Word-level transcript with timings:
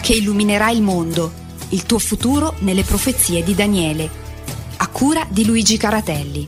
Che 0.00 0.12
illuminerà 0.12 0.70
il 0.70 0.82
mondo, 0.82 1.32
il 1.70 1.84
tuo 1.84 1.98
futuro 1.98 2.54
nelle 2.58 2.82
profezie 2.82 3.42
di 3.42 3.54
Daniele, 3.54 4.10
a 4.76 4.86
cura 4.88 5.26
di 5.28 5.46
Luigi 5.46 5.76
Caratelli. 5.76 6.46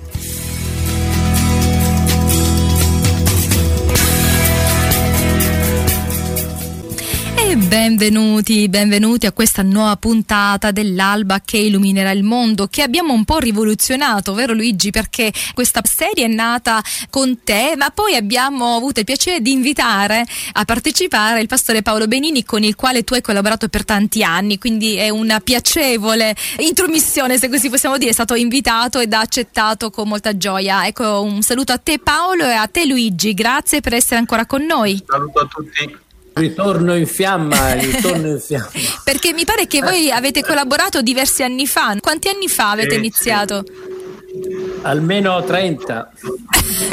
Benvenuti, 7.66 8.68
benvenuti 8.68 9.26
a 9.26 9.32
questa 9.32 9.62
nuova 9.62 9.96
puntata 9.96 10.70
dell'alba 10.70 11.40
che 11.44 11.56
illuminerà 11.56 12.12
il 12.12 12.22
mondo, 12.22 12.68
che 12.68 12.82
abbiamo 12.82 13.12
un 13.12 13.24
po' 13.24 13.38
rivoluzionato, 13.38 14.34
vero 14.34 14.52
Luigi? 14.52 14.90
Perché 14.90 15.32
questa 15.52 15.80
serie 15.84 16.26
è 16.26 16.28
nata 16.28 16.82
con 17.10 17.42
te, 17.42 17.74
ma 17.76 17.90
poi 17.90 18.14
abbiamo 18.14 18.76
avuto 18.76 19.00
il 19.00 19.04
piacere 19.04 19.40
di 19.40 19.50
invitare 19.50 20.24
a 20.52 20.64
partecipare 20.64 21.40
il 21.40 21.48
pastore 21.48 21.82
Paolo 21.82 22.06
Benini, 22.06 22.44
con 22.44 22.62
il 22.62 22.76
quale 22.76 23.02
tu 23.02 23.14
hai 23.14 23.20
collaborato 23.20 23.68
per 23.68 23.84
tanti 23.84 24.22
anni, 24.22 24.58
quindi 24.58 24.94
è 24.94 25.08
una 25.08 25.40
piacevole 25.40 26.36
intromissione, 26.58 27.38
se 27.38 27.48
così 27.48 27.68
possiamo 27.68 27.98
dire, 27.98 28.10
è 28.10 28.14
stato 28.14 28.34
invitato 28.34 29.00
ed 29.00 29.12
ha 29.12 29.20
accettato 29.20 29.90
con 29.90 30.06
molta 30.08 30.36
gioia. 30.36 30.86
Ecco, 30.86 31.22
un 31.22 31.42
saluto 31.42 31.72
a 31.72 31.78
te 31.78 31.98
Paolo 31.98 32.44
e 32.44 32.52
a 32.52 32.68
te 32.68 32.86
Luigi, 32.86 33.34
grazie 33.34 33.80
per 33.80 33.94
essere 33.94 34.20
ancora 34.20 34.46
con 34.46 34.64
noi. 34.64 35.02
Saluto 35.04 35.40
a 35.40 35.46
tutti. 35.46 36.04
Ritorno 36.36 36.94
in 36.94 37.06
fiamma, 37.06 37.72
ritorno 37.72 38.28
in 38.28 38.38
fiamma. 38.38 38.68
Perché 39.02 39.32
mi 39.32 39.46
pare 39.46 39.66
che 39.66 39.80
voi 39.80 40.10
avete 40.10 40.42
collaborato 40.42 41.00
diversi 41.00 41.42
anni 41.42 41.66
fa. 41.66 41.96
Quanti 41.98 42.28
anni 42.28 42.46
fa 42.46 42.72
avete 42.72 42.94
eh, 42.94 42.98
iniziato? 42.98 43.64
Sì. 43.64 44.78
Almeno 44.82 45.42
30. 45.42 46.12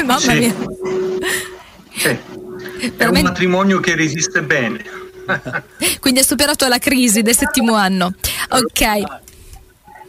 Mamma 0.00 0.18
sì. 0.18 0.38
mia. 0.38 0.54
Sì. 1.94 2.18
È 2.96 3.04
un 3.04 3.20
matrimonio 3.20 3.80
che 3.80 3.94
resiste 3.94 4.42
bene. 4.42 4.82
Quindi 6.00 6.20
ha 6.20 6.24
superato 6.24 6.66
la 6.66 6.78
crisi 6.78 7.20
del 7.20 7.36
settimo 7.36 7.74
anno. 7.74 8.14
Ok. 8.48 9.22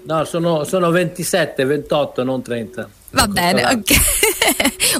No, 0.04 0.24
sono, 0.24 0.64
sono 0.64 0.92
27, 0.92 1.66
28, 1.66 2.24
non 2.24 2.42
30. 2.42 2.90
Va 3.16 3.28
bene, 3.28 3.66
ok. 3.66 3.92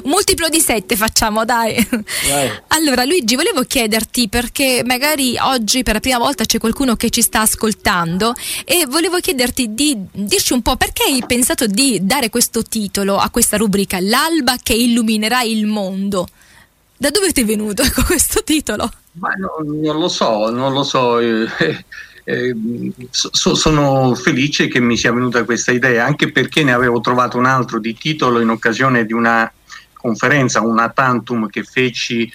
Un 0.04 0.08
multiplo 0.10 0.48
di 0.48 0.58
7 0.58 0.96
facciamo, 0.96 1.44
dai. 1.44 1.86
dai. 2.26 2.50
Allora, 2.68 3.04
Luigi, 3.04 3.36
volevo 3.36 3.62
chiederti 3.62 4.30
perché 4.30 4.82
magari 4.86 5.36
oggi 5.38 5.82
per 5.82 5.94
la 5.94 6.00
prima 6.00 6.16
volta 6.16 6.46
c'è 6.46 6.58
qualcuno 6.58 6.96
che 6.96 7.10
ci 7.10 7.20
sta 7.20 7.42
ascoltando 7.42 8.34
e 8.64 8.86
volevo 8.88 9.18
chiederti 9.18 9.74
di 9.74 9.98
dirci 10.12 10.54
un 10.54 10.62
po' 10.62 10.76
perché 10.76 11.02
hai 11.02 11.22
pensato 11.26 11.66
di 11.66 11.98
dare 12.02 12.30
questo 12.30 12.62
titolo 12.62 13.18
a 13.18 13.28
questa 13.28 13.58
rubrica, 13.58 14.00
L'alba 14.00 14.56
che 14.62 14.72
illuminerà 14.72 15.42
il 15.42 15.66
mondo. 15.66 16.26
Da 16.96 17.10
dove 17.10 17.32
ti 17.32 17.42
è 17.42 17.44
venuto 17.44 17.82
questo 18.06 18.42
titolo? 18.42 18.90
Ma 19.12 19.28
no, 19.36 19.56
non 19.62 19.98
lo 19.98 20.08
so, 20.08 20.48
non 20.48 20.72
lo 20.72 20.82
so. 20.82 21.18
Eh, 22.28 22.48
eh, 22.48 22.92
so, 23.10 23.54
sono 23.54 24.16
felice 24.16 24.66
che 24.66 24.80
mi 24.80 24.96
sia 24.96 25.12
venuta 25.12 25.44
questa 25.44 25.70
idea, 25.70 26.04
anche 26.04 26.32
perché 26.32 26.64
ne 26.64 26.72
avevo 26.72 27.00
trovato 27.00 27.38
un 27.38 27.46
altro 27.46 27.78
di 27.78 27.94
titolo 27.94 28.40
in 28.40 28.48
occasione 28.48 29.06
di 29.06 29.12
una 29.12 29.50
conferenza, 29.92 30.60
una 30.60 30.88
tantum 30.88 31.48
che 31.48 31.62
feci, 31.62 32.28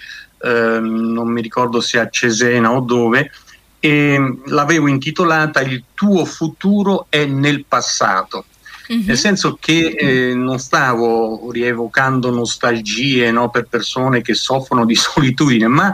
eh, 0.43 0.79
non 0.79 1.27
mi 1.27 1.41
ricordo 1.41 1.81
se 1.81 1.99
a 1.99 2.09
Cesena 2.09 2.71
o 2.71 2.79
dove, 2.79 3.31
e 3.81 4.37
l'avevo 4.45 4.87
intitolata 4.87 5.59
Il 5.59 5.83
tuo 5.93 6.23
futuro 6.23 7.07
è 7.09 7.25
nel 7.25 7.65
passato. 7.65 8.45
Mm-hmm. 8.91 9.07
Nel 9.07 9.17
senso 9.17 9.57
che 9.59 9.87
eh, 9.87 10.33
non 10.33 10.57
stavo 10.59 11.51
rievocando 11.51 12.29
nostalgie 12.29 13.29
no, 13.31 13.49
per 13.49 13.65
persone 13.65 14.21
che 14.21 14.35
soffrono 14.35 14.85
di 14.85 14.95
solitudine, 14.95 15.67
ma 15.67 15.93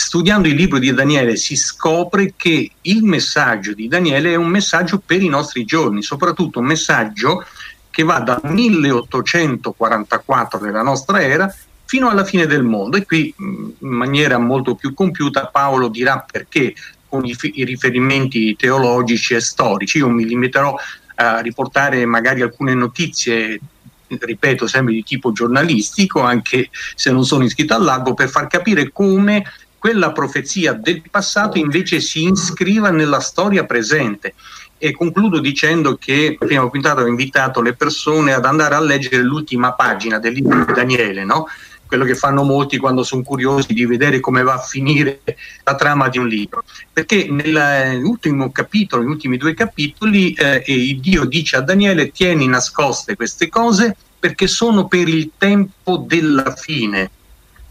studiando 0.00 0.48
il 0.48 0.54
libro 0.54 0.78
di 0.78 0.94
Daniele 0.94 1.36
si 1.36 1.56
scopre 1.56 2.32
che 2.34 2.70
il 2.80 3.04
messaggio 3.04 3.74
di 3.74 3.86
Daniele 3.86 4.32
è 4.32 4.36
un 4.36 4.48
messaggio 4.48 4.98
per 4.98 5.22
i 5.22 5.28
nostri 5.28 5.66
giorni, 5.66 6.02
soprattutto 6.02 6.60
un 6.60 6.64
messaggio 6.64 7.44
che 7.90 8.02
va 8.02 8.20
dal 8.20 8.40
1844 8.42 10.58
della 10.58 10.80
nostra 10.80 11.20
era 11.20 11.54
fino 11.84 12.08
alla 12.08 12.24
fine 12.24 12.46
del 12.46 12.62
mondo 12.62 12.96
e 12.96 13.04
qui 13.04 13.34
in 13.36 13.74
maniera 13.80 14.38
molto 14.38 14.74
più 14.74 14.94
compiuta 14.94 15.48
Paolo 15.48 15.88
dirà 15.88 16.20
perché 16.20 16.72
con 17.06 17.26
i, 17.26 17.36
i 17.54 17.64
riferimenti 17.64 18.56
teologici 18.56 19.34
e 19.34 19.40
storici. 19.40 19.98
Io 19.98 20.08
mi 20.08 20.24
limiterò 20.24 20.78
a 21.16 21.40
riportare 21.40 22.06
magari 22.06 22.40
alcune 22.40 22.72
notizie 22.72 23.60
ripeto 24.08 24.66
sempre 24.66 24.94
di 24.94 25.02
tipo 25.02 25.30
giornalistico, 25.30 26.20
anche 26.20 26.70
se 26.94 27.10
non 27.10 27.22
sono 27.24 27.44
iscritto 27.44 27.74
all'albo, 27.74 28.14
per 28.14 28.30
far 28.30 28.46
capire 28.46 28.90
come 28.90 29.44
quella 29.80 30.12
profezia 30.12 30.74
del 30.74 31.02
passato 31.10 31.56
invece 31.56 32.00
si 32.00 32.28
iscriva 32.28 32.90
nella 32.90 33.20
storia 33.20 33.64
presente. 33.64 34.34
E 34.76 34.92
concludo 34.92 35.40
dicendo 35.40 35.96
che 35.96 36.36
la 36.38 36.46
prima 36.46 36.68
puntata 36.68 37.00
ho 37.00 37.06
invitato 37.06 37.62
le 37.62 37.74
persone 37.74 38.34
ad 38.34 38.44
andare 38.44 38.74
a 38.74 38.80
leggere 38.80 39.22
l'ultima 39.22 39.72
pagina 39.72 40.18
del 40.18 40.34
libro 40.34 40.64
di 40.64 40.72
Daniele, 40.74 41.24
no? 41.24 41.46
quello 41.86 42.04
che 42.04 42.14
fanno 42.14 42.44
molti 42.44 42.76
quando 42.76 43.02
sono 43.02 43.22
curiosi 43.22 43.72
di 43.72 43.84
vedere 43.84 44.20
come 44.20 44.42
va 44.42 44.54
a 44.54 44.60
finire 44.60 45.22
la 45.64 45.74
trama 45.74 46.08
di 46.08 46.18
un 46.18 46.28
libro. 46.28 46.62
Perché 46.92 47.26
nell'ultimo 47.28 48.52
capitolo, 48.52 49.02
negli 49.02 49.12
ultimi 49.12 49.38
due 49.38 49.54
capitoli, 49.54 50.32
eh, 50.34 50.98
Dio 51.00 51.24
dice 51.24 51.56
a 51.56 51.62
Daniele: 51.62 52.12
Tieni 52.12 52.46
nascoste 52.46 53.16
queste 53.16 53.48
cose 53.48 53.96
perché 54.20 54.46
sono 54.46 54.86
per 54.86 55.08
il 55.08 55.32
tempo 55.36 56.04
della 56.06 56.54
fine 56.54 57.10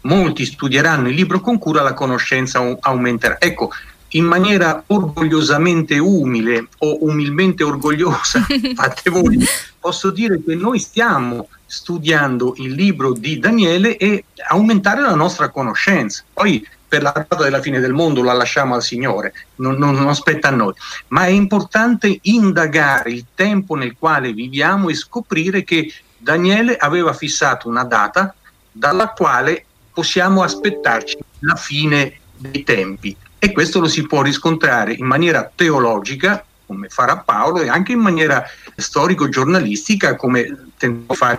molti 0.02 0.44
studieranno 0.44 1.08
il 1.08 1.14
libro 1.14 1.40
con 1.40 1.58
cura, 1.58 1.82
la 1.82 1.94
conoscenza 1.94 2.76
aumenterà. 2.80 3.40
Ecco, 3.40 3.70
in 4.14 4.24
maniera 4.24 4.82
orgogliosamente 4.86 5.98
umile 5.98 6.68
o 6.78 7.04
umilmente 7.04 7.62
orgogliosa, 7.62 8.44
fate 8.74 9.10
voi, 9.10 9.38
posso 9.78 10.10
dire 10.10 10.42
che 10.42 10.54
noi 10.54 10.78
stiamo 10.78 11.48
studiando 11.66 12.54
il 12.56 12.72
libro 12.72 13.12
di 13.12 13.38
Daniele 13.38 13.96
e 13.96 14.24
aumentare 14.48 15.02
la 15.02 15.14
nostra 15.14 15.50
conoscenza. 15.50 16.24
Poi 16.32 16.66
per 16.88 17.02
la 17.02 17.12
data 17.14 17.36
della 17.36 17.60
fine 17.60 17.78
del 17.78 17.92
mondo 17.92 18.20
la 18.20 18.32
lasciamo 18.32 18.74
al 18.74 18.82
Signore, 18.82 19.32
non, 19.56 19.76
non, 19.76 19.94
non 19.94 20.08
aspetta 20.08 20.48
a 20.48 20.50
noi, 20.50 20.74
ma 21.08 21.24
è 21.26 21.28
importante 21.28 22.18
indagare 22.22 23.12
il 23.12 23.26
tempo 23.32 23.76
nel 23.76 23.94
quale 23.96 24.32
viviamo 24.32 24.88
e 24.88 24.94
scoprire 24.94 25.62
che 25.62 25.92
Daniele 26.18 26.76
aveva 26.76 27.12
fissato 27.12 27.68
una 27.68 27.84
data 27.84 28.34
dalla 28.72 29.10
quale 29.10 29.66
possiamo 29.92 30.42
aspettarci 30.42 31.18
la 31.40 31.56
fine 31.56 32.18
dei 32.36 32.62
tempi. 32.62 33.16
E 33.38 33.52
questo 33.52 33.80
lo 33.80 33.88
si 33.88 34.06
può 34.06 34.22
riscontrare 34.22 34.92
in 34.92 35.06
maniera 35.06 35.50
teologica 35.54 36.44
come 36.66 36.88
farà 36.88 37.16
Paolo 37.16 37.62
e 37.62 37.68
anche 37.68 37.92
in 37.92 37.98
maniera 37.98 38.44
storico-giornalistica 38.76 40.14
come 40.14 40.68
tentò 40.76 41.14
fare 41.14 41.38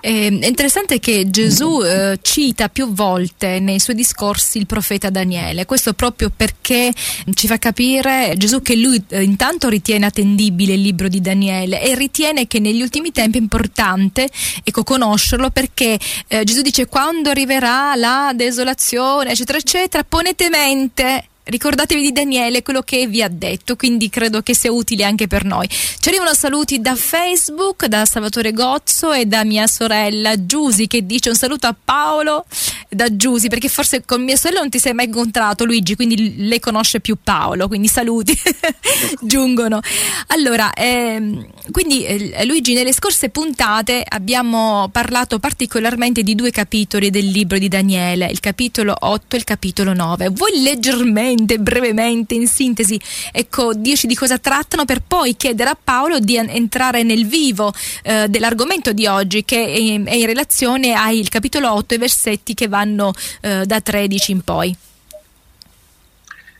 eh, 0.00 0.38
è 0.40 0.46
interessante 0.46 0.98
che 0.98 1.30
Gesù 1.30 1.82
eh, 1.82 2.18
cita 2.22 2.68
più 2.68 2.92
volte 2.92 3.60
nei 3.60 3.78
suoi 3.78 3.96
discorsi 3.96 4.58
il 4.58 4.66
profeta 4.66 5.10
Daniele, 5.10 5.66
questo 5.66 5.92
proprio 5.92 6.30
perché 6.34 6.92
ci 7.34 7.46
fa 7.46 7.58
capire 7.58 8.34
Gesù 8.36 8.62
che 8.62 8.76
lui 8.76 9.02
eh, 9.08 9.22
intanto 9.22 9.68
ritiene 9.68 10.06
attendibile 10.06 10.74
il 10.74 10.80
libro 10.80 11.08
di 11.08 11.20
Daniele 11.20 11.82
e 11.82 11.94
ritiene 11.94 12.46
che 12.46 12.60
negli 12.60 12.80
ultimi 12.80 13.12
tempi 13.12 13.38
è 13.38 13.40
importante 13.40 14.28
ecco, 14.62 14.84
conoscerlo 14.84 15.50
perché 15.50 15.98
eh, 16.28 16.44
Gesù 16.44 16.62
dice 16.62 16.86
quando 16.86 17.30
arriverà 17.30 17.94
la 17.94 18.32
desolazione 18.34 19.30
eccetera 19.30 19.58
eccetera 19.58 20.04
ponete 20.04 20.48
mente 20.48 21.24
ricordatevi 21.48 22.00
di 22.00 22.12
Daniele, 22.12 22.62
quello 22.62 22.82
che 22.82 23.06
vi 23.06 23.22
ha 23.22 23.28
detto, 23.28 23.76
quindi 23.76 24.08
credo 24.08 24.42
che 24.42 24.54
sia 24.54 24.72
utile 24.72 25.04
anche 25.04 25.26
per 25.26 25.44
noi. 25.44 25.68
Ci 25.68 26.08
arrivano 26.08 26.34
saluti 26.34 26.80
da 26.80 26.94
Facebook, 26.94 27.86
da 27.86 28.04
Salvatore 28.04 28.52
Gozzo 28.52 29.12
e 29.12 29.26
da 29.26 29.44
mia 29.44 29.66
sorella 29.66 30.46
Giusi 30.46 30.86
che 30.86 31.06
dice 31.06 31.30
un 31.30 31.34
saluto 31.34 31.66
a 31.66 31.74
Paolo 31.82 32.44
da 32.88 33.14
Giusi, 33.14 33.48
perché 33.48 33.68
forse 33.68 34.04
con 34.04 34.22
mia 34.22 34.36
sorella 34.36 34.60
non 34.60 34.70
ti 34.70 34.78
sei 34.78 34.92
mai 34.92 35.06
incontrato 35.06 35.64
Luigi, 35.64 35.94
quindi 35.94 36.46
lei 36.46 36.60
conosce 36.60 37.00
più 37.00 37.16
Paolo, 37.22 37.68
quindi 37.68 37.88
saluti 37.88 38.36
giungono. 39.22 39.80
Allora, 40.28 40.72
ehm, 40.72 41.46
quindi 41.70 42.04
eh, 42.04 42.44
Luigi, 42.44 42.74
nelle 42.74 42.92
scorse 42.92 43.30
puntate 43.30 44.04
abbiamo 44.06 44.88
parlato 44.90 45.38
particolarmente 45.38 46.22
di 46.22 46.34
due 46.34 46.50
capitoli 46.50 47.10
del 47.10 47.26
libro 47.26 47.58
di 47.58 47.68
Daniele, 47.68 48.26
il 48.30 48.40
capitolo 48.40 48.94
8 48.98 49.36
e 49.36 49.38
il 49.38 49.44
capitolo 49.44 49.92
9. 49.92 50.28
Vuoi 50.30 50.62
leggermente, 50.62 51.37
brevemente, 51.44 52.34
in 52.34 52.46
sintesi, 52.46 53.00
ecco, 53.32 53.74
dirci 53.74 54.06
di 54.06 54.14
cosa 54.14 54.38
trattano 54.38 54.84
per 54.84 55.02
poi 55.06 55.36
chiedere 55.36 55.70
a 55.70 55.78
Paolo 55.82 56.18
di 56.18 56.36
entrare 56.36 57.02
nel 57.02 57.26
vivo 57.26 57.72
eh, 58.02 58.26
dell'argomento 58.28 58.92
di 58.92 59.06
oggi 59.06 59.44
che 59.44 59.64
è 59.64 59.76
in, 59.76 60.06
è 60.06 60.14
in 60.14 60.26
relazione 60.26 60.94
al 60.94 61.28
capitolo 61.28 61.72
8 61.72 61.94
e 61.94 61.98
versetti 61.98 62.54
che 62.54 62.68
vanno 62.68 63.12
eh, 63.40 63.64
da 63.66 63.80
13 63.80 64.32
in 64.32 64.40
poi. 64.42 64.76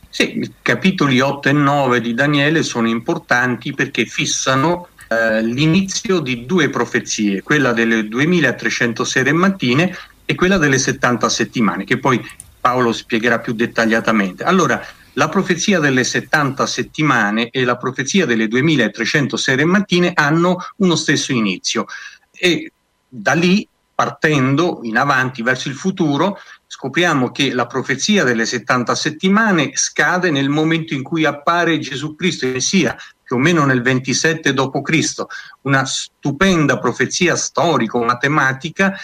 Sì, 0.09 0.39
i 0.39 0.51
capitoli 0.61 1.19
8 1.19 1.49
e 1.49 1.53
9 1.53 2.01
di 2.01 2.13
Daniele 2.13 2.63
sono 2.63 2.87
importanti 2.87 3.73
perché 3.73 4.05
fissano 4.05 4.87
eh, 5.07 5.41
l'inizio 5.43 6.19
di 6.19 6.45
due 6.45 6.69
profezie, 6.69 7.41
quella 7.43 7.73
delle 7.73 8.07
2300 8.07 9.03
sere 9.03 9.31
mattine 9.31 9.95
e 10.25 10.35
quella 10.35 10.57
delle 10.57 10.77
70 10.77 11.29
settimane, 11.29 11.83
che 11.83 11.97
poi 11.97 12.23
Paolo 12.69 12.93
spiegherà 12.93 13.39
più 13.39 13.53
dettagliatamente. 13.53 14.43
Allora, 14.43 14.79
la 15.13 15.27
profezia 15.27 15.79
delle 15.79 16.03
70 16.03 16.67
settimane 16.67 17.49
e 17.49 17.63
la 17.63 17.77
profezia 17.77 18.27
delle 18.27 18.47
2300 18.47 19.37
sere 19.37 19.63
e 19.63 19.65
mattine 19.65 20.11
hanno 20.13 20.63
uno 20.77 20.95
stesso 20.95 21.31
inizio 21.31 21.87
e 22.31 22.71
da 23.07 23.33
lì 23.33 23.67
partendo 23.95 24.81
in 24.83 24.97
avanti 24.97 25.41
verso 25.41 25.67
il 25.67 25.73
futuro 25.73 26.37
scopriamo 26.67 27.31
che 27.31 27.51
la 27.53 27.65
profezia 27.65 28.23
delle 28.23 28.45
70 28.45 28.93
settimane 28.93 29.71
scade 29.73 30.29
nel 30.29 30.47
momento 30.47 30.93
in 30.93 31.01
cui 31.01 31.25
appare 31.25 31.79
Gesù 31.79 32.15
Cristo, 32.15 32.45
il 32.45 32.53
Messia, 32.53 32.95
più 33.23 33.37
o 33.37 33.39
meno 33.39 33.65
nel 33.65 33.81
27 33.81 34.53
d.C., 34.53 35.25
una 35.63 35.85
stupenda 35.85 36.77
profezia 36.77 37.35
storico-matematica 37.35 38.95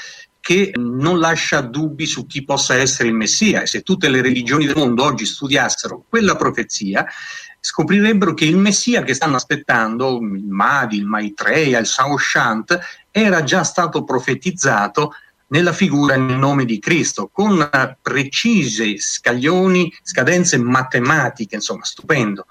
che 0.46 0.74
non 0.76 1.18
lascia 1.18 1.62
dubbi 1.62 2.06
su 2.06 2.28
chi 2.28 2.44
possa 2.44 2.76
essere 2.76 3.10
il 3.10 3.16
Messia 3.16 3.64
e 3.64 3.66
se 3.66 3.82
tutte 3.82 4.10
le 4.10 4.22
religioni 4.22 4.68
del 4.68 4.76
mondo 4.76 5.04
oggi 5.04 5.26
studiassero 5.26 6.06
quella 6.08 6.36
profezia 6.36 7.04
scoprirebbero 7.60 8.36
che 8.36 8.46
il 8.46 8.56
Messia 8.56 9.02
che 9.02 9.16
stanno 9.16 9.38
aspettando, 9.38 10.20
il 10.20 10.46
Mahdi, 10.46 10.98
il 10.98 11.08
Maitreya, 11.08 11.80
il 11.80 11.88
Saoshant, 11.88 12.78
era 13.10 13.42
già 13.44 13.64
stato 13.64 14.04
profetizzato 14.04 15.14
nella 15.48 15.74
figura 15.74 16.14
e 16.14 16.18
nel 16.18 16.38
nome 16.38 16.66
di 16.66 16.78
Cristo, 16.78 17.28
con 17.34 17.68
precise 18.00 19.00
scaglioni, 19.00 19.92
scadenze 20.04 20.60
matematiche, 20.60 21.56
insomma, 21.56 21.86
stupendo. 21.86 22.46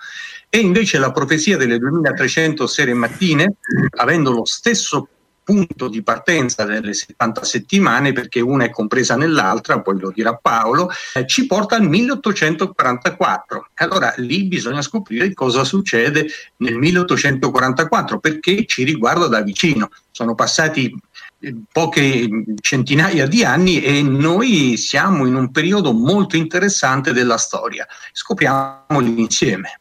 E 0.49 0.59
invece 0.59 0.99
la 0.99 1.13
profezia 1.13 1.57
delle 1.57 1.79
2300 1.79 2.67
sere 2.67 2.93
mattine, 2.93 3.55
avendo 3.99 4.33
lo 4.33 4.45
stesso 4.45 5.11
punto 5.45 5.89
di 5.89 6.03
partenza 6.03 6.65
delle 6.65 6.95
70 6.95 7.45
settimane, 7.45 8.13
perché 8.13 8.41
una 8.41 8.65
è 8.65 8.71
compresa 8.71 9.17
nell'altra, 9.17 9.81
poi 9.81 10.01
lo 10.01 10.11
dirà 10.11 10.35
Paolo, 10.35 10.91
eh, 11.15 11.27
ci 11.27 11.47
porta 11.47 11.77
al 11.77 11.89
1844. 11.89 13.69
Allora 13.75 14.13
lì 14.17 14.47
bisogna 14.47 14.83
scoprire 14.83 15.33
cosa 15.35 15.63
succede 15.63 16.27
nel 16.57 16.77
1844, 16.77 18.19
perché 18.19 18.65
ci 18.67 18.83
riguarda 18.83 19.29
da 19.29 19.43
vicino. 19.43 19.91
Sono 20.11 20.35
passati 20.35 20.93
eh, 21.41 21.55
poche 21.71 22.29
centinaia 22.61 23.27
di 23.27 23.45
anni 23.45 23.83
e 23.83 24.03
noi 24.03 24.77
siamo 24.77 25.27
in 25.27 25.35
un 25.35 25.51
periodo 25.51 25.93
molto 25.93 26.37
interessante 26.37 27.13
della 27.13 27.37
storia. 27.37 27.87
Scopriamoli 28.13 29.21
insieme. 29.21 29.81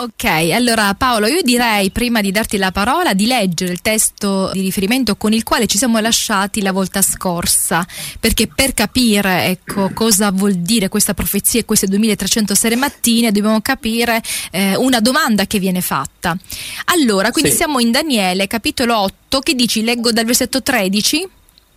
Ok, 0.00 0.24
allora 0.52 0.94
Paolo, 0.94 1.26
io 1.26 1.42
direi 1.42 1.90
prima 1.90 2.20
di 2.20 2.30
darti 2.30 2.56
la 2.56 2.70
parola 2.70 3.14
di 3.14 3.26
leggere 3.26 3.72
il 3.72 3.82
testo 3.82 4.48
di 4.52 4.60
riferimento 4.60 5.16
con 5.16 5.32
il 5.32 5.42
quale 5.42 5.66
ci 5.66 5.76
siamo 5.76 5.98
lasciati 5.98 6.62
la 6.62 6.70
volta 6.70 7.02
scorsa, 7.02 7.84
perché 8.20 8.46
per 8.46 8.74
capire 8.74 9.46
ecco, 9.46 9.90
cosa 9.92 10.30
vuol 10.30 10.54
dire 10.54 10.88
questa 10.88 11.14
profezia 11.14 11.58
e 11.58 11.64
queste 11.64 11.88
2300 11.88 12.54
sere 12.54 12.76
mattine 12.76 13.32
dobbiamo 13.32 13.60
capire 13.60 14.22
eh, 14.52 14.76
una 14.76 15.00
domanda 15.00 15.48
che 15.48 15.58
viene 15.58 15.80
fatta. 15.80 16.36
Allora, 16.84 17.32
quindi 17.32 17.50
sì. 17.50 17.56
siamo 17.56 17.80
in 17.80 17.90
Daniele, 17.90 18.46
capitolo 18.46 18.96
8, 19.00 19.40
che 19.40 19.54
dici? 19.54 19.82
Leggo 19.82 20.12
dal 20.12 20.26
versetto 20.26 20.62
13? 20.62 21.28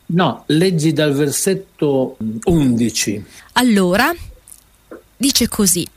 No, 0.06 0.44
leggi 0.46 0.94
dal 0.94 1.14
versetto 1.14 2.18
11. 2.44 3.24
Allora, 3.54 4.14
dice 5.18 5.48
così. 5.48 5.88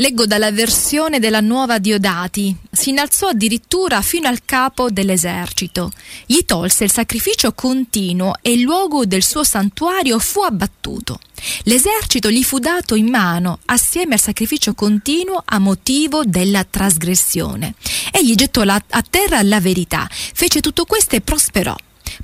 Leggo 0.00 0.26
dalla 0.26 0.52
versione 0.52 1.18
della 1.18 1.40
nuova 1.40 1.78
Diodati. 1.78 2.54
Si 2.70 2.90
innalzò 2.90 3.28
addirittura 3.28 4.00
fino 4.00 4.28
al 4.28 4.44
capo 4.44 4.90
dell'esercito. 4.90 5.90
Gli 6.24 6.44
tolse 6.44 6.84
il 6.84 6.92
sacrificio 6.92 7.52
continuo 7.52 8.34
e 8.40 8.52
il 8.52 8.60
luogo 8.60 9.06
del 9.06 9.24
suo 9.24 9.42
santuario 9.42 10.20
fu 10.20 10.42
abbattuto. 10.42 11.18
L'esercito 11.64 12.30
gli 12.30 12.44
fu 12.44 12.60
dato 12.60 12.94
in 12.94 13.08
mano 13.08 13.58
assieme 13.64 14.14
al 14.14 14.20
sacrificio 14.20 14.72
continuo 14.72 15.42
a 15.44 15.58
motivo 15.58 16.22
della 16.24 16.62
trasgressione. 16.62 17.74
Egli 18.12 18.36
gettò 18.36 18.62
la, 18.62 18.80
a 18.90 19.02
terra 19.02 19.42
la 19.42 19.58
verità, 19.58 20.08
fece 20.08 20.60
tutto 20.60 20.84
questo 20.84 21.16
e 21.16 21.22
prosperò. 21.22 21.74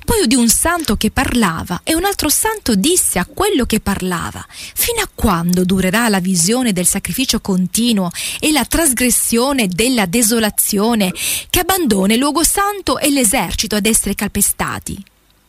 Poi 0.03 0.21
udì 0.23 0.35
un 0.35 0.49
santo 0.49 0.95
che 0.97 1.11
parlava 1.11 1.81
e 1.83 1.95
un 1.95 2.03
altro 2.03 2.29
santo 2.29 2.75
disse 2.75 3.19
a 3.19 3.25
quello 3.25 3.65
che 3.65 3.79
parlava, 3.79 4.45
fino 4.49 5.01
a 5.01 5.09
quando 5.13 5.63
durerà 5.63 6.09
la 6.09 6.19
visione 6.19 6.73
del 6.73 6.85
sacrificio 6.85 7.39
continuo 7.39 8.09
e 8.39 8.51
la 8.51 8.65
trasgressione 8.65 9.67
della 9.67 10.05
desolazione 10.05 11.13
che 11.49 11.59
abbandona 11.59 12.13
il 12.13 12.19
luogo 12.19 12.43
santo 12.43 12.99
e 12.99 13.09
l'esercito 13.09 13.75
ad 13.75 13.85
essere 13.85 14.15
calpestati? 14.15 15.01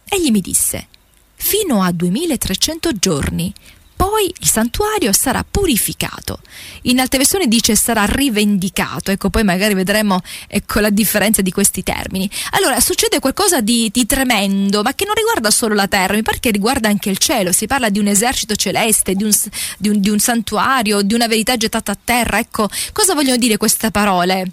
Egli 0.08 0.30
mi 0.30 0.40
disse, 0.40 0.88
fino 1.34 1.82
a 1.82 1.92
2300 1.92 2.92
giorni, 2.92 3.52
poi 3.96 4.30
il 4.40 4.46
santuario 4.46 5.12
sarà 5.12 5.44
purificato. 5.48 6.40
In 6.82 7.00
altre 7.00 7.18
versioni 7.18 7.48
dice 7.48 7.74
sarà 7.74 8.04
rivendicato, 8.04 9.10
ecco 9.10 9.30
poi 9.30 9.42
magari 9.42 9.72
vedremo 9.72 10.20
ecco, 10.46 10.80
la 10.80 10.90
differenza 10.90 11.40
di 11.40 11.50
questi 11.50 11.82
termini. 11.82 12.28
Allora 12.50 12.78
succede 12.78 13.18
qualcosa 13.18 13.62
di, 13.62 13.88
di, 13.90 14.04
tremendo, 14.04 14.82
ma 14.82 14.94
che 14.94 15.06
non 15.06 15.14
riguarda 15.14 15.50
solo 15.50 15.74
la 15.74 15.88
terra, 15.88 16.14
mi 16.14 16.22
pare 16.22 16.38
che 16.40 16.50
riguarda 16.50 16.88
anche 16.88 17.08
il 17.08 17.16
cielo, 17.16 17.52
si 17.52 17.66
parla 17.66 17.88
di 17.88 17.98
un 17.98 18.06
esercito 18.06 18.54
celeste, 18.54 19.14
di 19.14 19.24
un, 19.24 19.30
di 19.78 19.88
un, 19.88 20.00
di 20.00 20.10
un 20.10 20.18
santuario, 20.18 21.00
di 21.00 21.14
una 21.14 21.26
verità 21.26 21.56
gettata 21.56 21.92
a 21.92 21.98
terra, 22.02 22.38
ecco 22.38 22.68
cosa 22.92 23.14
vogliono 23.14 23.38
dire 23.38 23.56
queste 23.56 23.90
parole? 23.90 24.50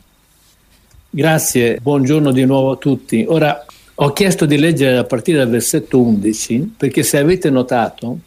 Grazie, 1.10 1.80
buongiorno 1.81 2.31
di 2.31 2.46
nuovo 2.46 2.72
a 2.72 2.78
tutti. 2.78 3.24
Ora 3.28 3.66
ho 3.96 4.13
chiesto 4.13 4.46
di 4.46 4.57
leggere 4.57 4.98
a 4.98 5.04
partire 5.04 5.38
dal 5.38 5.50
versetto 5.50 6.01
11 6.01 6.74
perché 6.78 7.04
se 7.04 7.18
avete 7.18 7.50
notato 7.51 8.18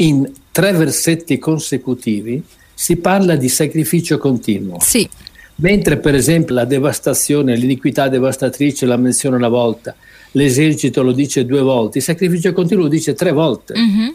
in 0.00 0.30
tre 0.50 0.72
versetti 0.72 1.38
consecutivi 1.38 2.42
si 2.74 2.96
parla 2.96 3.36
di 3.36 3.48
sacrificio 3.48 4.18
continuo. 4.18 4.78
Sì. 4.80 5.08
Mentre 5.56 5.98
per 5.98 6.14
esempio 6.14 6.54
la 6.54 6.64
devastazione, 6.64 7.54
l'iniquità 7.54 8.08
devastatrice 8.08 8.86
la 8.86 8.96
menziona 8.96 9.36
una 9.36 9.48
volta, 9.48 9.94
l'esercito 10.32 11.02
lo 11.02 11.12
dice 11.12 11.44
due 11.44 11.60
volte, 11.60 11.98
il 11.98 12.04
sacrificio 12.04 12.52
continuo 12.54 12.84
lo 12.84 12.88
dice 12.88 13.12
tre 13.12 13.32
volte. 13.32 13.74
Mm-hmm. 13.78 14.08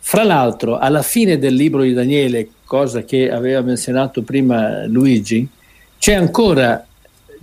Fra 0.00 0.24
l'altro, 0.24 0.78
alla 0.78 1.02
fine 1.02 1.38
del 1.38 1.54
libro 1.54 1.82
di 1.82 1.92
Daniele, 1.92 2.48
cosa 2.64 3.04
che 3.04 3.30
aveva 3.30 3.60
menzionato 3.60 4.22
prima 4.22 4.84
Luigi, 4.86 5.46
c'è 5.98 6.14
ancora 6.14 6.87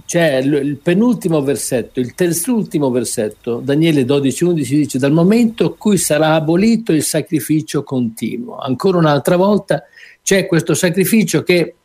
c'è 0.06 0.36
il 0.38 0.78
penultimo 0.78 1.42
versetto, 1.42 2.00
il 2.00 2.14
terzultimo 2.14 2.92
versetto, 2.92 3.60
Daniele 3.64 4.04
12:11 4.06 4.76
dice 4.76 5.00
dal 5.00 5.12
momento 5.12 5.64
in 5.64 5.78
cui 5.78 5.98
sarà 5.98 6.36
abolito 6.36 6.92
il 6.92 7.04
sacrificio 7.04 7.84
continuo. 7.84 8.58
Ancora 8.58 9.00
un'altra 9.00 9.36
volta 9.36 9.84
c'è 10.22 10.46
questo 10.46 10.76
sacrificio 10.76 11.42
che 11.42 11.76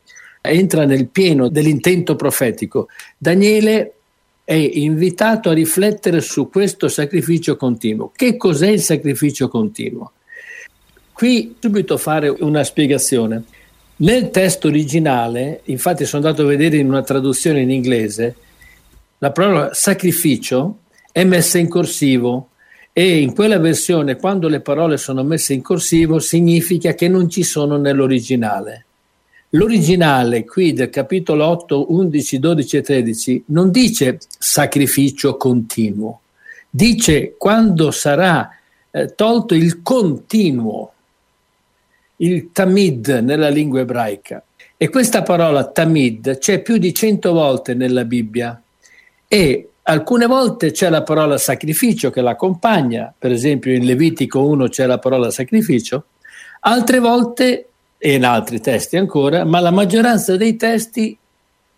entra 0.41 0.85
nel 0.85 1.07
pieno 1.07 1.49
dell'intento 1.49 2.15
profetico. 2.15 2.87
Daniele 3.17 3.93
è 4.43 4.53
invitato 4.53 5.49
a 5.49 5.53
riflettere 5.53 6.21
su 6.21 6.49
questo 6.49 6.87
sacrificio 6.87 7.55
continuo. 7.55 8.11
Che 8.15 8.37
cos'è 8.37 8.67
il 8.67 8.81
sacrificio 8.81 9.47
continuo? 9.47 10.11
Qui 11.13 11.55
subito 11.59 11.97
fare 11.97 12.29
una 12.29 12.63
spiegazione. 12.63 13.43
Nel 14.01 14.31
testo 14.31 14.67
originale, 14.67 15.61
infatti 15.65 16.05
sono 16.05 16.25
andato 16.25 16.41
a 16.43 16.49
vedere 16.49 16.77
in 16.77 16.87
una 16.87 17.03
traduzione 17.03 17.61
in 17.61 17.69
inglese, 17.69 18.35
la 19.19 19.31
parola 19.31 19.75
sacrificio 19.75 20.79
è 21.11 21.23
messa 21.23 21.59
in 21.59 21.69
corsivo 21.69 22.49
e 22.93 23.19
in 23.19 23.35
quella 23.35 23.59
versione 23.59 24.15
quando 24.15 24.47
le 24.47 24.59
parole 24.59 24.97
sono 24.97 25.23
messe 25.23 25.53
in 25.53 25.61
corsivo 25.61 26.17
significa 26.17 26.95
che 26.95 27.07
non 27.07 27.29
ci 27.29 27.43
sono 27.43 27.77
nell'originale. 27.77 28.85
L'originale 29.49 30.45
qui 30.45 30.73
del 30.73 30.89
capitolo 30.89 31.45
8, 31.45 31.93
11, 31.93 32.39
12 32.39 32.77
e 32.77 32.81
13 32.81 33.43
non 33.47 33.69
dice 33.69 34.17
sacrificio 34.39 35.37
continuo, 35.37 36.21
dice 36.71 37.35
quando 37.37 37.91
sarà 37.91 38.49
eh, 38.89 39.13
tolto 39.13 39.53
il 39.53 39.83
continuo 39.83 40.93
il 42.21 42.51
tamid 42.51 43.07
nella 43.23 43.49
lingua 43.49 43.81
ebraica. 43.81 44.43
E 44.77 44.89
questa 44.89 45.21
parola 45.21 45.65
tamid 45.65 46.39
c'è 46.39 46.61
più 46.61 46.77
di 46.77 46.93
cento 46.93 47.33
volte 47.33 47.73
nella 47.73 48.03
Bibbia 48.03 48.59
e 49.27 49.69
alcune 49.83 50.25
volte 50.25 50.71
c'è 50.71 50.89
la 50.89 51.03
parola 51.03 51.37
sacrificio 51.37 52.09
che 52.09 52.21
l'accompagna, 52.21 53.13
per 53.15 53.31
esempio 53.31 53.73
in 53.73 53.85
Levitico 53.85 54.45
1 54.47 54.69
c'è 54.69 54.85
la 54.85 54.97
parola 54.97 55.29
sacrificio, 55.29 56.05
altre 56.61 56.99
volte 56.99 57.67
e 57.97 58.13
in 58.13 58.25
altri 58.25 58.59
testi 58.59 58.97
ancora, 58.97 59.45
ma 59.45 59.59
la 59.59 59.71
maggioranza 59.71 60.35
dei 60.35 60.55
testi 60.55 61.15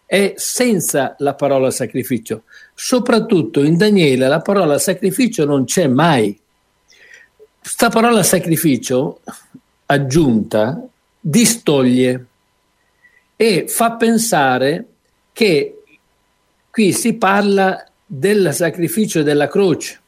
è 0.06 0.34
senza 0.38 1.16
la 1.20 1.34
parola 1.34 1.72
sacrificio. 1.72 2.44
Soprattutto 2.74 3.64
in 3.64 3.76
Daniele 3.76 4.28
la 4.28 4.40
parola 4.40 4.78
sacrificio 4.78 5.44
non 5.44 5.66
c'è 5.66 5.88
mai. 5.88 6.40
Questa 7.60 7.90
parola 7.90 8.24
sacrificio 8.24 9.20
aggiunta 9.86 10.86
distoglie 11.20 12.26
e 13.36 13.66
fa 13.68 13.94
pensare 13.94 14.86
che 15.32 15.84
qui 16.70 16.92
si 16.92 17.14
parla 17.16 17.86
del 18.06 18.54
sacrificio 18.54 19.24
della 19.24 19.48
croce, 19.48 20.00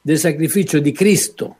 del 0.00 0.18
sacrificio 0.18 0.78
di 0.78 0.92
Cristo. 0.92 1.56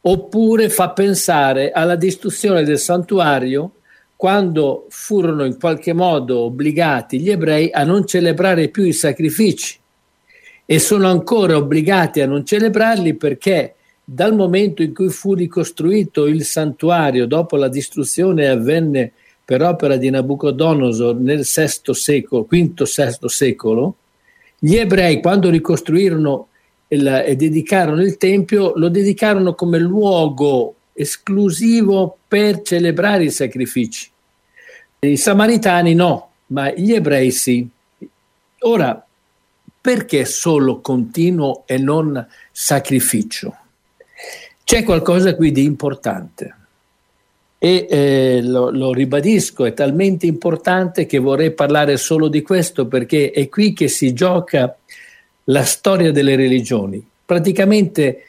oppure 0.00 0.68
fa 0.68 0.90
pensare 0.90 1.72
alla 1.72 1.96
distruzione 1.96 2.62
del 2.64 2.78
santuario 2.78 3.72
quando 4.14 4.86
furono 4.88 5.44
in 5.44 5.58
qualche 5.58 5.92
modo 5.92 6.40
obbligati 6.40 7.20
gli 7.20 7.30
ebrei 7.30 7.70
a 7.70 7.84
non 7.84 8.06
celebrare 8.06 8.68
più 8.68 8.84
i 8.84 8.92
sacrifici 8.92 9.78
e 10.64 10.78
sono 10.78 11.08
ancora 11.08 11.56
obbligati 11.56 12.20
a 12.20 12.26
non 12.26 12.44
celebrarli 12.44 13.14
perché 13.14 13.74
dal 14.10 14.34
momento 14.34 14.80
in 14.80 14.94
cui 14.94 15.10
fu 15.10 15.34
ricostruito 15.34 16.26
il 16.26 16.42
santuario 16.42 17.26
dopo 17.26 17.56
la 17.56 17.68
distruzione 17.68 18.48
avvenne 18.48 19.12
per 19.44 19.60
opera 19.60 19.98
di 19.98 20.08
Nabucodonosor 20.08 21.16
nel 21.16 21.40
VI 21.40 21.92
secolo, 21.92 22.46
V-VI 22.48 23.28
secolo, 23.28 23.96
gli 24.58 24.76
ebrei 24.76 25.20
quando 25.20 25.50
ricostruirono 25.50 26.48
il, 26.88 27.06
e 27.06 27.36
dedicarono 27.36 28.00
il 28.00 28.16
Tempio 28.16 28.72
lo 28.76 28.88
dedicarono 28.88 29.54
come 29.54 29.78
luogo 29.78 30.74
esclusivo 30.94 32.16
per 32.26 32.62
celebrare 32.62 33.24
i 33.24 33.30
sacrifici. 33.30 34.10
I 35.00 35.18
samaritani 35.18 35.92
no, 35.92 36.30
ma 36.46 36.72
gli 36.72 36.94
ebrei 36.94 37.30
sì. 37.30 37.68
Ora, 38.60 39.06
perché 39.82 40.24
solo 40.24 40.80
continuo 40.80 41.64
e 41.66 41.76
non 41.76 42.26
sacrificio? 42.50 43.54
C'è 44.68 44.82
qualcosa 44.84 45.34
qui 45.34 45.50
di 45.50 45.64
importante 45.64 46.54
e 47.56 47.86
eh, 47.88 48.40
lo, 48.42 48.68
lo, 48.68 48.92
ribadisco, 48.92 49.64
è 49.64 49.72
talmente 49.72 50.26
importante 50.26 51.06
che 51.06 51.16
vorrei 51.16 51.52
parlare 51.52 51.96
solo 51.96 52.28
di 52.28 52.42
questo 52.42 52.86
perché 52.86 53.30
è 53.30 53.48
qui 53.48 53.72
che 53.72 53.88
si 53.88 54.12
gioca 54.12 54.76
la 55.44 55.64
storia 55.64 56.12
delle 56.12 56.36
religioni. 56.36 57.02
Praticamente 57.24 58.24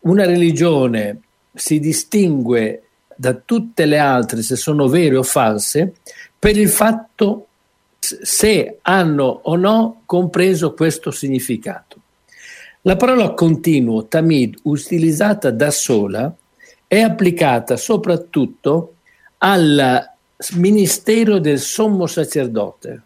una 0.00 0.24
religione 0.24 1.20
si 1.52 1.78
distingue 1.78 2.84
da 3.14 3.34
tutte 3.34 3.84
le 3.84 3.98
altre, 3.98 4.40
se 4.40 4.56
sono 4.56 4.88
vere 4.88 5.18
o 5.18 5.22
false, 5.22 5.92
per 6.38 6.56
il 6.56 6.70
fatto 6.70 7.48
se 7.98 8.78
hanno 8.80 9.40
o 9.42 9.56
no 9.56 10.00
compreso 10.06 10.72
questo 10.72 11.10
significato. 11.10 11.95
La 12.86 12.94
parola 12.94 13.30
continuo, 13.30 14.06
tamid, 14.06 14.60
utilizzata 14.62 15.50
da 15.50 15.72
sola, 15.72 16.32
è 16.86 17.00
applicata 17.00 17.76
soprattutto 17.76 18.94
al 19.38 20.08
ministero 20.52 21.40
del 21.40 21.58
sommo 21.58 22.06
sacerdote, 22.06 23.02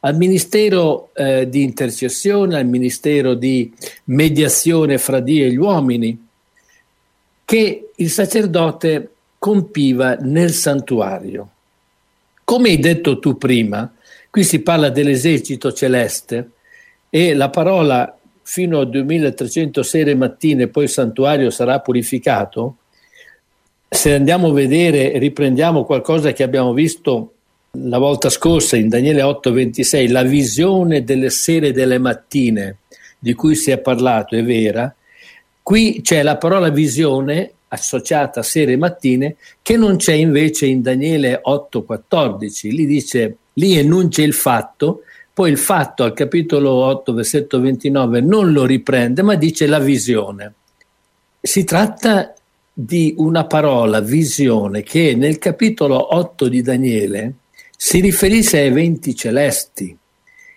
al 0.00 0.16
ministero 0.16 1.10
eh, 1.14 1.48
di 1.48 1.62
intercessione, 1.62 2.56
al 2.56 2.66
ministero 2.66 3.34
di 3.34 3.72
mediazione 4.06 4.98
fra 4.98 5.20
Dio 5.20 5.44
e 5.44 5.50
gli 5.52 5.56
uomini, 5.56 6.26
che 7.44 7.90
il 7.94 8.10
sacerdote 8.10 9.12
compiva 9.38 10.16
nel 10.16 10.50
santuario. 10.50 11.48
Come 12.42 12.70
hai 12.70 12.80
detto 12.80 13.20
tu 13.20 13.38
prima, 13.38 13.88
qui 14.28 14.42
si 14.42 14.58
parla 14.62 14.88
dell'esercito 14.88 15.72
celeste 15.72 16.50
e 17.08 17.34
la 17.34 17.50
parola 17.50 18.16
fino 18.50 18.80
a 18.80 18.84
2300 18.84 19.80
sere 19.84 20.16
mattine, 20.16 20.66
poi 20.66 20.82
il 20.82 20.90
santuario 20.90 21.50
sarà 21.50 21.78
purificato, 21.78 22.78
se 23.88 24.12
andiamo 24.12 24.48
a 24.48 24.52
vedere, 24.52 25.18
riprendiamo 25.18 25.84
qualcosa 25.84 26.32
che 26.32 26.42
abbiamo 26.42 26.72
visto 26.72 27.34
la 27.82 27.98
volta 27.98 28.28
scorsa 28.28 28.76
in 28.76 28.88
Daniele 28.88 29.22
8:26, 29.22 30.10
la 30.10 30.24
visione 30.24 31.04
delle 31.04 31.30
sere 31.30 31.68
e 31.68 31.72
delle 31.72 31.98
mattine 31.98 32.78
di 33.20 33.34
cui 33.34 33.54
si 33.54 33.70
è 33.70 33.78
parlato 33.78 34.34
è 34.34 34.42
vera, 34.42 34.92
qui 35.62 36.00
c'è 36.02 36.20
la 36.24 36.36
parola 36.36 36.70
visione 36.70 37.52
associata 37.68 38.40
a 38.40 38.42
sere 38.42 38.72
e 38.72 38.76
mattine 38.76 39.36
che 39.62 39.76
non 39.76 39.94
c'è 39.96 40.14
invece 40.14 40.66
in 40.66 40.82
Daniele 40.82 41.40
8:14, 41.40 42.70
lì 42.72 42.84
dice, 42.84 43.36
lì 43.52 43.78
enuncia 43.78 44.22
il 44.22 44.34
fatto 44.34 45.02
poi 45.40 45.52
il 45.52 45.56
fatto 45.56 46.04
al 46.04 46.12
capitolo 46.12 46.70
8, 46.70 47.14
versetto 47.14 47.60
29 47.60 48.20
non 48.20 48.52
lo 48.52 48.66
riprende, 48.66 49.22
ma 49.22 49.36
dice 49.36 49.66
la 49.66 49.78
visione. 49.78 50.52
Si 51.40 51.64
tratta 51.64 52.34
di 52.70 53.14
una 53.16 53.46
parola, 53.46 54.00
visione, 54.00 54.82
che 54.82 55.14
nel 55.14 55.38
capitolo 55.38 56.14
8 56.14 56.46
di 56.46 56.60
Daniele 56.60 57.32
si 57.74 58.00
riferisce 58.00 58.58
a 58.58 58.64
eventi 58.64 59.16
celesti. 59.16 59.96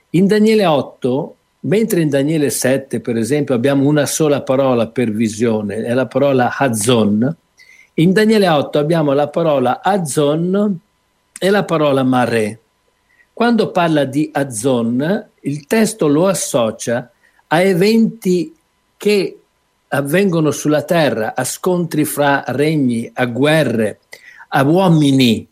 In 0.09 0.27
Daniele 0.27 0.65
8, 0.65 1.35
mentre 1.61 2.01
in 2.01 2.09
Daniele 2.09 2.49
7, 2.49 2.99
per 2.99 3.15
esempio, 3.15 3.55
abbiamo 3.55 3.87
una 3.87 4.05
sola 4.05 4.41
parola 4.41 4.87
per 4.87 5.11
visione, 5.11 5.77
è 5.77 5.93
la 5.93 6.07
parola 6.07 6.57
Hazon, 6.57 7.33
in 7.93 8.11
Daniele 8.11 8.49
8 8.49 8.79
abbiamo 8.79 9.13
la 9.13 9.29
parola 9.29 9.81
Hazon 9.81 10.77
e 11.39 11.49
la 11.49 11.63
parola 11.63 12.03
Mare. 12.03 12.62
Quando 13.33 13.71
parla 13.71 14.05
di 14.05 14.29
Azon, 14.31 15.29
il 15.41 15.65
testo 15.65 16.07
lo 16.07 16.27
associa 16.27 17.11
a 17.47 17.61
eventi 17.61 18.53
che 18.95 19.37
avvengono 19.87 20.51
sulla 20.51 20.83
terra, 20.83 21.33
a 21.35 21.43
scontri 21.43 22.05
fra 22.05 22.43
regni, 22.47 23.09
a 23.11 23.25
guerre, 23.25 23.99
a 24.49 24.63
uomini, 24.63 25.47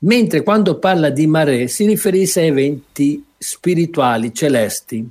mentre 0.00 0.42
quando 0.42 0.78
parla 0.78 1.08
di 1.08 1.26
mare 1.26 1.66
si 1.68 1.86
riferisce 1.86 2.40
a 2.40 2.44
eventi 2.44 3.24
spirituali, 3.38 4.32
celesti. 4.34 5.08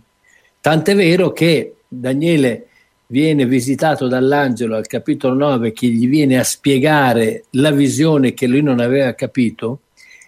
Tant'è 0.61 0.95
vero 0.95 1.31
che 1.31 1.77
Daniele 1.87 2.67
viene 3.07 3.45
visitato 3.45 4.07
dall'angelo 4.07 4.75
al 4.75 4.87
capitolo 4.87 5.33
9 5.33 5.73
che 5.73 5.87
gli 5.87 6.07
viene 6.07 6.39
a 6.39 6.43
spiegare 6.43 7.45
la 7.51 7.71
visione 7.71 8.33
che 8.33 8.47
lui 8.47 8.61
non 8.61 8.79
aveva 8.79 9.13
capito 9.13 9.81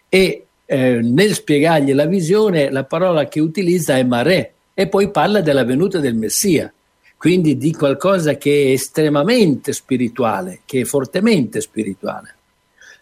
e 0.09 0.44
eh, 0.65 0.99
nel 1.01 1.33
spiegargli 1.33 1.93
la 1.93 2.05
visione, 2.05 2.71
la 2.71 2.83
parola 2.83 3.27
che 3.27 3.39
utilizza 3.39 3.97
è 3.97 4.03
mare 4.03 4.53
e 4.73 4.87
poi 4.87 5.09
parla 5.11 5.41
della 5.41 5.63
venuta 5.63 5.99
del 5.99 6.15
Messia, 6.15 6.71
quindi 7.17 7.57
di 7.57 7.73
qualcosa 7.73 8.35
che 8.35 8.65
è 8.65 8.71
estremamente 8.71 9.73
spirituale, 9.73 10.61
che 10.65 10.81
è 10.81 10.83
fortemente 10.85 11.61
spirituale. 11.61 12.35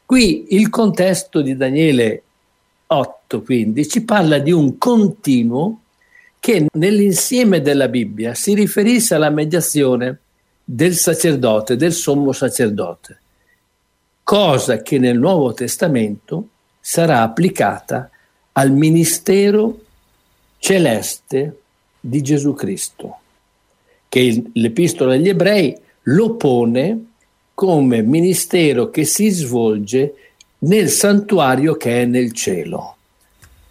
Qui 0.05 0.47
il 0.55 0.69
contesto 0.69 1.41
di 1.41 1.55
Daniele 1.55 2.23
8 2.87 3.41
quindi 3.41 3.87
ci 3.87 4.03
parla 4.03 4.37
di 4.37 4.51
un 4.51 4.77
continuo 4.77 5.79
che 6.39 6.67
nell'insieme 6.73 7.61
della 7.61 7.87
Bibbia 7.87 8.33
si 8.33 8.53
riferisce 8.53 9.15
alla 9.15 9.29
mediazione 9.29 10.19
del 10.63 10.95
sacerdote, 10.95 11.75
del 11.75 11.93
sommo 11.93 12.33
sacerdote, 12.33 13.19
cosa 14.23 14.81
che 14.81 14.99
nel 14.99 15.17
Nuovo 15.17 15.53
Testamento 15.53 16.49
sarà 16.85 17.21
applicata 17.21 18.09
al 18.51 18.71
ministero 18.71 19.79
celeste 20.59 21.59
di 21.97 22.21
Gesù 22.21 22.53
Cristo, 22.53 23.19
che 24.09 24.43
l'Epistola 24.51 25.13
agli 25.13 25.29
Ebrei 25.29 25.73
lo 26.03 26.35
pone 26.35 27.05
come 27.53 28.01
ministero 28.01 28.89
che 28.89 29.05
si 29.05 29.29
svolge 29.29 30.13
nel 30.59 30.89
santuario 30.89 31.75
che 31.75 32.01
è 32.01 32.05
nel 32.05 32.33
cielo. 32.33 32.92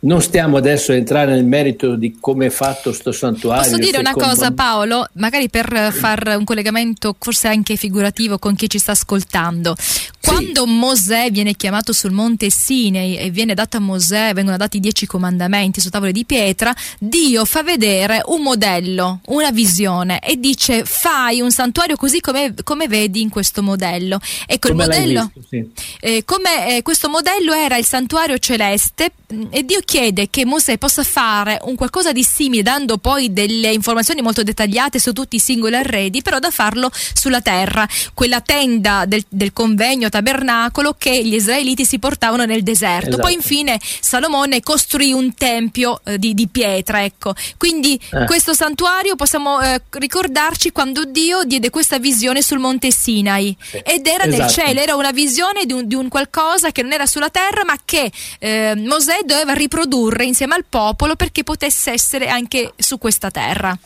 Non 0.05 0.21
stiamo 0.21 0.57
adesso 0.57 0.91
a 0.91 0.97
entrare 0.97 1.33
nel 1.33 1.45
merito 1.45 1.95
di 1.95 2.17
come 2.19 2.47
è 2.47 2.51
fatto 2.51 2.91
questo 2.91 3.13
santuario. 3.13 3.71
Posso 3.71 3.81
dire 3.81 3.99
una 3.99 4.15
cosa 4.15 4.51
Paolo, 4.51 5.07
magari 5.15 5.49
per 5.49 5.93
fare 5.93 6.35
un 6.35 6.43
collegamento 6.43 7.15
forse 7.17 7.47
anche 7.47 7.77
figurativo 7.77 8.37
con 8.39 8.57
chi 8.57 8.69
ci 8.69 8.81
sta 8.81 8.93
ascoltando. 8.93 9.77
Quando 10.21 10.65
sì. 10.65 10.71
Mosè 10.73 11.31
viene 11.31 11.55
chiamato 11.55 11.93
sul 11.93 12.11
monte 12.11 12.51
Sinei 12.51 13.17
e 13.17 13.31
viene 13.31 13.55
dato 13.55 13.77
a 13.77 13.81
Mosè, 13.81 14.33
vengono 14.35 14.57
dati 14.57 14.79
i 14.79 14.81
dieci 14.81 15.07
comandamenti 15.07 15.81
su 15.81 15.89
tavole 15.89 16.11
di 16.11 16.25
pietra, 16.25 16.75
Dio 16.99 17.45
fa 17.45 17.63
vedere 17.63 18.23
un 18.27 18.43
modello, 18.43 19.21
una 19.27 19.53
visione 19.53 20.19
e 20.21 20.37
dice 20.37 20.85
fai 20.85 21.41
un 21.41 21.53
santuario 21.53 21.95
così 21.95 22.21
come, 22.21 22.55
come 22.65 22.89
vedi 22.89 23.21
in 23.21 23.29
questo 23.29 23.63
modello. 23.63 24.19
Ecco, 24.47 24.71
come 24.71 24.83
il 24.83 24.89
modello, 24.89 25.31
visto, 25.33 25.49
sì. 25.49 25.71
eh, 26.01 26.25
come, 26.25 26.77
eh, 26.77 26.83
questo 26.83 27.09
modello 27.09 27.53
era 27.53 27.77
il 27.77 27.85
santuario 27.85 28.39
celeste 28.39 29.13
e 29.51 29.65
Dio 29.65 29.81
chiede 29.81 29.92
che 30.31 30.47
Mosè 30.47 30.79
possa 30.79 31.03
fare 31.03 31.59
un 31.65 31.75
qualcosa 31.75 32.13
di 32.13 32.23
simile, 32.23 32.63
dando 32.63 32.97
poi 32.97 33.31
delle 33.31 33.71
informazioni 33.73 34.23
molto 34.23 34.43
dettagliate 34.43 34.99
su 34.99 35.13
tutti 35.13 35.37
i 35.37 35.39
singoli 35.39 35.75
arredi, 35.75 36.23
però 36.23 36.39
da 36.39 36.51
farlo 36.51 36.91
sulla 37.13 37.43
terra. 37.43 37.87
Quella 38.15 38.41
tenda 38.41 39.05
del, 39.05 39.23
del 39.29 39.53
convegno 39.53 40.09
tabernacolo 40.09 40.95
che 40.97 41.23
gli 41.23 41.35
israeliti 41.35 41.85
si 41.85 41.99
portavano 41.99 42.47
nel 42.47 42.63
deserto. 42.63 43.09
Esatto. 43.09 43.23
Poi 43.23 43.35
infine 43.35 43.79
Salomone 44.01 44.63
costruì 44.63 45.13
un 45.13 45.35
tempio 45.35 46.01
eh, 46.05 46.19
di, 46.19 46.33
di, 46.33 46.49
pietra, 46.49 47.05
ecco. 47.05 47.35
Quindi 47.59 48.01
eh. 48.13 48.25
questo 48.25 48.55
santuario 48.55 49.15
possiamo 49.15 49.61
eh, 49.61 49.83
ricordarci 49.91 50.73
quando 50.73 51.05
Dio 51.05 51.45
diede 51.45 51.69
questa 51.69 51.99
visione 51.99 52.41
sul 52.41 52.61
monte 52.61 52.91
Sinai 52.91 53.55
sì. 53.61 53.77
ed 53.85 54.07
era 54.07 54.25
esatto. 54.25 54.43
nel 54.43 54.51
cielo, 54.51 54.81
era 54.81 54.97
una 54.97 55.13
visione 55.13 55.67
di 55.67 55.75
un, 55.75 55.87
di 55.87 55.95
un, 55.95 56.09
qualcosa 56.09 56.73
che 56.73 56.81
non 56.81 56.93
era 56.93 57.05
sulla 57.05 57.29
terra 57.29 57.65
ma 57.65 57.77
che 57.85 58.11
eh, 58.39 58.75
Mosè 58.75 59.21
doveva 59.25 59.53
riprodurre 59.53 59.81
insieme 60.25 60.55
al 60.55 60.65
popolo 60.69 61.17
perché 61.17 61.43
potesse 61.45 61.91
essere 61.91 62.29
anche 62.29 62.73
su 62.77 62.99
questa 62.99 63.31
terra. 63.31 63.79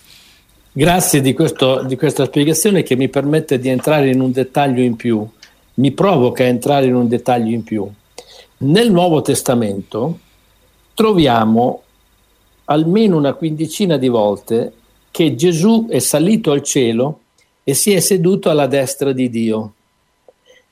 Grazie 0.73 1.21
di, 1.23 1.33
questo, 1.33 1.83
di 1.85 1.97
questa 1.97 2.27
spiegazione 2.27 2.83
che 2.83 2.97
mi 2.97 3.09
permette 3.09 3.59
di 3.59 3.69
entrare 3.69 4.11
in 4.11 4.21
un 4.21 4.31
dettaglio 4.31 4.83
in 4.83 4.95
più, 4.95 5.27
mi 5.75 5.93
provoca 5.93 6.43
a 6.43 6.49
entrare 6.49 6.87
in 6.87 6.95
un 6.95 7.09
dettaglio 7.09 7.55
in 7.55 7.65
più. 7.65 7.89
Nel 8.59 8.91
Nuovo 8.91 9.23
Testamento 9.23 10.19
troviamo 10.93 11.83
almeno 12.67 13.17
una 13.17 13.35
quindicina 13.35 13.97
di 13.97 14.09
volte 14.09 14.73
che 15.11 15.35
Gesù 15.35 15.87
è 15.89 15.99
salito 15.99 16.53
al 16.53 16.63
cielo 16.63 17.21
e 17.65 17.75
si 17.75 17.93
è 17.93 18.01
seduto 18.01 18.51
alla 18.51 18.67
destra 18.67 19.13
di 19.13 19.31
Dio. 19.31 19.73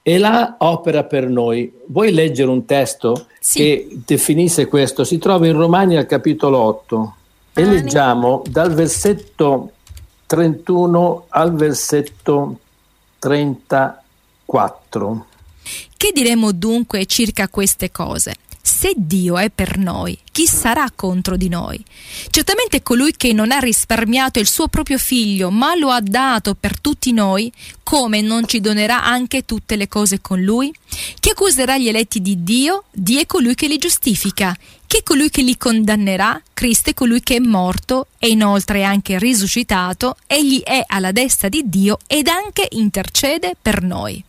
E 0.06 0.18
là 0.18 0.56
opera 0.58 1.04
per 1.04 1.28
noi. 1.28 1.72
Vuoi 1.86 2.12
leggere 2.12 2.50
un 2.50 2.66
testo 2.66 3.26
sì. 3.40 3.58
che 3.58 3.88
definisse 4.04 4.66
questo? 4.66 5.02
Si 5.02 5.16
trova 5.16 5.46
in 5.46 5.56
Romani 5.56 5.96
al 5.96 6.04
capitolo 6.04 6.58
8 6.58 7.14
e 7.54 7.64
leggiamo 7.64 8.42
dal 8.46 8.74
versetto 8.74 9.70
31 10.26 11.24
al 11.28 11.54
versetto 11.54 12.58
34. 13.18 15.26
Che 15.96 16.12
diremo 16.12 16.52
dunque 16.52 17.06
circa 17.06 17.48
queste 17.48 17.90
cose? 17.90 18.34
Se 18.66 18.94
Dio 18.96 19.36
è 19.36 19.50
per 19.50 19.76
noi, 19.76 20.18
chi 20.32 20.46
sarà 20.46 20.86
contro 20.96 21.36
di 21.36 21.50
noi? 21.50 21.84
Certamente 22.30 22.82
colui 22.82 23.12
che 23.14 23.34
non 23.34 23.50
ha 23.50 23.58
risparmiato 23.58 24.38
il 24.38 24.48
suo 24.48 24.68
proprio 24.68 24.96
figlio, 24.96 25.50
ma 25.50 25.74
lo 25.74 25.90
ha 25.90 26.00
dato 26.00 26.56
per 26.58 26.80
tutti 26.80 27.12
noi, 27.12 27.52
come 27.82 28.22
non 28.22 28.46
ci 28.46 28.62
donerà 28.62 29.04
anche 29.04 29.44
tutte 29.44 29.76
le 29.76 29.86
cose 29.86 30.22
con 30.22 30.40
lui? 30.40 30.72
Chi 31.20 31.28
accuserà 31.28 31.76
gli 31.76 31.88
eletti 31.88 32.22
di 32.22 32.42
Dio? 32.42 32.84
Dio 32.90 33.20
è 33.20 33.26
colui 33.26 33.54
che 33.54 33.68
li 33.68 33.76
giustifica. 33.76 34.56
Chi 34.86 35.00
è 35.00 35.02
colui 35.02 35.28
che 35.28 35.42
li 35.42 35.58
condannerà? 35.58 36.40
Cristo 36.54 36.88
è 36.88 36.94
colui 36.94 37.22
che 37.22 37.36
è 37.36 37.40
morto 37.40 38.06
e 38.18 38.28
inoltre 38.28 38.78
è 38.78 38.84
anche 38.84 39.18
risuscitato, 39.18 40.16
egli 40.26 40.62
è 40.62 40.82
alla 40.86 41.12
destra 41.12 41.50
di 41.50 41.64
Dio 41.66 41.98
ed 42.06 42.28
anche 42.28 42.66
intercede 42.70 43.56
per 43.60 43.82
noi. 43.82 44.24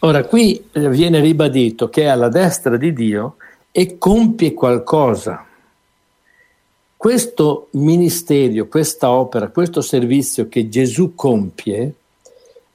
Ora 0.00 0.22
qui 0.24 0.62
viene 0.74 1.20
ribadito 1.20 1.88
che 1.88 2.02
è 2.02 2.06
alla 2.08 2.28
destra 2.28 2.76
di 2.76 2.92
Dio 2.92 3.36
e 3.76 3.98
compie 3.98 4.54
qualcosa. 4.54 5.44
Questo 6.96 7.66
ministero, 7.72 8.68
questa 8.68 9.10
opera, 9.10 9.48
questo 9.48 9.80
servizio 9.80 10.48
che 10.48 10.68
Gesù 10.68 11.16
compie 11.16 11.92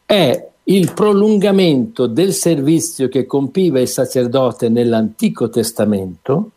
è 0.05 0.47
il 0.63 0.91
prolungamento 0.91 2.05
del 2.05 2.33
servizio 2.33 3.07
che 3.07 3.25
compiva 3.25 3.79
il 3.79 3.87
sacerdote 3.87 4.67
nell'Antico 4.67 5.49
Testamento 5.49 6.51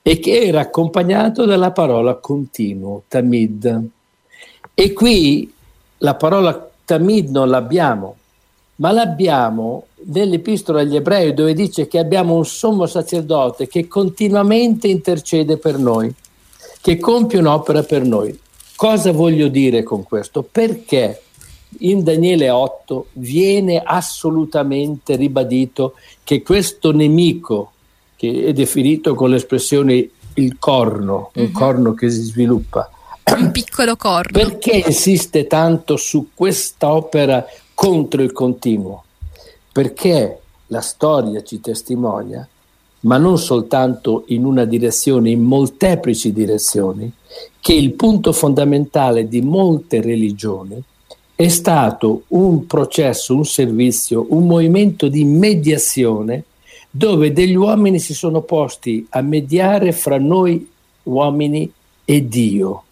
e 0.00 0.20
che 0.20 0.42
era 0.42 0.60
accompagnato 0.60 1.44
dalla 1.44 1.72
parola 1.72 2.14
continuo, 2.14 3.02
tamid. 3.08 3.88
E 4.74 4.92
qui 4.92 5.52
la 5.98 6.14
parola 6.14 6.70
tamid 6.84 7.30
non 7.30 7.48
l'abbiamo, 7.48 8.14
ma 8.78 8.92
l'abbiamo 8.92 9.86
nell'Epistola 10.06 10.80
agli 10.80 10.96
Ebrei 10.96 11.34
dove 11.34 11.54
dice 11.54 11.88
che 11.88 11.98
abbiamo 11.98 12.34
un 12.34 12.44
sommo 12.44 12.86
sacerdote 12.86 13.66
che 13.66 13.88
continuamente 13.88 14.88
intercede 14.88 15.56
per 15.56 15.78
noi, 15.78 16.12
che 16.80 16.98
compie 16.98 17.38
un'opera 17.38 17.82
per 17.82 18.02
noi. 18.04 18.38
Cosa 18.76 19.10
voglio 19.10 19.48
dire 19.48 19.82
con 19.82 20.04
questo? 20.04 20.42
Perché 20.42 21.22
in 21.80 22.04
Daniele 22.04 22.50
8 22.50 23.08
viene 23.14 23.82
assolutamente 23.84 25.16
ribadito 25.16 25.94
che 26.22 26.42
questo 26.42 26.92
nemico, 26.92 27.72
che 28.14 28.44
è 28.46 28.52
definito 28.52 29.14
con 29.14 29.30
l'espressione 29.30 30.08
il 30.34 30.56
corno, 30.60 31.32
un 31.34 31.42
uh-huh. 31.42 31.50
corno 31.50 31.94
che 31.94 32.08
si 32.10 32.22
sviluppa, 32.22 32.88
un 33.36 33.50
piccolo 33.50 33.96
corno. 33.96 34.30
Perché 34.30 34.84
insiste 34.86 35.48
tanto 35.48 35.96
su 35.96 36.28
questa 36.32 36.92
opera 36.92 37.44
contro 37.80 38.22
il 38.22 38.32
continuo, 38.32 39.04
perché 39.70 40.40
la 40.66 40.80
storia 40.80 41.44
ci 41.44 41.60
testimonia, 41.60 42.44
ma 43.02 43.18
non 43.18 43.38
soltanto 43.38 44.24
in 44.28 44.44
una 44.44 44.64
direzione, 44.64 45.30
in 45.30 45.44
molteplici 45.44 46.32
direzioni, 46.32 47.08
che 47.60 47.72
il 47.74 47.92
punto 47.92 48.32
fondamentale 48.32 49.28
di 49.28 49.42
molte 49.42 50.00
religioni 50.00 50.82
è 51.36 51.46
stato 51.46 52.22
un 52.28 52.66
processo, 52.66 53.36
un 53.36 53.44
servizio, 53.44 54.26
un 54.30 54.48
movimento 54.48 55.06
di 55.06 55.22
mediazione 55.22 56.46
dove 56.90 57.32
degli 57.32 57.54
uomini 57.54 58.00
si 58.00 58.12
sono 58.12 58.40
posti 58.40 59.06
a 59.10 59.20
mediare 59.20 59.92
fra 59.92 60.18
noi 60.18 60.68
uomini 61.04 61.72
e 62.04 62.26
Dio, 62.26 62.82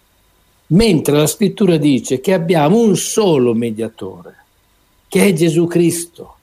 mentre 0.67 1.17
la 1.17 1.27
scrittura 1.27 1.75
dice 1.75 2.21
che 2.21 2.31
abbiamo 2.31 2.79
un 2.79 2.95
solo 2.95 3.53
mediatore, 3.53 4.45
che 5.07 5.25
è 5.25 5.33
Gesù 5.33 5.67
Cristo, 5.67 6.35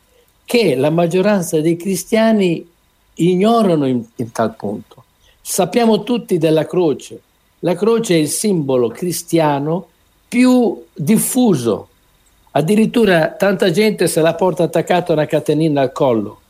che 0.45 0.75
la 0.75 0.91
maggioranza 0.91 1.61
dei 1.61 1.77
cristiani 1.77 2.67
ignorano 3.15 3.87
in, 3.87 4.03
in 4.17 4.33
tal 4.33 4.55
punto. 4.57 5.05
Sappiamo 5.41 6.03
tutti 6.03 6.39
della 6.39 6.67
croce. 6.67 7.21
La 7.61 7.75
croce 7.75 8.15
è 8.15 8.19
il 8.19 8.29
simbolo 8.29 8.89
cristiano 8.89 9.89
più 10.29 10.83
diffuso. 10.93 11.89
Addirittura 12.53 13.31
tanta 13.31 13.71
gente 13.71 14.07
se 14.07 14.21
la 14.21 14.35
porta 14.35 14.65
attaccata 14.65 15.13
a 15.13 15.17
una 15.17 15.27
catenina 15.27 15.81
al 15.83 15.93
collo. 15.93 16.41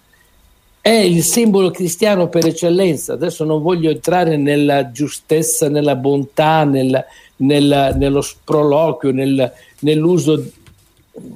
È 0.81 0.91
il 0.91 1.23
simbolo 1.23 1.71
cristiano 1.71 2.29
per 2.29 2.47
eccellenza. 2.47 3.15
Adesso 3.15 3.45
non 3.45 3.63
voglio 3.63 3.91
entrare 3.91 4.37
nella 4.37 4.91
giustezza, 4.91 5.69
nella 5.69 5.97
bontà, 5.97 6.65
nel, 6.65 7.05
nel, 7.37 7.95
nello 7.97 8.21
sproloquio, 8.21 9.11
nel, 9.11 9.51
nell'uso 9.81 10.45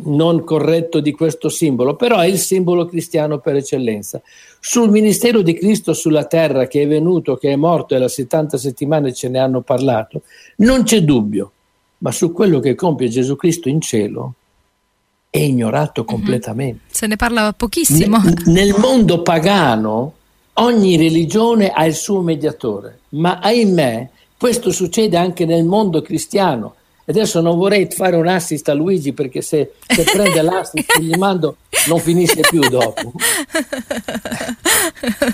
non 0.05 0.45
corretto 0.45 1.01
di 1.01 1.13
questo 1.13 1.49
simbolo, 1.49 1.95
però 1.95 2.19
è 2.19 2.27
il 2.27 2.39
simbolo 2.39 2.87
cristiano 2.87 3.39
per 3.39 3.57
eccellenza. 3.57 4.21
Sul 4.61 4.91
ministero 4.91 5.43
di 5.43 5.55
Cristo 5.55 5.93
sulla 5.93 6.25
terra 6.25 6.67
che 6.67 6.83
è 6.83 6.87
venuto, 6.89 7.37
che 7.37 7.53
è 7.53 7.57
morto 7.57 7.95
e 7.95 7.99
la 7.99 8.09
70 8.09 8.57
settimane 8.57 9.13
ce 9.13 9.29
ne 9.29 9.39
hanno 9.39 9.61
parlato, 9.61 10.23
non 10.57 10.83
c'è 10.83 11.03
dubbio, 11.03 11.53
ma 11.99 12.11
su 12.11 12.33
quello 12.33 12.59
che 12.59 12.75
compie 12.75 13.09
Gesù 13.09 13.37
Cristo 13.37 13.69
in 13.69 13.81
cielo 13.81 14.35
è 15.31 15.39
ignorato 15.39 16.03
mhm. 16.03 16.07
completamente. 16.07 16.81
Se 16.89 17.07
ne 17.07 17.17
parla 17.17 17.53
pochissimo. 17.53 18.19
Ne, 18.19 18.35
nel 18.47 18.75
mondo 18.79 19.23
pagano 19.23 20.15
ogni 20.55 20.97
religione 20.97 21.71
ha 21.71 21.87
il 21.87 21.95
suo 21.95 22.21
mediatore, 22.21 23.01
ma 23.11 23.39
ahimè 23.39 24.09
questo 24.37 24.71
succede 24.71 25.17
anche 25.17 25.45
nel 25.45 25.65
mondo 25.65 26.01
cristiano 26.01 26.75
adesso 27.09 27.41
non 27.41 27.57
vorrei 27.57 27.89
fare 27.91 28.17
un 28.17 28.27
assist 28.27 28.69
a 28.69 28.75
Luigi 28.75 29.13
perché 29.13 29.41
se, 29.43 29.73
se 29.87 30.03
prende 30.05 30.43
l'assist 30.43 30.99
gli 30.99 31.17
mando 31.17 31.57
non 31.87 32.01
finisce 32.01 32.41
più 32.41 32.61
dopo. 32.69 33.13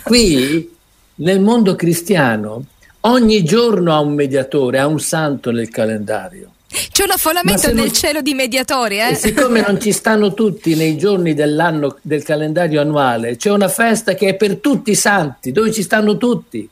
Qui 0.03 0.73
nel 1.17 1.41
mondo 1.41 1.75
cristiano 1.75 2.65
ogni 3.01 3.45
giorno 3.45 3.93
ha 3.93 4.01
un 4.01 4.15
mediatore, 4.15 4.79
ha 4.79 4.87
un 4.87 5.01
santo 5.01 5.51
nel 5.51 5.69
calendario. 5.69 6.51
C'è 6.91 7.05
un 7.05 7.11
affollamento 7.11 7.69
nel 7.69 7.77
non... 7.77 7.93
cielo 7.93 8.21
di 8.21 8.35
mediatori, 8.35 8.99
eh? 8.99 9.11
E 9.11 9.15
siccome 9.15 9.61
non 9.61 9.81
ci 9.81 9.93
stanno 9.93 10.35
tutti 10.35 10.75
nei 10.75 10.97
giorni 10.97 11.35
dell'anno 11.35 11.99
del 12.03 12.25
calendario 12.25 12.81
annuale, 12.81 13.37
c'è 13.37 13.51
una 13.51 13.69
festa 13.69 14.15
che 14.15 14.31
è 14.31 14.35
per 14.35 14.57
tutti 14.57 14.91
i 14.91 14.97
santi, 14.97 15.53
dove 15.53 15.71
ci 15.71 15.83
stanno 15.83 16.17
tutti. 16.17 16.69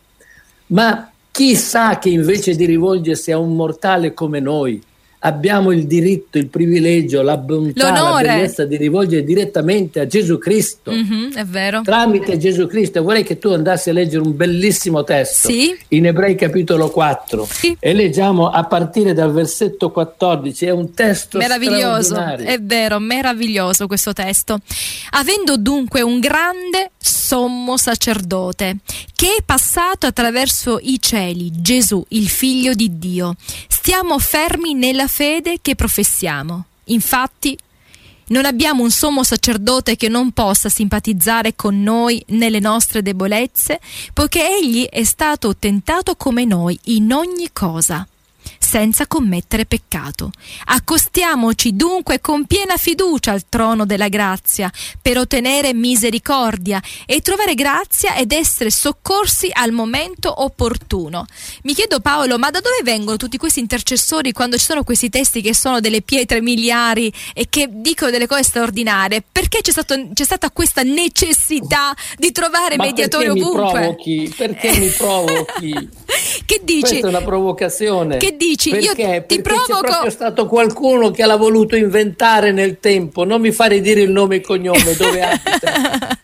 Ma 0.68 1.10
chi 1.30 1.54
sa 1.54 1.98
che 1.98 2.08
invece 2.08 2.56
di 2.56 2.64
rivolgersi 2.64 3.30
a 3.30 3.38
un 3.38 3.54
mortale 3.54 4.12
come 4.12 4.40
noi, 4.40 4.82
abbiamo 5.24 5.70
il 5.70 5.86
diritto, 5.86 6.38
il 6.38 6.48
privilegio, 6.48 7.22
la 7.22 7.36
bontà, 7.36 7.92
L'onore. 7.92 8.26
la 8.26 8.34
bellezza 8.34 8.64
di 8.64 8.76
rivolgere 8.76 9.24
direttamente 9.24 10.00
a 10.00 10.06
Gesù 10.06 10.38
Cristo. 10.38 10.90
Mm-hmm, 10.92 11.32
è 11.34 11.44
vero. 11.44 11.82
Tramite 11.82 12.38
Gesù 12.38 12.66
Cristo. 12.66 13.02
Vorrei 13.02 13.24
che 13.24 13.38
tu 13.38 13.48
andassi 13.48 13.90
a 13.90 13.92
leggere 13.92 14.24
un 14.24 14.36
bellissimo 14.36 15.04
testo 15.04 15.48
sì. 15.48 15.76
in 15.88 16.06
Ebrei 16.06 16.34
capitolo 16.34 16.90
4 16.90 17.46
sì. 17.50 17.76
e 17.78 17.92
leggiamo 17.92 18.48
a 18.48 18.64
partire 18.64 19.12
dal 19.12 19.32
versetto 19.32 19.90
14. 19.90 20.66
È 20.66 20.70
un 20.70 20.92
testo 20.92 21.38
meraviglioso. 21.38 22.16
È 22.16 22.58
vero, 22.60 22.98
meraviglioso 22.98 23.86
questo 23.86 24.12
testo. 24.12 24.58
Avendo 25.10 25.56
dunque 25.56 26.02
un 26.02 26.18
grande 26.18 26.90
sommo 26.98 27.76
sacerdote 27.76 28.78
che 29.14 29.36
è 29.38 29.42
passato 29.44 30.06
attraverso 30.06 30.78
i 30.82 30.98
cieli, 31.00 31.50
Gesù, 31.54 32.04
il 32.08 32.28
figlio 32.28 32.74
di 32.74 32.98
Dio, 32.98 33.34
stiamo 33.68 34.18
fermi 34.18 34.74
nella 34.74 35.06
fede 35.12 35.58
che 35.60 35.74
professiamo. 35.74 36.64
Infatti, 36.84 37.54
non 38.28 38.46
abbiamo 38.46 38.82
un 38.82 38.90
sommo 38.90 39.22
sacerdote 39.22 39.94
che 39.94 40.08
non 40.08 40.32
possa 40.32 40.70
simpatizzare 40.70 41.54
con 41.54 41.82
noi 41.82 42.24
nelle 42.28 42.60
nostre 42.60 43.02
debolezze, 43.02 43.78
poiché 44.14 44.48
egli 44.48 44.86
è 44.86 45.04
stato 45.04 45.54
tentato 45.54 46.16
come 46.16 46.46
noi 46.46 46.78
in 46.84 47.12
ogni 47.12 47.50
cosa 47.52 48.06
senza 48.62 49.06
commettere 49.06 49.66
peccato. 49.66 50.30
Accostiamoci 50.66 51.74
dunque 51.74 52.20
con 52.20 52.46
piena 52.46 52.76
fiducia 52.76 53.32
al 53.32 53.48
trono 53.48 53.84
della 53.84 54.08
grazia 54.08 54.70
per 55.00 55.18
ottenere 55.18 55.74
misericordia 55.74 56.80
e 57.04 57.20
trovare 57.20 57.54
grazia 57.54 58.14
ed 58.16 58.32
essere 58.32 58.70
soccorsi 58.70 59.50
al 59.52 59.72
momento 59.72 60.42
opportuno. 60.42 61.26
Mi 61.64 61.74
chiedo 61.74 62.00
Paolo, 62.00 62.38
ma 62.38 62.50
da 62.50 62.60
dove 62.60 62.78
vengono 62.82 63.16
tutti 63.16 63.36
questi 63.36 63.60
intercessori 63.60 64.32
quando 64.32 64.56
ci 64.56 64.64
sono 64.64 64.84
questi 64.84 65.10
testi 65.10 65.42
che 65.42 65.54
sono 65.54 65.80
delle 65.80 66.00
pietre 66.00 66.40
miliari 66.40 67.12
e 67.34 67.46
che 67.50 67.68
dicono 67.70 68.10
delle 68.10 68.26
cose 68.26 68.44
straordinarie? 68.44 69.24
Perché 69.30 69.60
c'è, 69.60 69.72
stato, 69.72 69.96
c'è 70.14 70.24
stata 70.24 70.50
questa 70.50 70.82
necessità 70.82 71.94
di 72.16 72.30
trovare 72.30 72.76
ma 72.76 72.84
mediatori 72.84 73.26
perché 73.26 73.40
ovunque? 73.42 73.64
Mi 73.64 73.70
provochi? 73.72 74.34
Perché 74.36 74.78
mi 74.78 74.88
provochi? 74.88 75.72
che 76.46 76.60
dici? 76.62 76.80
Questa 76.80 77.06
è 77.06 77.10
una 77.10 77.22
provocazione. 77.22 78.16
Che 78.18 78.36
dici? 78.36 78.51
Perché? 78.56 78.84
Io 78.84 78.94
Perché 78.94 79.24
ti 79.26 79.40
provoco. 79.40 79.72
c'è 79.72 79.80
proprio 79.80 80.10
stato 80.10 80.46
qualcuno 80.46 81.10
che 81.10 81.24
l'ha 81.24 81.36
voluto 81.36 81.76
inventare 81.76 82.52
nel 82.52 82.78
tempo. 82.80 83.24
Non 83.24 83.40
mi 83.40 83.52
fare 83.52 83.80
dire 83.80 84.00
il 84.00 84.10
nome 84.10 84.36
e 84.36 84.38
il 84.38 84.44
cognome 84.44 84.94
dove 84.96 85.20
abita. 85.22 86.18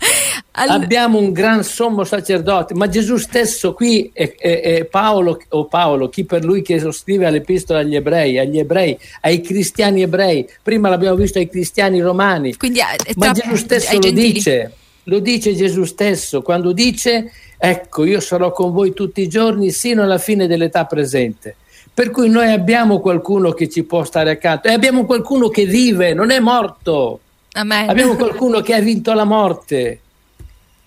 All... 0.53 0.69
Abbiamo 0.71 1.19
un 1.19 1.33
gran 1.33 1.63
sommo 1.63 2.03
sacerdote, 2.03 2.75
ma 2.75 2.89
Gesù 2.89 3.17
stesso 3.17 3.75
qui 3.75 4.11
è, 4.13 4.35
è, 4.37 4.61
è 4.61 4.85
Paolo 4.87 5.41
o 5.51 5.67
Paolo, 5.67 6.09
chi 6.09 6.25
per 6.25 6.45
lui 6.45 6.63
che 6.63 6.81
scrive 6.91 7.27
all'epistola 7.27 7.81
agli 7.81 7.95
ebrei, 7.95 8.39
agli 8.39 8.59
ebrei, 8.59 8.99
ai 9.21 9.41
cristiani 9.41 10.03
ebrei. 10.03 10.49
Prima 10.63 10.89
l'abbiamo 10.89 11.17
visto 11.17 11.39
ai 11.39 11.49
cristiani 11.49 12.01
romani. 12.01 12.57
Quindi, 12.57 12.81
ma 13.15 13.31
Gesù 13.31 13.55
stesso 13.55 13.93
lo 13.93 14.01
gentili. 14.01 14.33
dice. 14.33 14.73
Lo 15.05 15.21
dice 15.21 15.55
Gesù 15.55 15.85
stesso 15.85 16.43
quando 16.43 16.73
dice 16.73 17.33
ecco 17.57 18.05
io 18.05 18.21
sarò 18.21 18.53
con 18.53 18.73
voi 18.73 18.93
tutti 18.93 19.23
i 19.23 19.29
giorni 19.29 19.71
sino 19.71 20.03
alla 20.03 20.19
fine 20.19 20.47
dell'età 20.47 20.85
presente. 20.85 21.57
Per 21.99 22.13
cui 22.13 22.29
noi 22.29 22.53
abbiamo 22.53 23.01
qualcuno 23.01 23.51
che 23.51 23.69
ci 23.69 23.83
può 23.83 24.05
stare 24.05 24.31
accanto 24.31 24.69
e 24.69 24.73
abbiamo 24.73 25.05
qualcuno 25.05 25.49
che 25.49 25.65
vive, 25.65 26.15
non 26.15 26.31
è 26.31 26.39
morto. 26.39 27.19
Amen. 27.55 27.89
Abbiamo 27.89 28.15
qualcuno 28.15 28.61
che 28.61 28.73
ha 28.73 28.79
vinto 28.79 29.13
la 29.15 29.25
morte. 29.25 30.01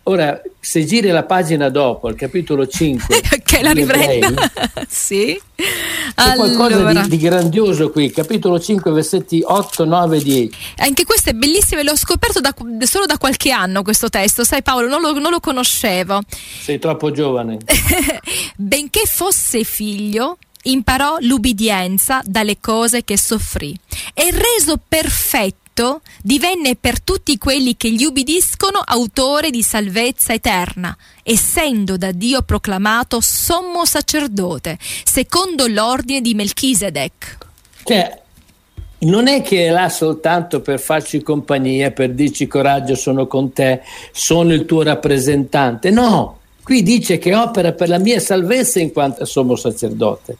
Ora, 0.03 0.41
se 0.57 0.85
giri 0.85 1.09
la 1.09 1.23
pagina 1.23 1.67
dopo, 1.67 2.07
al 2.07 2.15
capitolo 2.15 2.65
5, 2.65 3.21
che 3.43 3.61
la 3.61 3.71
riprenda, 3.71 4.49
sì. 4.87 5.37
C'è 5.53 6.13
allora. 6.15 6.55
qualcosa 6.55 7.01
di, 7.01 7.09
di, 7.09 7.17
grandioso 7.17 7.91
qui, 7.91 8.09
capitolo 8.09 8.57
5, 8.57 8.89
versetti 8.91 9.43
8, 9.45 9.83
9 9.83 10.15
e 10.15 10.23
10. 10.23 10.57
Anche 10.77 11.03
questo 11.03 11.31
è 11.31 11.33
bellissimo 11.33 11.81
e 11.81 11.83
l'ho 11.83 11.97
scoperto 11.97 12.39
da, 12.39 12.55
solo 12.85 13.05
da 13.05 13.17
qualche 13.17 13.51
anno 13.51 13.83
questo 13.83 14.07
testo, 14.07 14.45
sai 14.45 14.63
Paolo, 14.63 14.87
non 14.87 15.01
lo, 15.01 15.11
non 15.19 15.31
lo 15.31 15.41
conoscevo. 15.41 16.21
Sei 16.61 16.79
troppo 16.79 17.11
giovane. 17.11 17.57
Benché 18.55 19.01
fosse 19.05 19.65
figlio, 19.65 20.37
imparò 20.63 21.17
l'ubbidienza 21.19 22.21
dalle 22.23 22.59
cose 22.59 23.03
che 23.03 23.17
soffrì 23.17 23.77
e 24.13 24.29
reso 24.31 24.79
perfetto 24.87 26.01
divenne 26.21 26.75
per 26.75 27.01
tutti 27.01 27.37
quelli 27.37 27.77
che 27.77 27.91
gli 27.91 28.03
ubbidiscono 28.03 28.79
autore 28.83 29.49
di 29.49 29.63
salvezza 29.63 30.33
eterna, 30.33 30.95
essendo 31.23 31.97
da 31.97 32.11
Dio 32.11 32.41
proclamato 32.41 33.19
sommo 33.21 33.85
sacerdote, 33.85 34.77
secondo 34.79 35.67
l'ordine 35.67 36.21
di 36.21 36.33
Melchisedec. 36.33 37.37
Cioè, 37.83 38.21
non 38.99 39.27
è 39.27 39.41
che 39.41 39.67
è 39.67 39.69
là 39.71 39.89
soltanto 39.89 40.61
per 40.61 40.79
farci 40.79 41.23
compagnia, 41.23 41.91
per 41.91 42.11
dirci 42.11 42.45
coraggio, 42.47 42.95
sono 42.95 43.25
con 43.25 43.51
te, 43.51 43.81
sono 44.11 44.53
il 44.53 44.65
tuo 44.65 44.83
rappresentante. 44.83 45.89
No, 45.89 46.39
qui 46.61 46.83
dice 46.83 47.17
che 47.17 47.33
opera 47.33 47.71
per 47.71 47.89
la 47.89 47.97
mia 47.97 48.19
salvezza 48.19 48.79
in 48.79 48.91
quanto 48.91 49.25
sommo 49.25 49.55
sacerdote. 49.55 50.37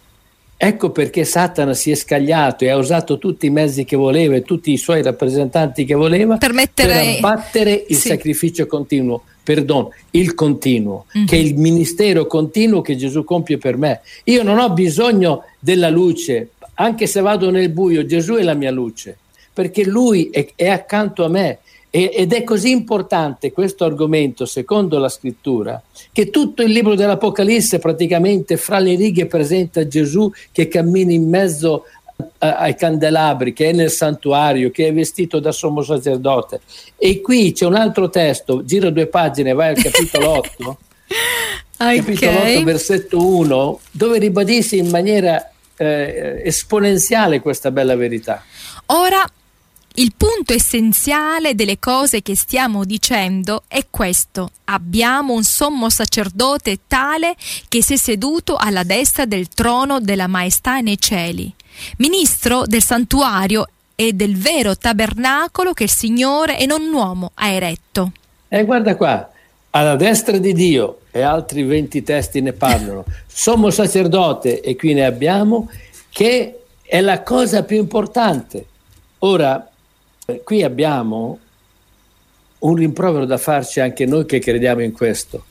Ecco 0.64 0.92
perché 0.92 1.26
Satana 1.26 1.74
si 1.74 1.90
è 1.90 1.96
scagliato 1.96 2.66
e 2.66 2.70
ha 2.70 2.78
usato 2.78 3.18
tutti 3.18 3.48
i 3.48 3.50
mezzi 3.50 3.84
che 3.84 3.96
voleva 3.96 4.36
e 4.36 4.44
tutti 4.44 4.72
i 4.72 4.78
suoi 4.78 5.02
rappresentanti 5.02 5.86
che 5.86 5.96
voleva 5.96 6.38
per, 6.38 6.54
mettere... 6.54 6.94
per 6.94 7.16
abbattere 7.16 7.86
il 7.88 7.96
sì. 7.96 8.10
sacrificio 8.10 8.68
continuo, 8.68 9.24
perdono, 9.42 9.92
il 10.12 10.36
continuo, 10.36 11.06
mm-hmm. 11.18 11.26
che 11.26 11.36
è 11.36 11.40
il 11.40 11.56
ministero 11.56 12.28
continuo 12.28 12.82
che 12.82 12.96
Gesù 12.96 13.24
compie 13.24 13.58
per 13.58 13.76
me. 13.76 14.02
Io 14.26 14.44
non 14.44 14.60
ho 14.60 14.70
bisogno 14.70 15.46
della 15.58 15.90
luce, 15.90 16.52
anche 16.76 17.08
se 17.08 17.22
vado 17.22 17.50
nel 17.50 17.70
buio, 17.70 18.06
Gesù 18.06 18.36
è 18.36 18.44
la 18.44 18.54
mia 18.54 18.70
luce, 18.70 19.18
perché 19.52 19.84
Lui 19.84 20.30
è, 20.30 20.48
è 20.54 20.68
accanto 20.68 21.26
a 21.26 21.28
me 21.28 21.58
ed 21.94 22.32
è 22.32 22.44
così 22.46 22.72
importante 22.72 23.52
questo 23.52 23.84
argomento, 23.84 24.46
secondo 24.46 24.98
la 24.98 25.10
scrittura, 25.10 25.82
che 26.14 26.30
tutto 26.30 26.64
il 26.64 26.72
libro 26.72 26.96
dell'Apocalisse 26.96 27.80
praticamente 27.80 28.56
fra 28.56 28.80
le 28.80 28.96
righe 28.96 29.26
presenta 29.26 29.86
Gesù 29.86 30.32
che 30.54 30.70
cammina 30.70 31.12
in 31.12 31.28
mezzo 31.28 31.84
ai 32.38 32.76
candelabri, 32.76 33.52
che 33.52 33.72
è 33.72 33.74
nel 33.74 33.92
santuario, 33.92 34.72
che 34.72 34.88
è 34.88 34.94
vestito 34.94 35.40
da 35.40 35.52
sommo 35.52 35.82
sacerdote. 35.82 36.62
E 36.98 37.20
qui 37.20 37.52
c'è 37.52 37.66
un 37.66 37.76
altro 37.76 38.10
testo, 38.10 38.64
gira 38.64 38.90
due 38.90 39.08
pagine, 39.08 39.52
vai 39.52 39.70
al 39.76 39.82
capitolo 39.82 40.30
8, 40.40 40.78
okay. 41.74 41.98
capitolo 41.98 42.40
8, 42.40 42.64
versetto 42.64 43.36
1, 43.36 43.80
dove 43.92 44.18
ribadisce 44.18 44.78
in 44.78 44.90
maniera 44.90 45.52
eh, 45.76 46.42
esponenziale 46.46 47.42
questa 47.42 47.70
bella 47.70 47.98
verità. 47.98 48.44
Ora 48.88 49.26
il 49.96 50.14
punto 50.16 50.54
essenziale 50.54 51.54
delle 51.54 51.78
cose 51.78 52.22
che 52.22 52.36
stiamo 52.36 52.86
dicendo 52.86 53.64
è 53.68 53.86
questo. 53.90 54.52
Abbiamo 54.66 55.34
un 55.34 55.44
sommo 55.44 55.90
sacerdote 55.90 56.80
tale 56.88 57.36
che 57.68 57.84
si 57.84 57.94
è 57.94 57.98
seduto 57.98 58.56
alla 58.56 58.84
destra 58.84 59.26
del 59.26 59.50
trono 59.50 60.00
della 60.00 60.28
maestà 60.28 60.80
nei 60.80 61.00
cieli, 61.00 61.54
ministro 61.98 62.64
del 62.66 62.82
santuario 62.82 63.68
e 63.96 64.14
del 64.14 64.38
vero 64.38 64.78
tabernacolo 64.78 65.74
che 65.74 65.84
il 65.84 65.90
Signore 65.90 66.58
e 66.58 66.66
non 66.66 66.82
uomo 66.94 67.32
ha 67.34 67.50
eretto. 67.50 68.14
E 68.48 68.64
guarda 68.64 68.96
qua, 68.96 69.30
alla 69.72 69.96
destra 69.96 70.38
di 70.38 70.54
Dio, 70.54 71.02
e 71.12 71.22
altri 71.22 71.64
20 71.64 72.04
testi 72.04 72.42
ne 72.42 72.54
parlano, 72.54 73.04
sommo 73.28 73.70
sacerdote, 73.70 74.62
e 74.62 74.78
qui 74.78 74.94
ne 74.94 75.06
abbiamo, 75.06 75.70
che 76.10 76.62
è 76.82 77.02
la 77.02 77.22
cosa 77.24 77.64
più 77.64 77.78
importante. 77.78 78.66
Ora, 79.20 79.71
qui 80.44 80.64
abbiamo 80.64 81.40
un 82.60 82.76
rimprovero 82.76 83.26
da 83.26 83.38
farci 83.38 83.80
anche 83.80 84.06
noi 84.06 84.26
che 84.26 84.40
crediamo 84.40 84.82
in 84.82 84.92
questo. 84.92 85.46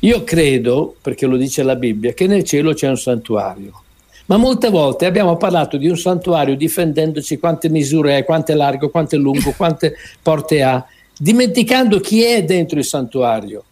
Io 0.00 0.24
credo, 0.24 0.94
perché 1.00 1.26
lo 1.26 1.36
dice 1.36 1.62
la 1.62 1.76
Bibbia, 1.76 2.12
che 2.12 2.26
nel 2.26 2.44
cielo 2.44 2.74
c'è 2.74 2.88
un 2.88 2.98
santuario. 2.98 3.82
Ma 4.26 4.36
molte 4.36 4.70
volte 4.70 5.06
abbiamo 5.06 5.36
parlato 5.36 5.76
di 5.76 5.88
un 5.88 5.96
santuario 5.96 6.56
difendendoci 6.56 7.38
quante 7.38 7.68
misure 7.68 8.18
è, 8.18 8.24
quanto 8.24 8.52
è 8.52 8.54
largo, 8.54 8.90
quanto 8.90 9.14
è 9.14 9.18
lungo, 9.18 9.52
quante 9.56 9.94
porte 10.20 10.62
ha, 10.62 10.84
dimenticando 11.16 12.00
chi 12.00 12.22
è 12.22 12.44
dentro 12.44 12.78
il 12.78 12.84
santuario. 12.84 13.64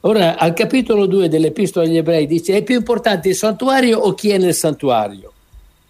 Ora, 0.00 0.38
al 0.38 0.54
capitolo 0.54 1.04
2 1.04 1.28
dell'Epistola 1.28 1.84
agli 1.84 1.98
Ebrei 1.98 2.26
dice: 2.26 2.56
è 2.56 2.62
più 2.62 2.76
importante 2.76 3.28
il 3.28 3.34
santuario 3.34 3.98
o 3.98 4.14
chi 4.14 4.30
è 4.30 4.38
nel 4.38 4.54
santuario? 4.54 5.32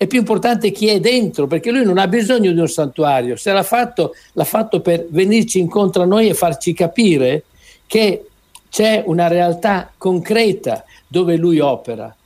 È 0.00 0.06
più 0.06 0.20
importante 0.20 0.70
chi 0.70 0.86
è 0.86 0.98
dentro, 0.98 1.46
perché 1.46 1.70
lui 1.70 1.84
non 1.84 1.98
ha 1.98 2.08
bisogno 2.08 2.50
di 2.52 2.58
un 2.58 2.68
santuario. 2.68 3.36
Se 3.36 3.52
l'ha 3.52 3.62
fatto, 3.62 4.14
l'ha 4.32 4.44
fatto 4.44 4.80
per 4.80 5.06
venirci 5.10 5.58
incontro 5.58 6.00
a 6.00 6.06
noi 6.06 6.30
e 6.30 6.32
farci 6.32 6.72
capire 6.72 7.44
che 7.86 8.24
c'è 8.70 9.02
una 9.04 9.28
realtà 9.28 9.92
concreta 9.98 10.86
dove 11.06 11.36
lui 11.36 11.58
opera. 11.60 12.16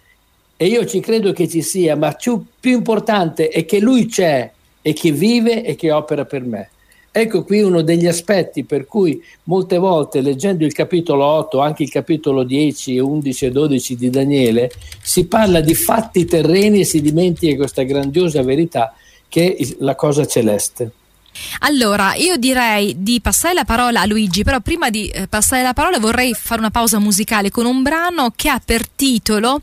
E 0.56 0.66
io 0.66 0.87
ci 0.87 1.00
credo 1.00 1.32
che 1.32 1.48
ci 1.48 1.62
sia, 1.62 1.96
ma 1.96 2.12
più, 2.12 2.46
importante 2.62 3.48
è 3.48 3.64
che 3.64 3.80
lui 3.80 4.06
c'è 4.06 4.48
e 4.80 4.92
che 4.92 5.10
vive 5.10 5.64
e 5.64 5.74
che 5.74 5.90
opera 5.90 6.24
per 6.24 6.42
me. 6.42 6.70
Ecco 7.16 7.44
qui 7.44 7.62
uno 7.62 7.83
degli 7.83 8.09
aspetti 8.09 8.64
per 8.64 8.87
cui 8.87 9.22
molte 9.44 9.79
volte 9.79 10.20
leggendo 10.20 10.64
il 10.64 10.72
capitolo 10.72 11.24
8, 11.24 11.61
anche 11.61 11.85
il 11.85 11.88
capitolo 11.88 12.42
10, 12.42 12.98
11 12.98 13.44
e 13.44 13.50
12 13.53 13.94
di 13.94 14.11
Daniele, 14.11 14.72
si 15.00 15.29
parla 15.29 15.61
di 15.61 15.77
fatti 15.77 16.24
terreni 16.24 16.81
e 16.81 16.85
si 16.85 17.00
dimentica 17.00 17.55
questa 17.55 17.85
grandiosa 17.85 18.42
verità 18.42 18.92
che 19.29 19.55
è 19.55 19.74
la 19.79 19.94
cosa 19.94 20.27
celeste. 20.27 20.90
Allora, 21.61 22.14
io 22.14 22.37
direi 22.37 22.96
di 22.98 23.20
passare 23.20 23.55
la 23.55 23.64
parola 23.64 24.00
a 24.00 24.07
Luigi, 24.07 24.42
però 24.42 24.59
prima 24.59 24.90
di 24.90 25.09
eh, 25.09 25.29
passare 25.29 25.62
la 25.62 25.72
parola 25.72 26.00
vorrei 26.00 26.35
fare 26.35 26.61
una 26.61 26.70
pausa 26.70 26.98
musicale 26.98 27.50
con 27.50 27.64
un 27.64 27.83
brano 27.83 28.33
che 28.35 28.48
ha 28.48 28.61
per 28.64 28.88
titolo 28.88 29.62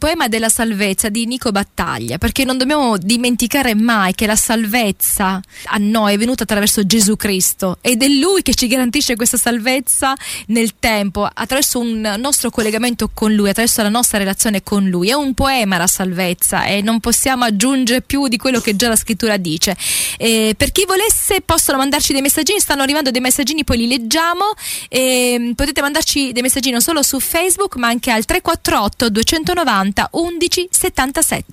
Poema 0.00 0.28
della 0.28 0.48
salvezza 0.48 1.10
di 1.10 1.26
Nico 1.26 1.52
Battaglia, 1.52 2.16
perché 2.16 2.44
non 2.44 2.56
dobbiamo 2.56 2.96
dimenticare 2.96 3.74
mai 3.74 4.14
che 4.14 4.24
la 4.24 4.34
salvezza 4.34 5.42
a 5.64 5.76
noi 5.76 6.14
è 6.14 6.16
venuta 6.16 6.44
attraverso 6.44 6.86
Gesù 6.86 7.16
Cristo 7.16 7.76
ed 7.82 8.02
è 8.02 8.08
Lui 8.08 8.40
che 8.40 8.54
ci 8.54 8.66
garantisce 8.66 9.14
questa 9.14 9.36
salvezza 9.36 10.14
nel 10.46 10.76
tempo, 10.78 11.28
attraverso 11.30 11.80
un 11.80 12.14
nostro 12.16 12.48
collegamento 12.48 13.10
con 13.12 13.34
Lui, 13.34 13.50
attraverso 13.50 13.82
la 13.82 13.90
nostra 13.90 14.16
relazione 14.16 14.62
con 14.62 14.88
Lui. 14.88 15.10
È 15.10 15.12
un 15.12 15.34
poema 15.34 15.76
la 15.76 15.86
salvezza 15.86 16.64
e 16.64 16.80
non 16.80 17.00
possiamo 17.00 17.44
aggiungere 17.44 18.00
più 18.00 18.26
di 18.26 18.38
quello 18.38 18.60
che 18.60 18.76
già 18.76 18.88
la 18.88 18.96
scrittura 18.96 19.36
dice. 19.36 19.76
Eh, 20.16 20.54
per 20.56 20.72
chi 20.72 20.86
volesse 20.86 21.42
possono 21.42 21.76
mandarci 21.76 22.14
dei 22.14 22.22
messaggini, 22.22 22.58
stanno 22.58 22.80
arrivando 22.80 23.10
dei 23.10 23.20
messaggini, 23.20 23.64
poi 23.64 23.76
li 23.76 23.86
leggiamo. 23.86 24.54
E 24.88 25.52
potete 25.54 25.82
mandarci 25.82 26.32
dei 26.32 26.40
messaggini 26.40 26.72
non 26.72 26.80
solo 26.80 27.02
su 27.02 27.20
Facebook 27.20 27.76
ma 27.76 27.88
anche 27.88 28.10
al 28.10 28.24
348 28.24 29.10
290 29.10 29.88
11 30.12 30.68
77. 30.70 31.44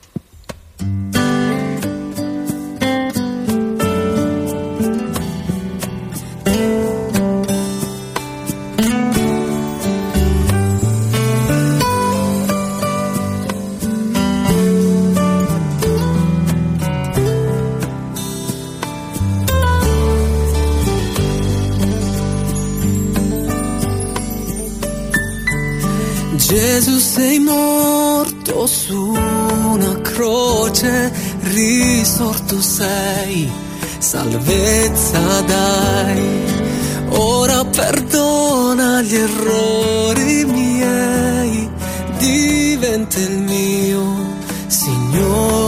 Gesù 26.47 26.97
sei 26.99 27.39
morto 27.39 28.06
su 28.67 29.13
una 29.13 30.01
croce, 30.01 31.11
risorto 31.39 32.61
sei, 32.61 33.49
salvezza 33.97 35.41
dai. 35.41 36.41
Ora 37.09 37.63
perdona 37.63 39.01
gli 39.01 39.15
errori 39.15 40.45
miei, 40.45 41.69
diventa 42.17 43.19
il 43.19 43.37
mio 43.39 44.35
Signore 44.67 45.66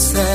risorto 0.00 0.29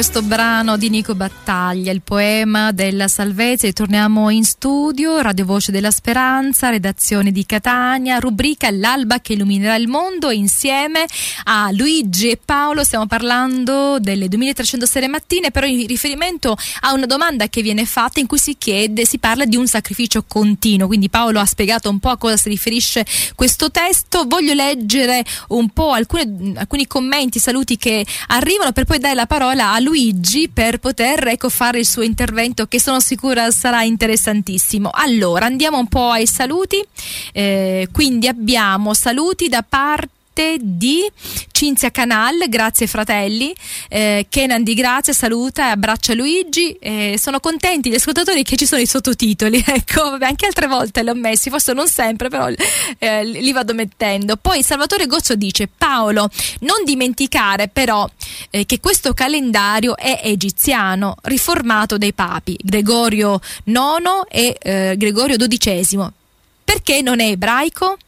questo 0.00 0.22
brano 0.22 0.78
di 0.78 0.88
Nico 0.88 1.14
Battaglia, 1.14 1.92
il 1.92 2.00
poema 2.00 2.72
della 2.72 3.06
salvezza. 3.06 3.66
E 3.66 3.74
torniamo 3.74 4.30
in 4.30 4.44
studio, 4.44 5.20
Radio 5.20 5.44
Voce 5.44 5.72
della 5.72 5.90
Speranza, 5.90 6.70
redazione 6.70 7.30
di 7.32 7.44
Catania, 7.44 8.18
rubrica 8.18 8.70
L'alba 8.70 9.20
che 9.20 9.34
illuminerà 9.34 9.74
il 9.74 9.88
mondo 9.88 10.30
insieme 10.30 11.04
a 11.44 11.68
Luigi 11.72 12.30
e 12.30 12.40
Paolo. 12.42 12.82
Stiamo 12.82 13.06
parlando 13.06 13.98
delle 14.00 14.28
2300 14.28 14.86
sere 14.86 15.06
mattine, 15.06 15.50
però 15.50 15.66
in 15.66 15.86
riferimento 15.86 16.56
a 16.80 16.94
una 16.94 17.04
domanda 17.04 17.48
che 17.48 17.60
viene 17.60 17.84
fatta 17.84 18.20
in 18.20 18.26
cui 18.26 18.38
si 18.38 18.56
chiede, 18.56 19.04
si 19.04 19.18
parla 19.18 19.44
di 19.44 19.56
un 19.56 19.66
sacrificio 19.66 20.24
continuo, 20.26 20.86
quindi 20.86 21.10
Paolo 21.10 21.40
ha 21.40 21.44
spiegato 21.44 21.90
un 21.90 21.98
po' 21.98 22.08
a 22.08 22.16
cosa 22.16 22.38
si 22.38 22.48
riferisce 22.48 23.04
questo 23.34 23.70
testo, 23.70 24.24
voglio 24.26 24.54
leggere 24.54 25.22
un 25.48 25.68
po' 25.68 25.92
alcune, 25.92 26.54
alcuni 26.56 26.86
commenti, 26.86 27.38
saluti 27.38 27.76
che 27.76 28.06
arrivano 28.28 28.72
per 28.72 28.84
poi 28.84 28.98
dare 28.98 29.14
la 29.14 29.26
parola 29.26 29.72
a 29.72 29.78
Luigi 29.78 29.88
per 30.52 30.78
poter 30.78 31.26
ecco, 31.28 31.48
fare 31.48 31.78
il 31.78 31.86
suo 31.86 32.02
intervento 32.02 32.66
che 32.66 32.80
sono 32.80 33.00
sicura 33.00 33.50
sarà 33.50 33.82
interessantissimo. 33.82 34.90
Allora 34.92 35.46
andiamo 35.46 35.78
un 35.78 35.88
po' 35.88 36.10
ai 36.10 36.26
saluti, 36.26 36.82
Eh, 37.32 37.88
quindi 37.92 38.28
abbiamo 38.28 38.94
saluti 38.94 39.48
da 39.48 39.62
parte 39.62 40.18
di 40.60 41.10
Cinzia 41.52 41.90
Canal, 41.90 42.48
grazie 42.48 42.86
fratelli, 42.86 43.54
eh, 43.88 44.26
Kenan 44.30 44.62
di 44.62 44.72
Grazia 44.72 45.12
saluta 45.12 45.66
e 45.66 45.70
abbraccia 45.72 46.14
Luigi, 46.14 46.72
eh, 46.80 47.16
sono 47.18 47.38
contenti 47.40 47.90
gli 47.90 47.96
ascoltatori 47.96 48.42
che 48.42 48.56
ci 48.56 48.64
sono 48.64 48.80
i 48.80 48.86
sottotitoli, 48.86 49.62
ecco, 49.66 50.10
vabbè, 50.10 50.24
anche 50.24 50.46
altre 50.46 50.66
volte 50.66 51.02
li 51.02 51.10
ho 51.10 51.14
messi, 51.14 51.50
forse 51.50 51.74
non 51.74 51.86
sempre, 51.86 52.30
però 52.30 52.48
eh, 52.98 53.24
li 53.24 53.52
vado 53.52 53.74
mettendo. 53.74 54.36
Poi 54.36 54.62
Salvatore 54.62 55.06
Gozzo 55.06 55.34
dice, 55.34 55.68
Paolo, 55.68 56.30
non 56.60 56.82
dimenticare 56.84 57.68
però 57.68 58.08
eh, 58.48 58.64
che 58.64 58.80
questo 58.80 59.12
calendario 59.12 59.98
è 59.98 60.20
egiziano, 60.24 61.16
riformato 61.22 61.98
dai 61.98 62.14
papi, 62.14 62.56
Gregorio 62.62 63.38
IX 63.64 64.24
e 64.30 64.56
eh, 64.58 64.94
Gregorio 64.96 65.36
XII. 65.36 66.08
Perché 66.64 67.02
non 67.02 67.20
è 67.20 67.30
ebraico? 67.30 67.98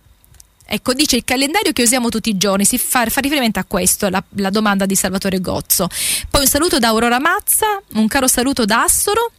Ecco, 0.64 0.94
dice 0.94 1.16
il 1.16 1.24
calendario 1.24 1.72
che 1.72 1.82
usiamo 1.82 2.08
tutti 2.08 2.30
i 2.30 2.36
giorni, 2.36 2.64
si 2.64 2.78
fa, 2.78 3.04
fa 3.06 3.20
riferimento 3.20 3.58
a 3.58 3.64
questo, 3.64 4.08
la, 4.08 4.22
la 4.36 4.50
domanda 4.50 4.86
di 4.86 4.94
Salvatore 4.94 5.40
Gozzo. 5.40 5.88
Poi 6.30 6.40
un 6.40 6.46
saluto 6.46 6.78
da 6.78 6.88
Aurora 6.88 7.18
Mazza, 7.18 7.80
un 7.94 8.06
caro 8.08 8.26
saluto 8.26 8.64
da 8.64 8.82
Assoro. 8.84 9.32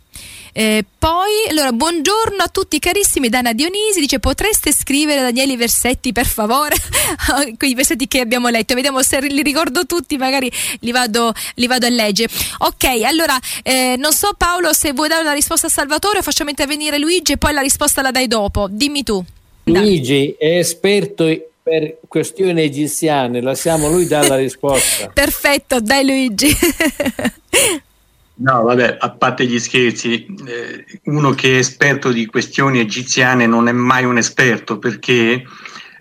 Eh, 0.56 0.86
poi, 1.00 1.50
allora, 1.50 1.72
buongiorno 1.72 2.44
a 2.44 2.48
tutti 2.48 2.78
carissimi, 2.78 3.28
Dana 3.28 3.54
Dionisi 3.54 4.00
dice 4.00 4.20
potreste 4.20 4.72
scrivere 4.72 5.22
Daniele 5.22 5.54
i 5.54 5.58
versetti 5.58 6.12
per 6.12 6.28
favore, 6.28 6.76
quei 7.58 7.74
versetti 7.74 8.08
che 8.08 8.20
abbiamo 8.20 8.50
letto, 8.50 8.76
vediamo 8.76 9.02
se 9.02 9.20
li 9.20 9.42
ricordo 9.42 9.88
tutti, 9.88 10.16
magari 10.16 10.52
li 10.82 10.92
vado, 10.92 11.34
li 11.56 11.66
vado 11.66 11.88
a 11.88 11.90
leggere. 11.90 12.32
Ok, 12.60 12.84
allora, 13.04 13.36
eh, 13.64 13.96
non 13.98 14.14
so 14.14 14.36
Paolo 14.38 14.74
se 14.74 14.94
vuoi 14.94 15.08
dare 15.08 15.24
una 15.24 15.34
risposta 15.34 15.66
a 15.66 15.72
Salvatore 15.72 16.20
o 16.20 16.22
facciamo 16.22 16.52
intervenire 16.52 17.00
Luigi 17.00 17.32
e 17.32 17.38
poi 17.38 17.54
la 17.54 17.62
risposta 17.62 18.04
la 18.04 18.12
dai 18.12 18.28
dopo, 18.28 18.68
dimmi 18.70 19.02
tu. 19.02 19.26
Luigi 19.66 20.36
è 20.38 20.58
esperto 20.58 21.26
per 21.64 22.00
questioni 22.08 22.62
egiziane, 22.62 23.42
lasciamo 23.42 23.90
lui 23.90 24.06
dare 24.06 24.28
la 24.28 24.36
risposta. 24.36 25.08
Perfetto, 25.14 25.80
dai 25.80 26.06
Luigi. 26.06 26.50
No, 28.36 28.64
vabbè, 28.64 28.98
a 29.00 29.10
parte 29.12 29.46
gli 29.46 29.60
scherzi, 29.60 30.26
eh, 30.46 30.86
uno 31.06 31.32
che 31.32 31.54
è 31.54 31.58
esperto 31.58 32.12
di 32.12 32.26
questioni 32.26 32.80
egiziane 32.80 33.46
non 33.46 33.68
è 33.68 33.72
mai 33.72 34.04
un 34.04 34.18
esperto 34.18 34.80
perché 34.80 35.44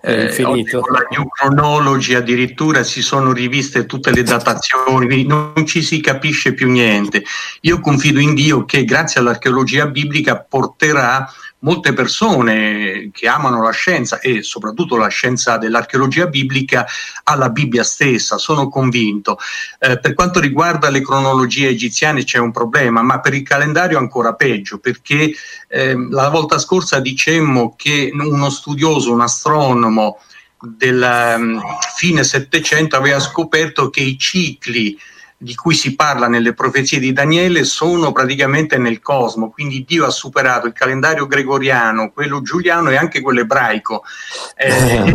eh, 0.04 0.42
oggi 0.42 0.70
con 0.72 0.90
la 0.90 1.06
New 1.10 1.28
Chronology 1.28 2.14
addirittura 2.14 2.82
si 2.82 3.02
sono 3.02 3.32
riviste 3.32 3.86
tutte 3.86 4.10
le 4.10 4.24
datazioni, 4.24 5.06
quindi 5.06 5.26
non 5.26 5.64
ci 5.64 5.82
si 5.82 6.00
capisce 6.00 6.54
più 6.54 6.68
niente. 6.68 7.22
Io 7.60 7.78
confido 7.78 8.18
in 8.18 8.34
Dio 8.34 8.64
che 8.64 8.84
grazie 8.84 9.20
all'archeologia 9.20 9.86
biblica 9.86 10.40
porterà 10.40 11.30
molte 11.62 11.92
persone 11.92 13.10
che 13.12 13.28
amano 13.28 13.62
la 13.62 13.70
scienza 13.70 14.20
e 14.20 14.42
soprattutto 14.42 14.96
la 14.96 15.08
scienza 15.08 15.58
dell'archeologia 15.58 16.26
biblica 16.26 16.86
alla 17.24 17.50
Bibbia 17.50 17.84
stessa, 17.84 18.38
sono 18.38 18.68
convinto. 18.68 19.38
Eh, 19.78 19.98
per 19.98 20.14
quanto 20.14 20.40
riguarda 20.40 20.90
le 20.90 21.02
cronologie 21.02 21.68
egiziane 21.68 22.24
c'è 22.24 22.38
un 22.38 22.52
problema, 22.52 23.02
ma 23.02 23.20
per 23.20 23.34
il 23.34 23.42
calendario 23.42 23.98
ancora 23.98 24.34
peggio, 24.34 24.78
perché 24.78 25.32
eh, 25.68 25.94
la 26.10 26.28
volta 26.28 26.58
scorsa 26.58 27.00
dicemmo 27.00 27.74
che 27.76 28.10
uno 28.12 28.50
studioso, 28.50 29.12
un 29.12 29.20
astronomo 29.20 30.18
del 30.60 31.34
um, 31.36 31.60
fine 31.96 32.22
Settecento 32.22 32.96
aveva 32.96 33.18
scoperto 33.18 33.90
che 33.90 34.00
i 34.00 34.16
cicli 34.18 34.96
di 35.42 35.56
cui 35.56 35.74
si 35.74 35.96
parla 35.96 36.28
nelle 36.28 36.54
profezie 36.54 37.00
di 37.00 37.12
Daniele 37.12 37.64
sono 37.64 38.12
praticamente 38.12 38.78
nel 38.78 39.00
cosmo, 39.00 39.50
quindi 39.50 39.84
Dio 39.84 40.06
ha 40.06 40.10
superato 40.10 40.68
il 40.68 40.72
calendario 40.72 41.26
gregoriano, 41.26 42.12
quello 42.12 42.42
giuliano 42.42 42.90
e 42.90 42.96
anche 42.96 43.20
quello 43.20 43.40
ebraico. 43.40 44.04
Eh, 44.54 44.68
eh. 44.68 45.14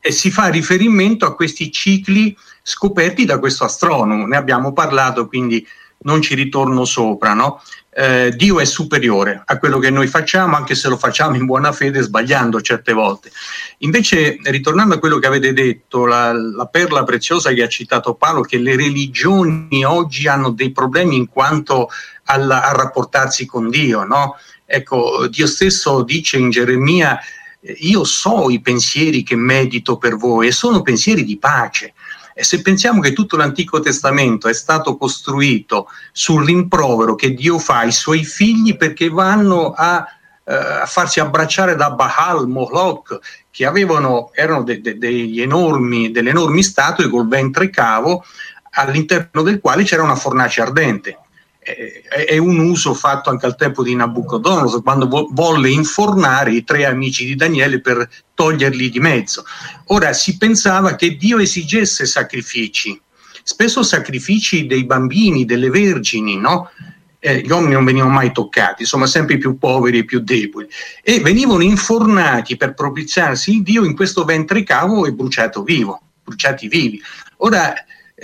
e 0.00 0.12
si 0.12 0.30
fa 0.30 0.48
riferimento 0.48 1.24
a 1.24 1.34
questi 1.34 1.72
cicli 1.72 2.36
scoperti 2.62 3.24
da 3.24 3.38
questo 3.38 3.64
astronomo, 3.64 4.26
ne 4.26 4.36
abbiamo 4.36 4.74
parlato 4.74 5.26
quindi 5.26 5.66
non 6.04 6.22
ci 6.22 6.34
ritorno 6.34 6.84
sopra, 6.84 7.34
no? 7.34 7.60
eh, 7.94 8.32
Dio 8.34 8.58
è 8.58 8.64
superiore 8.64 9.42
a 9.44 9.58
quello 9.58 9.78
che 9.78 9.90
noi 9.90 10.08
facciamo, 10.08 10.56
anche 10.56 10.74
se 10.74 10.88
lo 10.88 10.96
facciamo 10.96 11.36
in 11.36 11.46
buona 11.46 11.72
fede, 11.72 12.02
sbagliando 12.02 12.60
certe 12.60 12.92
volte. 12.92 13.30
Invece, 13.78 14.38
ritornando 14.42 14.94
a 14.94 14.98
quello 14.98 15.18
che 15.18 15.26
avete 15.28 15.52
detto, 15.52 16.04
la, 16.04 16.32
la 16.32 16.66
perla 16.66 17.04
preziosa 17.04 17.52
che 17.52 17.62
ha 17.62 17.68
citato 17.68 18.14
Paolo, 18.14 18.42
che 18.42 18.58
le 18.58 18.76
religioni 18.76 19.84
oggi 19.84 20.26
hanno 20.26 20.50
dei 20.50 20.72
problemi 20.72 21.16
in 21.16 21.28
quanto 21.28 21.88
alla, 22.24 22.64
a 22.64 22.72
rapportarsi 22.72 23.46
con 23.46 23.70
Dio, 23.70 24.04
no? 24.04 24.36
Ecco, 24.66 25.28
Dio 25.28 25.46
stesso 25.46 26.02
dice 26.02 26.36
in 26.38 26.50
Geremia, 26.50 27.18
io 27.78 28.04
so 28.04 28.50
i 28.50 28.60
pensieri 28.60 29.22
che 29.22 29.36
medito 29.36 29.96
per 29.96 30.16
voi 30.16 30.48
e 30.48 30.52
sono 30.52 30.82
pensieri 30.82 31.24
di 31.24 31.38
pace 31.38 31.94
e 32.34 32.42
se 32.42 32.60
pensiamo 32.60 33.00
che 33.00 33.12
tutto 33.12 33.36
l'Antico 33.36 33.80
Testamento 33.80 34.48
è 34.48 34.52
stato 34.52 34.96
costruito 34.96 35.86
sul 36.12 36.44
rimprovero 36.44 37.14
che 37.14 37.32
Dio 37.32 37.58
fa 37.58 37.78
ai 37.78 37.92
suoi 37.92 38.24
figli 38.24 38.76
perché 38.76 39.08
vanno 39.08 39.72
a, 39.72 40.04
eh, 40.44 40.54
a 40.54 40.86
farsi 40.86 41.20
abbracciare 41.20 41.76
da 41.76 41.92
Baal, 41.92 42.48
Moloch, 42.48 43.18
che 43.50 43.64
avevano, 43.64 44.30
erano 44.34 44.64
de, 44.64 44.80
de, 44.80 45.32
enormi, 45.42 46.10
delle 46.10 46.30
enormi 46.30 46.62
statue 46.64 47.08
col 47.08 47.28
ventre 47.28 47.70
cavo 47.70 48.24
all'interno 48.70 49.42
del 49.42 49.60
quale 49.60 49.84
c'era 49.84 50.02
una 50.02 50.16
fornace 50.16 50.60
ardente 50.60 51.18
è 51.64 52.36
un 52.36 52.58
uso 52.58 52.92
fatto 52.92 53.30
anche 53.30 53.46
al 53.46 53.56
tempo 53.56 53.82
di 53.82 53.94
Nabucodonosor, 53.94 54.82
quando 54.82 55.28
volle 55.32 55.70
infornare 55.70 56.52
i 56.52 56.62
tre 56.62 56.84
amici 56.84 57.24
di 57.24 57.34
Daniele 57.34 57.80
per 57.80 58.08
toglierli 58.34 58.90
di 58.90 59.00
mezzo. 59.00 59.44
Ora 59.86 60.12
si 60.12 60.36
pensava 60.36 60.94
che 60.94 61.16
Dio 61.16 61.38
esigesse 61.38 62.04
sacrifici, 62.04 63.00
spesso 63.42 63.82
sacrifici 63.82 64.66
dei 64.66 64.84
bambini, 64.84 65.44
delle 65.44 65.70
vergini, 65.70 66.36
no? 66.36 66.70
Eh, 67.18 67.40
gli 67.40 67.50
uomini 67.50 67.72
non 67.72 67.86
venivano 67.86 68.12
mai 68.12 68.32
toccati, 68.32 68.82
insomma 68.82 69.06
sempre 69.06 69.36
i 69.36 69.38
più 69.38 69.56
poveri 69.56 70.00
e 70.00 70.04
più 70.04 70.20
deboli, 70.20 70.68
e 71.02 71.20
venivano 71.20 71.62
infornati 71.62 72.58
per 72.58 72.74
propiziarsi 72.74 73.62
Dio 73.62 73.84
in 73.84 73.96
questo 73.96 74.24
ventre 74.24 74.62
cavo 74.62 75.06
e 75.06 75.12
bruciato 75.12 75.62
vivo, 75.62 76.00
bruciati 76.22 76.68
vivi. 76.68 77.00
Ora 77.38 77.72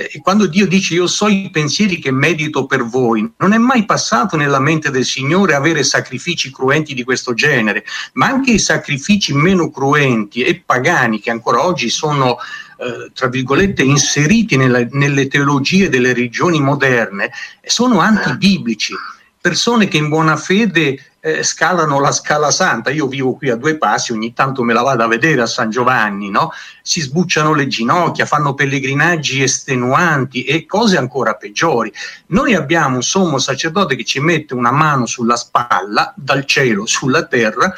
eh, 0.09 0.21
quando 0.23 0.47
Dio 0.47 0.67
dice 0.67 0.95
io 0.95 1.07
so 1.07 1.29
i 1.29 1.51
pensieri 1.51 1.99
che 1.99 2.11
medito 2.11 2.65
per 2.65 2.85
voi, 2.85 3.31
non 3.37 3.53
è 3.53 3.59
mai 3.59 3.85
passato 3.85 4.37
nella 4.37 4.59
mente 4.59 4.91
del 4.91 5.05
Signore 5.05 5.55
avere 5.55 5.83
sacrifici 5.83 6.51
cruenti 6.51 6.95
di 6.95 7.05
questo 7.05 7.35
genere, 7.35 7.85
ma 8.15 8.27
anche 8.27 8.53
i 8.53 8.59
sacrifici 8.59 9.35
meno 9.35 9.71
cruenti 9.71 10.43
e 10.43 10.63
pagani 10.65 11.21
che 11.21 11.31
ancora 11.31 11.65
oggi 11.65 11.91
sono, 11.91 12.39
eh, 12.79 13.11
tra 13.13 13.29
virgolette, 13.29 13.83
inseriti 13.83 14.57
nella, 14.57 14.87
nelle 14.93 15.29
teologie 15.29 15.91
delle 15.91 16.15
religioni 16.15 16.61
moderne, 16.61 17.31
sono 17.63 18.01
antibiblici. 18.01 18.95
Persone 19.39 19.89
che 19.89 19.97
in 19.97 20.09
buona 20.09 20.37
fede 20.37 21.10
eh, 21.21 21.43
scalano 21.43 22.01
la 22.01 22.13
scala 22.13 22.51
santa. 22.51 22.91
Io 22.91 23.07
vivo 23.07 23.35
qui 23.35 23.51
a 23.51 23.57
due 23.57 23.77
passi, 23.77 24.13
ogni 24.13 24.33
tanto 24.33 24.63
me 24.63 24.73
la 24.73 24.83
vado 24.83 25.05
a 25.05 25.09
vedere 25.09 25.43
a 25.43 25.47
San 25.47 25.71
Giovanni, 25.71 26.31
no? 26.31 26.51
Si 26.83 27.01
sbucciano 27.01 27.55
le 27.55 27.67
ginocchia, 27.67 28.27
fanno 28.27 28.55
pellegrinaggi 28.55 29.43
estenuanti 29.43 30.45
e 30.45 30.67
cose 30.67 30.97
ancora 30.97 31.35
peggiori. 31.35 31.93
Noi 32.29 32.55
abbiamo 32.55 32.97
un 32.97 33.03
sommo 33.03 33.39
sacerdote 33.39 33.97
che 33.97 34.05
ci 34.05 34.21
mette 34.21 34.55
una 34.55 34.73
mano 34.73 35.07
sulla 35.07 35.37
spalla, 35.37 36.13
dal 36.17 36.45
cielo 36.47 36.87
sulla 36.87 37.27
terra, 37.27 37.73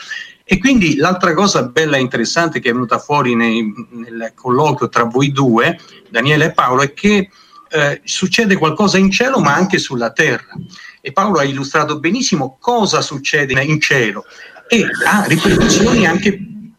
e 0.44 0.58
quindi 0.58 0.96
l'altra 0.96 1.34
cosa 1.34 1.62
bella 1.62 1.96
e 1.96 2.00
interessante 2.00 2.60
che 2.60 2.70
è 2.70 2.72
venuta 2.72 2.98
fuori 2.98 3.34
nei, 3.34 3.72
nel 3.90 4.32
colloquio 4.34 4.88
tra 4.88 5.04
voi 5.04 5.32
due, 5.32 5.78
Daniele 6.10 6.46
e 6.46 6.52
Paolo, 6.52 6.82
è 6.82 6.92
che 6.92 7.30
eh, 7.72 8.00
succede 8.04 8.56
qualcosa 8.56 8.98
in 8.98 9.10
cielo 9.10 9.40
ma 9.40 9.54
anche 9.54 9.78
sulla 9.78 10.12
terra 10.12 10.54
e 11.00 11.12
Paolo 11.12 11.38
ha 11.38 11.44
illustrato 11.44 11.98
benissimo 11.98 12.56
cosa 12.60 13.00
succede 13.00 13.60
in 13.62 13.80
cielo 13.80 14.24
e 14.68 14.86
ha 15.06 15.24
ripercussioni 15.24 16.06
anche 16.06 16.38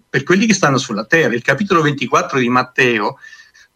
per 0.09 0.23
quelli 0.23 0.45
che 0.45 0.53
stanno 0.53 0.77
sulla 0.77 1.05
terra. 1.05 1.33
Il 1.33 1.41
capitolo 1.41 1.81
24 1.81 2.39
di 2.39 2.47
Matteo, 2.47 3.17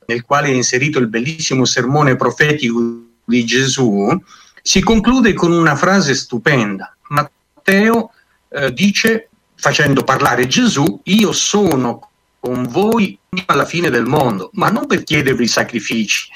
nel 0.05 0.23
quale 0.23 0.47
è 0.47 0.51
inserito 0.51 0.99
il 0.99 1.07
bellissimo 1.07 1.65
sermone 1.65 2.15
profetico 2.15 2.79
di 3.25 3.45
Gesù, 3.45 4.15
si 4.61 4.81
conclude 4.81 5.33
con 5.33 5.51
una 5.51 5.75
frase 5.75 6.13
stupenda. 6.15 6.95
Matteo 7.09 8.11
eh, 8.49 8.71
dice, 8.71 9.29
facendo 9.55 10.03
parlare 10.03 10.47
Gesù, 10.47 11.01
io 11.03 11.31
sono 11.31 12.09
con 12.39 12.67
voi 12.67 13.17
alla 13.47 13.65
fine 13.65 13.89
del 13.89 14.05
mondo, 14.05 14.49
ma 14.53 14.69
non 14.69 14.87
per 14.87 15.03
chiedervi 15.03 15.47
sacrifici, 15.47 16.29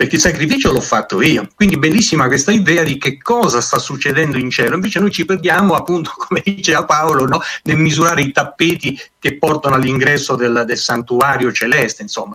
perché 0.00 0.14
il 0.14 0.22
sacrificio 0.22 0.72
l'ho 0.72 0.80
fatto 0.80 1.20
io. 1.20 1.46
Quindi 1.54 1.76
bellissima 1.76 2.26
questa 2.26 2.52
idea 2.52 2.82
di 2.82 2.96
che 2.96 3.18
cosa 3.18 3.60
sta 3.60 3.78
succedendo 3.78 4.38
in 4.38 4.48
cielo. 4.48 4.76
Invece 4.76 4.98
noi 4.98 5.10
ci 5.10 5.26
perdiamo, 5.26 5.74
appunto, 5.74 6.14
come 6.16 6.40
diceva 6.42 6.86
Paolo, 6.86 7.26
no? 7.26 7.42
nel 7.64 7.76
misurare 7.76 8.22
i 8.22 8.32
tappeti 8.32 8.98
che 9.18 9.36
portano 9.36 9.74
all'ingresso 9.74 10.36
del, 10.36 10.64
del 10.66 10.78
santuario 10.78 11.52
celeste. 11.52 12.00
Insomma, 12.00 12.34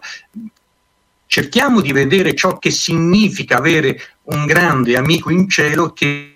cerchiamo 1.26 1.82
di 1.82 1.92
vedere 1.92 2.36
ciò 2.36 2.60
che 2.60 2.70
significa 2.70 3.58
avere 3.58 4.00
un 4.26 4.46
grande 4.46 4.96
amico 4.96 5.32
in 5.32 5.50
cielo 5.50 5.92
che 5.92 6.36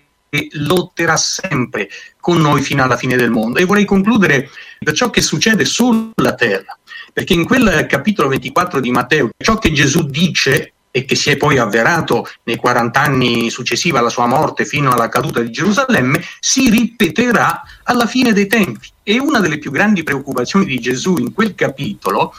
lotterà 0.54 1.16
sempre 1.16 1.90
con 2.18 2.40
noi 2.40 2.60
fino 2.60 2.82
alla 2.82 2.96
fine 2.96 3.14
del 3.14 3.30
mondo. 3.30 3.60
E 3.60 3.66
vorrei 3.66 3.84
concludere 3.84 4.50
per 4.80 4.94
ciò 4.94 5.10
che 5.10 5.22
succede 5.22 5.64
sulla 5.64 6.34
terra, 6.36 6.76
perché 7.12 7.34
in 7.34 7.44
quel 7.44 7.86
capitolo 7.88 8.26
24 8.30 8.80
di 8.80 8.90
Matteo, 8.90 9.30
ciò 9.38 9.58
che 9.58 9.70
Gesù 9.70 10.08
dice 10.08 10.72
e 10.90 11.04
che 11.04 11.14
si 11.14 11.30
è 11.30 11.36
poi 11.36 11.58
avverato 11.58 12.26
nei 12.44 12.56
40 12.56 13.00
anni 13.00 13.50
successivi 13.50 13.96
alla 13.96 14.08
sua 14.08 14.26
morte 14.26 14.64
fino 14.64 14.90
alla 14.90 15.08
caduta 15.08 15.40
di 15.40 15.50
Gerusalemme, 15.50 16.22
si 16.40 16.68
ripeterà 16.68 17.62
alla 17.84 18.06
fine 18.06 18.32
dei 18.32 18.46
tempi. 18.46 18.88
E 19.02 19.18
una 19.18 19.38
delle 19.38 19.58
più 19.58 19.70
grandi 19.70 20.02
preoccupazioni 20.02 20.64
di 20.64 20.80
Gesù 20.80 21.16
in 21.18 21.32
quel 21.32 21.54
capitolo, 21.54 22.34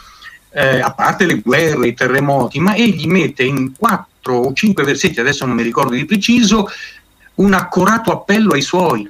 eh, 0.51 0.79
a 0.81 0.93
parte 0.93 1.25
le 1.25 1.39
guerre, 1.39 1.87
i 1.87 1.93
terremoti, 1.93 2.59
ma 2.59 2.75
egli 2.75 3.07
mette 3.07 3.43
in 3.43 3.73
quattro 3.77 4.35
o 4.35 4.53
cinque 4.53 4.83
versetti, 4.83 5.19
adesso 5.19 5.45
non 5.45 5.55
mi 5.55 5.63
ricordo 5.63 5.93
di 5.93 6.05
preciso, 6.05 6.69
un 7.35 7.53
accorato 7.53 8.11
appello 8.11 8.53
ai 8.53 8.61
suoi. 8.61 9.09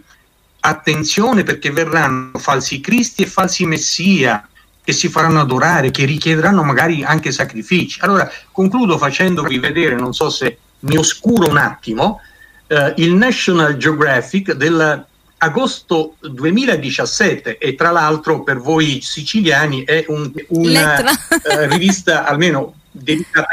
Attenzione 0.64 1.42
perché 1.42 1.72
verranno 1.72 2.38
falsi 2.38 2.80
cristi 2.80 3.24
e 3.24 3.28
falsi 3.28 3.66
messia, 3.66 4.48
che 4.84 4.94
si 4.94 5.10
faranno 5.10 5.42
adorare, 5.42 5.92
che 5.92 6.06
richiederanno 6.06 6.64
magari 6.64 7.04
anche 7.04 7.32
sacrifici. 7.32 8.00
Allora 8.02 8.30
concludo 8.52 8.98
facendovi 8.98 9.60
vedere, 9.60 9.96
non 9.96 10.14
so 10.14 10.30
se 10.30 10.58
mi 10.80 10.98
oscuro 10.98 11.50
un 11.50 11.58
attimo, 11.58 12.22
eh, 12.68 12.94
il 12.98 13.14
National 13.14 13.78
Geographic 13.78 14.54
dell'agosto 14.54 16.16
2017 16.22 17.58
e 17.58 17.76
tra 17.76 17.92
l'altro 17.92 18.44
per 18.44 18.60
voi 18.60 19.02
siciliani 19.02 19.84
è 19.84 20.06
un, 20.08 20.32
una 20.50 21.00
eh, 21.00 21.68
rivista 21.68 22.26
almeno 22.26 22.76
dedicata 22.90 23.48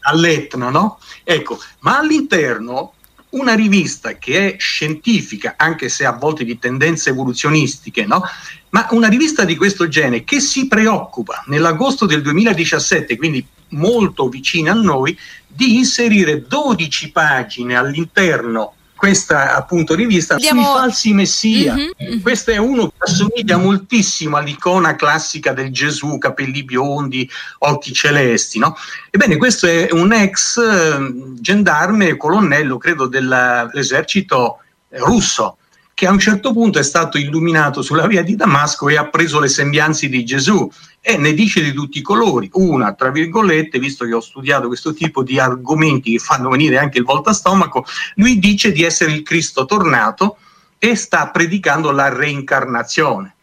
all'etno, 0.00 0.70
no? 0.70 0.98
Ecco, 1.24 1.58
ma 1.80 1.98
all'interno 1.98 2.92
una 3.30 3.54
rivista 3.54 4.12
che 4.12 4.54
è 4.54 4.58
scientifica, 4.58 5.54
anche 5.56 5.88
se 5.88 6.04
a 6.04 6.12
volte 6.12 6.44
di 6.44 6.58
tendenze 6.58 7.10
evoluzionistiche, 7.10 8.06
no? 8.06 8.22
Ma 8.74 8.88
una 8.90 9.06
rivista 9.06 9.44
di 9.44 9.54
questo 9.54 9.86
genere 9.86 10.24
che 10.24 10.40
si 10.40 10.66
preoccupa 10.66 11.44
nell'agosto 11.46 12.06
del 12.06 12.22
2017, 12.22 13.16
quindi 13.16 13.46
molto 13.68 14.28
vicina 14.28 14.72
a 14.72 14.74
noi, 14.74 15.16
di 15.46 15.76
inserire 15.76 16.44
12 16.44 17.12
pagine 17.12 17.76
all'interno 17.76 18.74
questa 18.96 19.54
appunto 19.54 19.94
rivista 19.94 20.34
Andiamo... 20.34 20.62
sui 20.62 20.72
falsi 20.72 21.12
messia. 21.12 21.74
Mm-hmm. 21.74 22.20
Questo 22.20 22.50
è 22.50 22.56
uno 22.56 22.88
che 22.88 22.94
assomiglia 22.98 23.58
moltissimo 23.58 24.38
all'icona 24.38 24.96
classica 24.96 25.52
del 25.52 25.70
Gesù, 25.70 26.18
capelli 26.18 26.64
biondi, 26.64 27.28
occhi 27.58 27.92
celesti. 27.92 28.58
No? 28.58 28.76
Ebbene, 29.10 29.36
questo 29.36 29.68
è 29.68 29.88
un 29.92 30.12
ex 30.12 30.58
eh, 30.58 31.12
gendarme, 31.38 32.16
colonnello, 32.16 32.76
credo, 32.78 33.06
dell'esercito 33.06 34.58
russo 34.88 35.58
che 35.94 36.06
a 36.08 36.10
un 36.10 36.18
certo 36.18 36.52
punto 36.52 36.80
è 36.80 36.82
stato 36.82 37.18
illuminato 37.18 37.80
sulla 37.80 38.08
via 38.08 38.22
di 38.22 38.34
Damasco 38.34 38.88
e 38.88 38.96
ha 38.96 39.08
preso 39.08 39.38
le 39.38 39.48
sembianze 39.48 40.08
di 40.08 40.24
Gesù 40.24 40.68
e 41.00 41.16
ne 41.16 41.32
dice 41.34 41.62
di 41.62 41.72
tutti 41.72 41.98
i 41.98 42.02
colori. 42.02 42.50
Una, 42.54 42.94
tra 42.94 43.10
virgolette, 43.10 43.78
visto 43.78 44.04
che 44.04 44.12
ho 44.12 44.20
studiato 44.20 44.66
questo 44.66 44.92
tipo 44.92 45.22
di 45.22 45.38
argomenti 45.38 46.12
che 46.12 46.18
fanno 46.18 46.50
venire 46.50 46.78
anche 46.78 46.98
il 46.98 47.04
volta 47.04 47.32
stomaco, 47.32 47.86
lui 48.16 48.40
dice 48.40 48.72
di 48.72 48.82
essere 48.82 49.12
il 49.12 49.22
Cristo 49.22 49.66
tornato 49.66 50.38
e 50.78 50.96
sta 50.96 51.28
predicando 51.28 51.92
la 51.92 52.08
reincarnazione. 52.08 53.36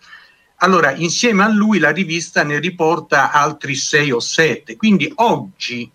Allora, 0.57 0.93
insieme 0.93 1.43
a 1.43 1.49
lui 1.49 1.79
la 1.79 1.91
rivista 1.91 2.43
ne 2.43 2.59
riporta 2.59 3.31
altri 3.31 3.75
sei 3.75 4.11
o 4.11 4.19
sette. 4.19 4.75
Quindi 4.75 5.11
oggi, 5.15 5.89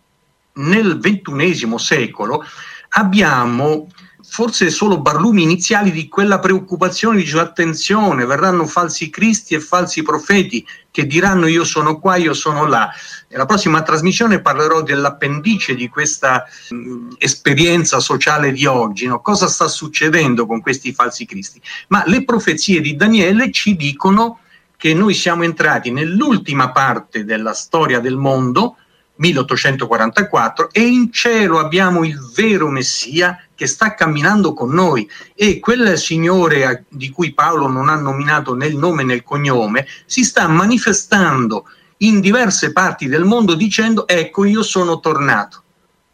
nel 0.54 0.98
ventunesimo 0.98 1.78
secolo, 1.78 2.42
abbiamo 2.90 3.88
forse 4.28 4.70
solo 4.70 5.00
barlumi 5.00 5.42
iniziali 5.42 5.90
di 5.90 6.08
quella 6.08 6.38
preoccupazione, 6.38 7.18
dice 7.18 7.38
attenzione, 7.38 8.26
verranno 8.26 8.66
falsi 8.66 9.08
cristi 9.08 9.54
e 9.54 9.60
falsi 9.60 10.02
profeti 10.02 10.66
che 10.90 11.06
diranno 11.06 11.46
io 11.46 11.64
sono 11.64 11.98
qua, 11.98 12.16
io 12.16 12.34
sono 12.34 12.66
là. 12.66 12.90
Nella 13.28 13.46
prossima 13.46 13.82
trasmissione 13.82 14.40
parlerò 14.40 14.82
dell'appendice 14.82 15.74
di 15.74 15.88
questa 15.88 16.44
mh, 16.70 17.14
esperienza 17.18 18.00
sociale 18.00 18.52
di 18.52 18.66
oggi, 18.66 19.06
no? 19.06 19.20
cosa 19.20 19.46
sta 19.46 19.68
succedendo 19.68 20.46
con 20.46 20.60
questi 20.60 20.92
falsi 20.92 21.24
cristi. 21.24 21.60
Ma 21.88 22.02
le 22.06 22.24
profezie 22.24 22.80
di 22.80 22.96
Daniele 22.96 23.50
ci 23.52 23.76
dicono 23.76 24.40
che 24.76 24.92
noi 24.92 25.14
siamo 25.14 25.44
entrati 25.44 25.90
nell'ultima 25.90 26.70
parte 26.70 27.24
della 27.24 27.54
storia 27.54 28.00
del 28.00 28.16
mondo, 28.16 28.76
1844, 29.16 30.70
e 30.72 30.82
in 30.82 31.12
cielo 31.12 31.58
abbiamo 31.58 32.04
il 32.04 32.18
vero 32.34 32.68
Messia 32.68 33.40
che 33.54 33.66
sta 33.66 33.94
camminando 33.94 34.52
con 34.52 34.70
noi 34.70 35.08
e 35.34 35.58
quel 35.58 35.98
signore 35.98 36.84
di 36.88 37.10
cui 37.10 37.32
Paolo 37.32 37.68
non 37.68 37.88
ha 37.88 37.96
nominato 37.96 38.54
né 38.54 38.66
il 38.66 38.76
nome 38.76 39.02
né 39.02 39.14
il 39.14 39.22
cognome 39.22 39.86
si 40.04 40.24
sta 40.24 40.46
manifestando 40.46 41.64
in 41.98 42.20
diverse 42.20 42.72
parti 42.72 43.06
del 43.06 43.24
mondo 43.24 43.54
dicendo 43.54 44.06
ecco 44.06 44.44
io 44.44 44.62
sono 44.62 45.00
tornato, 45.00 45.62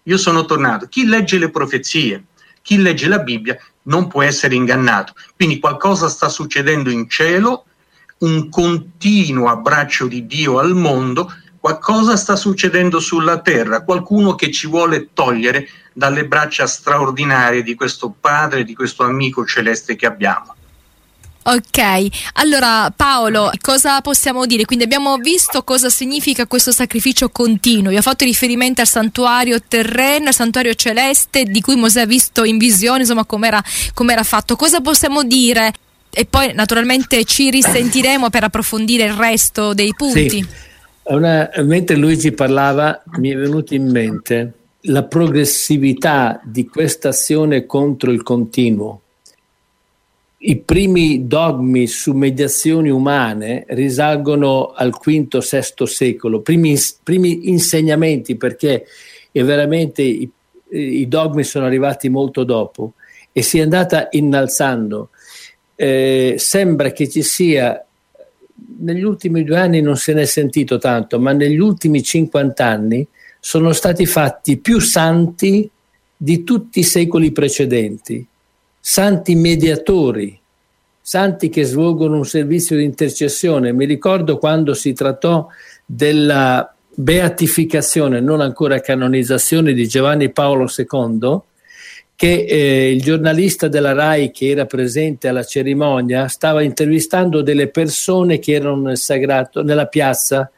io 0.05 0.16
sono 0.16 0.44
tornato. 0.44 0.86
Chi 0.86 1.07
legge 1.07 1.38
le 1.38 1.50
profezie, 1.50 2.26
chi 2.62 2.80
legge 2.80 3.09
la 3.09 3.18
Bibbia 3.18 3.59
non 3.84 4.07
può 4.09 4.22
essere 4.22 4.55
ingannato. 4.55 5.14
Quindi 5.34 5.59
qualcosa 5.59 6.09
sta 6.09 6.28
succedendo 6.28 6.90
in 6.90 7.09
cielo, 7.09 7.64
un 8.18 8.48
continuo 8.48 9.48
abbraccio 9.48 10.07
di 10.07 10.26
Dio 10.26 10.59
al 10.59 10.74
mondo, 10.74 11.32
qualcosa 11.62 12.16
sta 12.16 12.34
succedendo 12.34 12.98
sulla 12.98 13.38
terra, 13.38 13.84
qualcuno 13.84 14.34
che 14.34 14.50
ci 14.50 14.66
vuole 14.66 15.10
togliere 15.12 15.68
dalle 15.92 16.26
braccia 16.26 16.66
straordinarie 16.66 17.62
di 17.62 17.76
questo 17.76 18.12
padre, 18.18 18.64
di 18.64 18.74
questo 18.74 19.04
amico 19.04 19.46
celeste 19.46 19.94
che 19.94 20.06
abbiamo. 20.06 20.56
Ok, 21.44 22.08
allora 22.32 22.92
Paolo, 22.94 23.52
cosa 23.60 24.00
possiamo 24.00 24.44
dire? 24.44 24.64
Quindi 24.64 24.86
abbiamo 24.86 25.16
visto 25.18 25.62
cosa 25.62 25.88
significa 25.88 26.48
questo 26.48 26.72
sacrificio 26.72 27.28
continuo. 27.28 27.90
Vi 27.90 27.96
ho 27.96 28.02
fatto 28.02 28.24
riferimento 28.24 28.80
al 28.80 28.88
santuario 28.88 29.60
terreno, 29.60 30.28
al 30.28 30.34
santuario 30.34 30.74
celeste, 30.74 31.44
di 31.44 31.60
cui 31.60 31.76
Mosè 31.76 32.00
ha 32.00 32.06
visto 32.06 32.42
in 32.42 32.58
visione, 32.58 33.02
insomma, 33.02 33.24
com'era, 33.24 33.62
com'era 33.94 34.24
fatto. 34.24 34.56
Cosa 34.56 34.80
possiamo 34.80 35.22
dire? 35.22 35.72
E 36.10 36.24
poi 36.26 36.52
naturalmente 36.54 37.24
ci 37.24 37.50
risentiremo 37.50 38.30
per 38.30 38.42
approfondire 38.42 39.04
il 39.04 39.14
resto 39.14 39.74
dei 39.74 39.94
punti. 39.96 40.28
Sì. 40.28 40.70
Una, 41.05 41.50
mentre 41.64 41.96
Luigi 41.96 42.32
parlava, 42.32 43.03
mi 43.18 43.30
è 43.30 43.36
venuto 43.36 43.74
in 43.74 43.90
mente 43.90 44.53
la 44.86 45.05
progressività 45.05 46.40
di 46.44 46.66
questa 46.66 47.09
azione 47.11 47.66
contro 47.66 48.11
il 48.11 48.22
continuo. 48.22 49.00
I 50.44 50.57
primi 50.59 51.28
dogmi 51.28 51.86
su 51.86 52.12
mediazioni 52.12 52.90
umane 52.90 53.64
risalgono 53.68 54.72
al 54.74 54.90
V-VI 54.90 55.86
secolo, 55.86 56.40
primi, 56.40 56.76
primi, 57.03 57.48
insegnamenti 57.48 58.36
perché 58.36 58.86
veramente 59.30 60.03
i, 60.03 60.28
i, 60.70 61.07
dogmi 61.07 61.44
sono 61.44 61.66
arrivati 61.66 62.09
molto 62.09 62.42
dopo 62.42 62.94
e 63.30 63.42
si 63.42 63.59
è 63.59 63.62
andata 63.62 64.09
innalzando. 64.11 65.11
Eh, 65.76 66.34
sembra 66.38 66.90
che 66.90 67.09
ci 67.09 67.22
sia, 67.22 67.84
negli 68.78 69.02
ultimi 69.02 69.44
due 69.44 69.58
anni 69.58 69.80
non 69.80 69.96
se 69.96 70.12
ne 70.12 70.22
è 70.22 70.26
sentito 70.26 70.78
tanto, 70.78 71.18
ma 71.20 71.32
negli 71.32 71.58
ultimi 71.58 72.02
50 72.02 72.64
anni 72.64 73.06
sono 73.40 73.72
stati 73.72 74.06
fatti 74.06 74.58
più 74.58 74.78
santi 74.78 75.68
di 76.16 76.44
tutti 76.44 76.80
i 76.80 76.84
secoli 76.84 77.32
precedenti 77.32 78.26
santi 78.84 79.36
mediatori, 79.36 80.36
santi 81.00 81.48
che 81.48 81.62
svolgono 81.62 82.16
un 82.16 82.26
servizio 82.26 82.76
di 82.76 82.82
intercessione. 82.82 83.72
Mi 83.72 83.86
ricordo 83.86 84.38
quando 84.38 84.74
si 84.74 84.92
trattò 84.92 85.46
della 85.86 86.74
beatificazione, 86.92 88.20
non 88.20 88.40
ancora 88.40 88.80
canonizzazione 88.80 89.72
di 89.72 89.86
Giovanni 89.86 90.32
Paolo 90.32 90.66
II, 90.76 91.40
che 92.23 92.45
eh, 92.45 92.93
il 92.93 93.03
giornalista 93.03 93.66
della 93.66 93.95
RAI 93.95 94.31
che 94.31 94.51
era 94.51 94.64
presente 94.64 95.27
alla 95.27 95.43
cerimonia 95.43 96.29
stava 96.29 96.62
intervistando 96.62 97.43
delle 97.43 97.66
persone 97.66 98.39
che 98.39 98.53
erano 98.53 98.83
nel 98.83 98.97
sagrato, 98.97 99.64
nella 99.64 99.87
piazza 99.87 100.49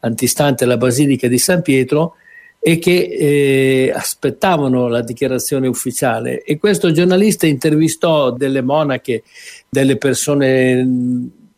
antistante 0.00 0.64
la 0.64 0.78
Basilica 0.78 1.28
di 1.28 1.36
San 1.36 1.60
Pietro 1.60 2.14
e 2.58 2.78
che 2.78 3.10
eh, 3.10 3.92
aspettavano 3.94 4.88
la 4.88 5.02
dichiarazione 5.02 5.68
ufficiale. 5.68 6.42
E 6.44 6.56
questo 6.56 6.92
giornalista 6.92 7.46
intervistò 7.46 8.30
delle 8.30 8.62
monache, 8.62 9.22
delle 9.68 9.98
persone, 9.98 10.82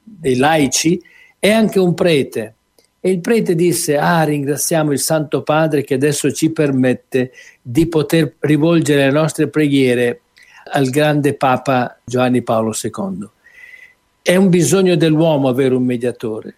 dei 0.03 0.35
laici 0.35 1.01
e 1.39 1.51
anche 1.53 1.79
un 1.79 1.95
prete 1.95 2.55
e 3.07 3.11
il 3.11 3.21
prete 3.21 3.55
disse 3.55 3.99
ah 3.99 4.23
ringraziamo 4.23 4.91
il 4.91 4.99
Santo 4.99 5.43
Padre 5.43 5.85
che 5.85 5.93
adesso 5.93 6.33
ci 6.33 6.53
permette 6.53 7.33
di 7.61 7.87
poter 7.87 8.37
rivolgere 8.39 9.05
le 9.05 9.11
nostre 9.11 9.49
preghiere 9.49 10.23
al 10.73 10.89
grande 10.89 11.35
Papa 11.35 11.99
Giovanni 12.03 12.41
Paolo 12.41 12.73
II. 12.83 13.29
È 14.23 14.35
un 14.37 14.49
bisogno 14.49 14.97
dell'uomo 14.97 15.49
avere 15.49 15.75
un 15.75 15.85
mediatore, 15.85 16.55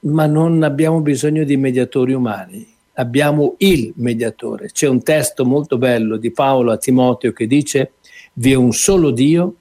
ma 0.00 0.26
non 0.26 0.62
abbiamo 0.62 1.00
bisogno 1.00 1.44
di 1.44 1.56
mediatori 1.56 2.12
umani 2.12 2.76
abbiamo 2.92 3.54
il 3.58 3.90
mediatore. 3.96 4.68
C'è 4.70 4.88
un 4.88 5.02
testo 5.02 5.46
molto 5.46 5.78
bello 5.78 6.18
di 6.18 6.30
Paolo 6.32 6.70
a 6.70 6.76
Timoteo 6.76 7.32
che 7.32 7.46
dice 7.46 7.92
vi 8.34 8.52
è 8.52 8.56
un 8.56 8.72
solo 8.72 9.10
Dio 9.10 9.54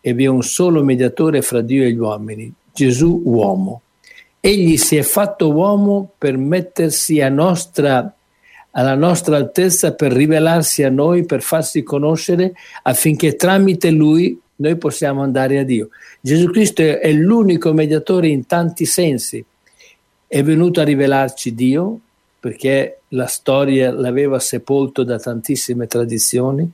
e 0.00 0.12
vi 0.12 0.24
è 0.24 0.28
un 0.28 0.42
solo 0.42 0.82
mediatore 0.82 1.40
fra 1.40 1.60
Dio 1.60 1.84
e 1.84 1.92
gli 1.92 1.98
uomini, 1.98 2.52
Gesù 2.72 3.22
uomo. 3.24 3.82
Egli 4.40 4.76
si 4.76 4.96
è 4.96 5.02
fatto 5.02 5.52
uomo 5.52 6.12
per 6.16 6.36
mettersi 6.36 7.18
nostra, 7.28 8.14
alla 8.70 8.94
nostra 8.94 9.36
altezza, 9.36 9.94
per 9.94 10.12
rivelarsi 10.12 10.82
a 10.82 10.90
noi, 10.90 11.24
per 11.24 11.42
farsi 11.42 11.82
conoscere, 11.82 12.52
affinché 12.82 13.36
tramite 13.36 13.90
lui 13.90 14.38
noi 14.56 14.76
possiamo 14.76 15.22
andare 15.22 15.58
a 15.58 15.64
Dio. 15.64 15.88
Gesù 16.20 16.50
Cristo 16.50 16.82
è 16.82 17.12
l'unico 17.12 17.72
mediatore 17.72 18.28
in 18.28 18.46
tanti 18.46 18.86
sensi. 18.86 19.44
È 20.26 20.42
venuto 20.42 20.80
a 20.80 20.84
rivelarci 20.84 21.54
Dio, 21.54 22.00
perché 22.40 23.00
la 23.08 23.26
storia 23.26 23.90
l'aveva 23.90 24.38
sepolto 24.38 25.02
da 25.02 25.18
tantissime 25.18 25.86
tradizioni, 25.86 26.68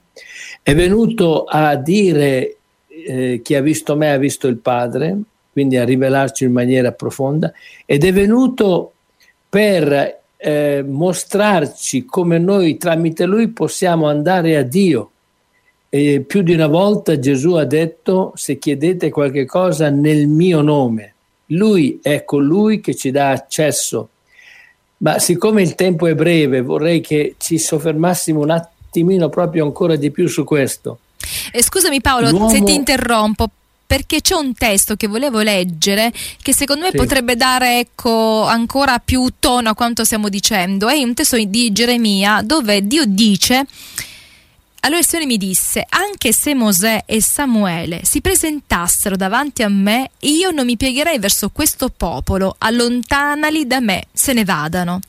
è 0.63 0.75
venuto 0.75 1.45
a 1.45 1.77
dire 1.77 2.57
eh, 2.89 3.41
chi 3.43 3.55
ha 3.55 3.61
visto 3.61 3.97
me 3.97 4.13
ha 4.13 4.19
visto 4.19 4.47
il 4.49 4.57
Padre, 4.57 5.19
quindi 5.55 5.79
a 5.79 5.85
rivelarci 5.85 6.45
in 6.45 6.53
maniera 6.53 6.93
profonda, 6.93 7.51
ed 7.87 8.05
è 8.05 8.13
venuto 8.13 8.93
per 9.49 10.21
eh, 10.37 10.85
mostrarci 10.87 12.05
come 12.05 12.39
noi 12.39 12.77
tramite 12.77 13.25
lui 13.25 13.49
possiamo 13.49 14.07
andare 14.07 14.59
a 14.59 14.63
Dio. 14.63 15.11
E 15.89 16.21
più 16.27 16.43
di 16.43 16.53
una 16.53 16.67
volta 16.67 17.19
Gesù 17.19 17.53
ha 17.53 17.65
detto 17.65 18.33
se 18.35 18.59
chiedete 18.59 19.11
qualche 19.11 19.47
cosa 19.47 19.89
nel 19.89 20.27
mio 20.27 20.61
nome, 20.61 21.15
lui 21.47 22.01
è 22.03 22.25
colui 22.25 22.81
che 22.81 22.95
ci 22.95 23.11
dà 23.11 23.31
accesso 23.31 24.11
ma 25.05 25.19
siccome 25.19 25.61
il 25.61 25.75
tempo 25.75 26.07
è 26.07 26.15
breve, 26.15 26.63
vorrei 26.63 27.03
che 27.03 27.35
ci 27.39 27.59
soffermassimo 27.59 28.41
un 28.41 28.51
attimino 28.51 29.29
proprio 29.29 29.65
ancora 29.65 29.97
di 29.97 30.11
più 30.11 30.29
su 30.29 30.45
questo. 30.45 31.01
Eh, 31.53 31.63
scusami 31.63 32.01
Paolo, 32.01 32.31
L'uomo... 32.31 32.49
se 32.49 32.63
ti 32.63 32.75
interrompo, 32.75 33.49
perché 33.95 34.21
c'è 34.21 34.35
un 34.35 34.55
testo 34.55 34.97
che 34.97 35.07
volevo 35.07 35.39
leggere 35.39 36.13
che 36.43 36.53
secondo 36.53 36.83
me 36.83 36.91
sì. 36.91 36.97
potrebbe 36.97 37.37
dare 37.37 37.79
ecco, 37.79 38.43
ancora 38.43 38.99
più 38.99 39.25
tono 39.39 39.69
a 39.69 39.75
quanto 39.75 40.03
stiamo 40.03 40.29
dicendo. 40.29 40.89
È 40.89 41.01
un 41.01 41.15
testo 41.15 41.37
di 41.37 41.71
Geremia 41.71 42.43
dove 42.43 42.85
Dio 42.89 43.05
dice 43.07 43.65
allora 44.81 44.99
il 44.99 45.07
Signore 45.07 45.29
mi 45.29 45.37
disse, 45.37 45.87
anche 45.89 46.33
se 46.33 46.55
Mosè 46.55 47.05
e 47.07 47.23
Samuele 47.23 48.01
si 48.03 48.21
presentassero 48.21 49.15
davanti 49.15 49.63
a 49.63 49.69
me, 49.69 50.11
io 50.23 50.51
non 50.51 50.67
mi 50.67 50.77
piegherei 50.77 51.21
verso 51.21 51.51
questo 51.51 51.89
popolo, 51.89 52.57
allontanali 52.59 53.65
da 53.67 53.79
me, 53.79 54.07
se 54.13 54.33
ne 54.33 54.45
vadano. 54.45 55.01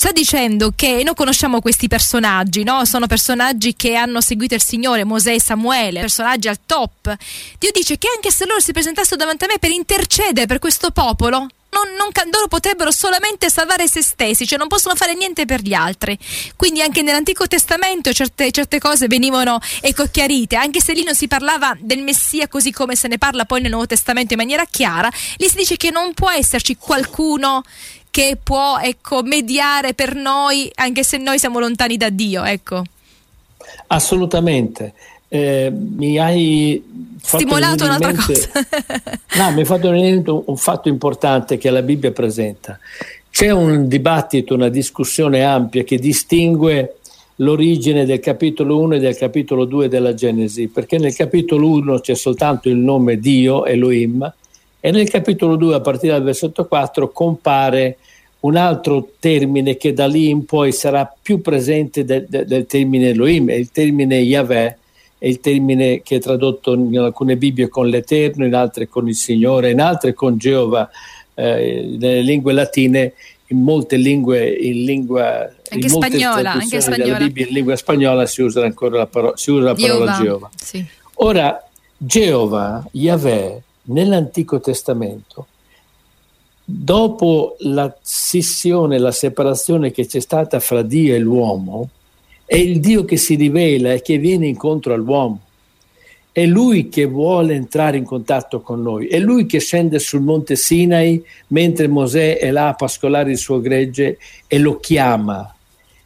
Sta 0.00 0.12
dicendo 0.12 0.72
che 0.74 1.02
noi 1.04 1.14
conosciamo 1.14 1.60
questi 1.60 1.86
personaggi, 1.86 2.62
no? 2.62 2.86
Sono 2.86 3.06
personaggi 3.06 3.76
che 3.76 3.96
hanno 3.96 4.22
seguito 4.22 4.54
il 4.54 4.62
Signore, 4.62 5.04
Mosè 5.04 5.34
e 5.34 5.40
Samuele, 5.42 6.00
personaggi 6.00 6.48
al 6.48 6.60
top. 6.64 7.14
Dio 7.58 7.70
dice 7.70 7.98
che 7.98 8.08
anche 8.14 8.30
se 8.30 8.46
loro 8.46 8.60
si 8.60 8.72
presentassero 8.72 9.16
davanti 9.16 9.44
a 9.44 9.48
me 9.48 9.58
per 9.58 9.70
intercedere 9.70 10.46
per 10.46 10.58
questo 10.58 10.90
popolo, 10.90 11.48
non, 11.70 11.94
non, 11.98 12.08
loro 12.32 12.48
potrebbero 12.48 12.90
solamente 12.90 13.50
salvare 13.50 13.86
se 13.88 14.02
stessi, 14.02 14.46
cioè 14.46 14.58
non 14.58 14.68
possono 14.68 14.94
fare 14.94 15.14
niente 15.14 15.44
per 15.44 15.60
gli 15.60 15.74
altri. 15.74 16.18
Quindi 16.56 16.80
anche 16.80 17.02
nell'Antico 17.02 17.46
Testamento 17.46 18.10
certe, 18.14 18.50
certe 18.52 18.78
cose 18.78 19.06
venivano 19.06 19.60
ecco, 19.82 20.06
chiarite, 20.10 20.56
anche 20.56 20.80
se 20.80 20.94
lì 20.94 21.04
non 21.04 21.14
si 21.14 21.28
parlava 21.28 21.76
del 21.78 22.02
Messia 22.02 22.48
così 22.48 22.72
come 22.72 22.96
se 22.96 23.06
ne 23.06 23.18
parla 23.18 23.44
poi 23.44 23.60
nel 23.60 23.70
Nuovo 23.70 23.86
Testamento 23.86 24.32
in 24.32 24.38
maniera 24.38 24.64
chiara, 24.64 25.10
lì 25.36 25.46
si 25.46 25.56
dice 25.56 25.76
che 25.76 25.90
non 25.90 26.14
può 26.14 26.30
esserci 26.30 26.76
qualcuno 26.76 27.62
che 28.10 28.36
può 28.42 28.78
ecco, 28.78 29.22
mediare 29.22 29.94
per 29.94 30.14
noi 30.14 30.70
anche 30.74 31.04
se 31.04 31.16
noi 31.16 31.38
siamo 31.38 31.58
lontani 31.58 31.96
da 31.96 32.10
Dio. 32.10 32.44
Ecco. 32.44 32.82
Assolutamente. 33.88 34.92
Eh, 35.28 35.70
mi 35.72 36.18
hai 36.18 36.82
stimolato 37.22 37.84
un'altra 37.84 38.12
mente, 38.12 38.26
cosa. 38.26 38.50
no, 39.38 39.52
mi 39.52 39.60
hai 39.60 39.64
fatto 39.64 39.90
venire 39.90 40.16
un, 40.28 40.42
un 40.44 40.56
fatto 40.56 40.88
importante 40.88 41.56
che 41.56 41.70
la 41.70 41.82
Bibbia 41.82 42.10
presenta. 42.10 42.78
C'è 43.30 43.50
un 43.50 43.86
dibattito, 43.86 44.54
una 44.54 44.68
discussione 44.68 45.44
ampia 45.44 45.84
che 45.84 45.98
distingue 45.98 46.96
l'origine 47.36 48.04
del 48.04 48.20
capitolo 48.20 48.78
1 48.80 48.96
e 48.96 48.98
del 48.98 49.16
capitolo 49.16 49.64
2 49.64 49.88
della 49.88 50.14
Genesi, 50.14 50.68
perché 50.68 50.98
nel 50.98 51.14
capitolo 51.14 51.68
1 51.68 52.00
c'è 52.00 52.14
soltanto 52.14 52.68
il 52.68 52.76
nome 52.76 53.18
Dio, 53.18 53.64
Elohim, 53.64 54.30
e 54.80 54.90
nel 54.90 55.08
capitolo 55.08 55.56
2, 55.56 55.74
a 55.74 55.80
partire 55.80 56.14
dal 56.14 56.22
versetto 56.22 56.66
4, 56.66 57.10
compare 57.10 57.98
un 58.40 58.56
altro 58.56 59.10
termine 59.18 59.76
che 59.76 59.92
da 59.92 60.06
lì 60.06 60.30
in 60.30 60.46
poi 60.46 60.72
sarà 60.72 61.12
più 61.20 61.40
presente 61.40 62.04
de, 62.04 62.24
de, 62.26 62.46
del 62.46 62.66
termine 62.66 63.10
Elohim, 63.10 63.50
è 63.50 63.54
il 63.54 63.70
termine 63.70 64.16
Yahweh, 64.16 64.78
è 65.18 65.26
il 65.26 65.40
termine 65.40 66.00
che 66.02 66.16
è 66.16 66.20
tradotto 66.20 66.72
in 66.72 66.98
alcune 66.98 67.36
Bibbie 67.36 67.68
con 67.68 67.88
l'Eterno, 67.88 68.46
in 68.46 68.54
altre 68.54 68.88
con 68.88 69.06
il 69.06 69.14
Signore, 69.14 69.70
in 69.70 69.80
altre 69.80 70.14
con 70.14 70.38
Geova, 70.38 70.88
eh, 71.34 71.96
nelle 71.98 72.22
lingue 72.22 72.54
latine, 72.54 73.12
in 73.48 73.60
molte 73.62 73.96
lingue, 73.96 74.48
in 74.48 74.84
lingua 74.84 75.52
anche 75.70 75.86
in 75.86 75.88
spagnola, 75.88 76.52
anche 76.52 76.80
spagnola. 76.80 77.18
Bibbia, 77.18 77.46
in 77.46 77.52
lingua 77.52 77.76
spagnola 77.76 78.26
si 78.26 78.42
usa 78.42 78.64
ancora 78.64 78.98
la, 78.98 79.06
paro- 79.06 79.36
si 79.36 79.50
usa 79.50 79.66
la 79.66 79.74
parola 79.74 80.18
Geova. 80.20 80.50
Sì. 80.56 80.84
Ora, 81.14 81.68
Geova, 81.96 82.86
Yahweh, 82.92 83.62
nell'Antico 83.84 84.60
Testamento, 84.60 85.46
dopo 86.64 87.56
la 87.60 87.94
scissione, 88.02 88.98
la 88.98 89.12
separazione 89.12 89.90
che 89.90 90.06
c'è 90.06 90.20
stata 90.20 90.60
fra 90.60 90.82
Dio 90.82 91.14
e 91.14 91.18
l'uomo, 91.18 91.88
è 92.44 92.56
il 92.56 92.80
Dio 92.80 93.04
che 93.04 93.16
si 93.16 93.34
rivela 93.34 93.92
e 93.92 94.02
che 94.02 94.18
viene 94.18 94.46
incontro 94.46 94.94
all'uomo. 94.94 95.40
È 96.32 96.46
lui 96.46 96.88
che 96.88 97.06
vuole 97.06 97.54
entrare 97.54 97.96
in 97.96 98.04
contatto 98.04 98.60
con 98.60 98.82
noi, 98.82 99.08
è 99.08 99.18
lui 99.18 99.46
che 99.46 99.58
scende 99.58 99.98
sul 99.98 100.20
monte 100.20 100.54
Sinai 100.54 101.22
mentre 101.48 101.88
Mosè 101.88 102.38
è 102.38 102.50
là 102.52 102.68
a 102.68 102.74
pascolare 102.74 103.32
il 103.32 103.38
suo 103.38 103.60
gregge 103.60 104.18
e 104.46 104.58
lo 104.58 104.78
chiama. 104.78 105.54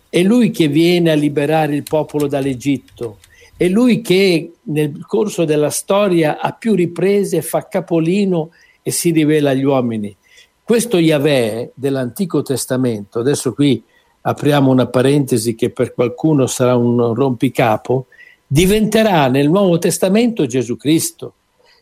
È 0.09 0.23
lui 0.23 0.51
che 0.51 0.69
viene 0.69 1.11
a 1.11 1.15
liberare 1.15 1.75
il 1.75 1.83
popolo 1.83 2.27
dall'Egitto. 2.27 3.19
È 3.57 3.69
lui 3.69 4.01
che 4.01 4.53
nel 4.63 5.05
corso 5.07 5.45
della 5.45 5.71
storia 5.71 6.41
a 6.41 6.53
più 6.53 6.75
riprese 6.75 7.41
fa 7.41 7.69
capolino 7.69 8.51
e 8.83 8.91
si 8.91 9.11
rivela 9.11 9.51
agli 9.51 9.63
uomini. 9.63 10.15
Questo 10.63 10.99
Yahweh 10.99 11.71
dell'Antico 11.75 12.43
Testamento, 12.43 13.21
adesso 13.21 13.53
qui 13.53 13.81
apriamo 14.23 14.71
una 14.71 14.87
parentesi 14.87 15.55
che 15.55 15.71
per 15.71 15.95
qualcuno 15.95 16.47
sarà 16.47 16.75
un 16.75 17.15
rompicapo, 17.15 18.07
diventerà 18.47 19.29
nel 19.29 19.49
Nuovo 19.49 19.79
Testamento 19.79 20.47
Gesù 20.47 20.77
Cristo. 20.77 21.35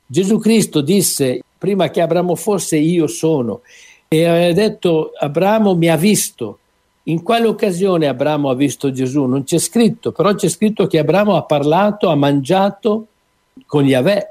Gesù 0.07 0.39
Cristo 0.39 0.83
disse 0.83 1.43
prima 1.57 1.89
che 1.89 2.01
Abramo 2.03 2.35
fosse 2.35 2.77
io 2.77 3.07
sono 3.07 3.63
e 4.09 4.27
aveva 4.27 4.53
detto 4.53 5.13
Abramo 5.19 5.75
mi 5.75 5.89
ha 5.89 5.97
visto. 5.97 6.59
In 7.05 7.23
quale 7.23 7.49
occasione 7.49 8.07
Abramo 8.07 8.49
ha 8.49 8.55
visto 8.55 8.93
Gesù? 8.93 9.25
Non 9.25 9.43
c'è 9.43 9.59
scritto, 9.59 10.13
però 10.13 10.35
c'è 10.35 10.49
scritto 10.49 10.87
che 10.87 10.99
Abramo 10.99 11.35
ha 11.35 11.43
parlato, 11.43 12.09
ha 12.09 12.15
mangiato 12.15 13.07
con 13.67 13.87
Yahweh. 13.87 14.29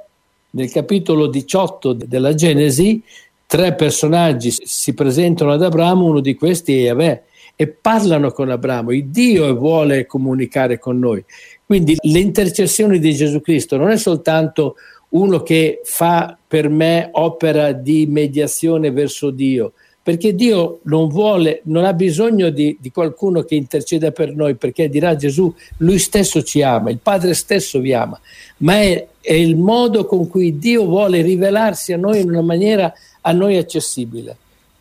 Nel 0.52 0.72
capitolo 0.72 1.28
18 1.28 1.94
della 1.94 2.34
Genesi 2.34 3.02
tre 3.46 3.76
personaggi 3.76 4.52
si 4.52 4.94
presentano 4.94 5.52
ad 5.52 5.64
Abramo, 5.64 6.06
uno 6.06 6.22
di 6.22 6.36
questi 6.36 6.78
è 6.78 6.88
Yahweh, 6.88 7.24
e 7.58 7.68
parlano 7.68 8.32
con 8.32 8.50
Abramo. 8.50 8.92
Il 8.92 9.08
Dio 9.08 9.54
vuole 9.56 10.06
comunicare 10.06 10.80
con 10.80 10.98
noi. 10.98 11.24
Quindi 11.66 11.98
l'intercessione 12.04 13.00
di 13.00 13.14
Gesù 13.14 13.42
Cristo 13.42 13.76
non 13.76 13.90
è 13.90 13.98
soltanto 13.98 14.76
uno 15.10 15.44
che 15.44 15.82
fa 15.84 16.38
per 16.48 16.70
me 16.70 17.10
opera 17.12 17.74
di 17.74 18.06
mediazione 18.08 18.92
verso 18.92 19.30
Dio, 19.30 19.74
perché 20.04 20.34
Dio 20.34 20.80
non 20.84 21.08
vuole, 21.08 21.62
non 21.66 21.86
ha 21.86 21.94
bisogno 21.94 22.50
di, 22.50 22.76
di, 22.80 22.92
qualcuno 22.92 23.44
che 23.44 23.56
interceda 23.56 24.12
per 24.12 24.34
noi, 24.36 24.56
perché 24.56 24.90
dirà 24.90 25.16
Gesù, 25.16 25.54
lui 25.78 26.00
stesso 26.00 26.42
ci 26.42 26.64
ama, 26.64 26.90
il 26.90 26.98
Padre 26.98 27.36
stesso 27.36 27.80
vi 27.80 27.94
ama, 27.94 28.20
ma 28.58 28.82
è, 28.82 29.08
è 29.22 29.34
il 29.34 29.56
modo 29.56 30.06
con 30.06 30.28
cui 30.28 30.58
Dio 30.58 30.86
vuole 30.86 31.22
rivelarsi 31.22 31.94
a 31.94 31.98
noi 31.98 32.22
in 32.22 32.30
una 32.30 32.42
maniera 32.42 32.92
a 33.22 33.32
noi 33.32 33.58
accessibile. 33.58 34.36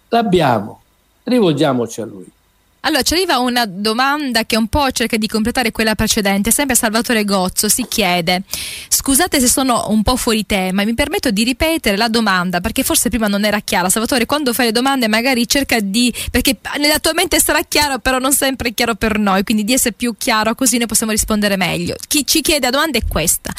L'abbiamo, 0.09 0.81
rivolgiamoci 1.25 2.01
a 2.01 2.07
Lui. 2.07 2.27
Allora, 2.83 3.03
ci 3.03 3.13
arriva 3.13 3.39
una 3.39 3.67
domanda 3.67 4.45
che 4.47 4.57
un 4.57 4.69
po' 4.69 4.91
cerca 4.91 5.19
di 5.19 5.27
completare 5.27 5.71
quella 5.71 5.95
precedente, 5.95 6.51
sempre 6.51 6.75
Salvatore 6.75 7.25
Gozzo 7.25 7.69
si 7.69 7.85
chiede, 7.87 8.43
scusate 8.89 9.39
se 9.39 9.49
sono 9.49 9.89
un 9.89 10.03
po' 10.03 10.17
fuori 10.17 10.47
tema, 10.47 10.85
mi 10.85 10.95
permetto 10.95 11.31
di 11.31 11.45
ripetere 11.45 11.99
la 11.99 12.09
domanda 12.09 12.61
perché 12.61 12.83
forse 12.83 13.11
prima 13.11 13.29
non 13.29 13.45
era 13.45 13.61
chiara. 13.61 13.91
Salvatore, 13.91 14.25
quando 14.25 14.55
fai 14.55 14.67
le 14.67 14.73
domande 14.73 15.09
magari 15.09 15.47
cerca 15.47 15.79
di, 15.81 16.13
perché 16.31 16.57
nella 16.79 16.99
tua 17.01 17.13
mente 17.13 17.39
sarà 17.39 17.61
chiaro, 17.69 17.99
però 17.99 18.19
non 18.19 18.33
sempre 18.33 18.71
è 18.71 18.75
chiaro 18.75 18.95
per 18.95 19.19
noi, 19.19 19.45
quindi 19.45 19.65
di 19.65 19.75
essere 19.75 19.93
più 19.93 20.15
chiaro 20.17 20.55
così 20.55 20.79
ne 20.79 20.87
possiamo 20.87 21.13
rispondere 21.13 21.57
meglio. 21.57 21.97
Chi 22.09 22.27
ci 22.27 22.41
chiede 22.41 22.67
la 22.67 22.71
domanda 22.71 22.97
è 22.97 23.03
questa 23.07 23.53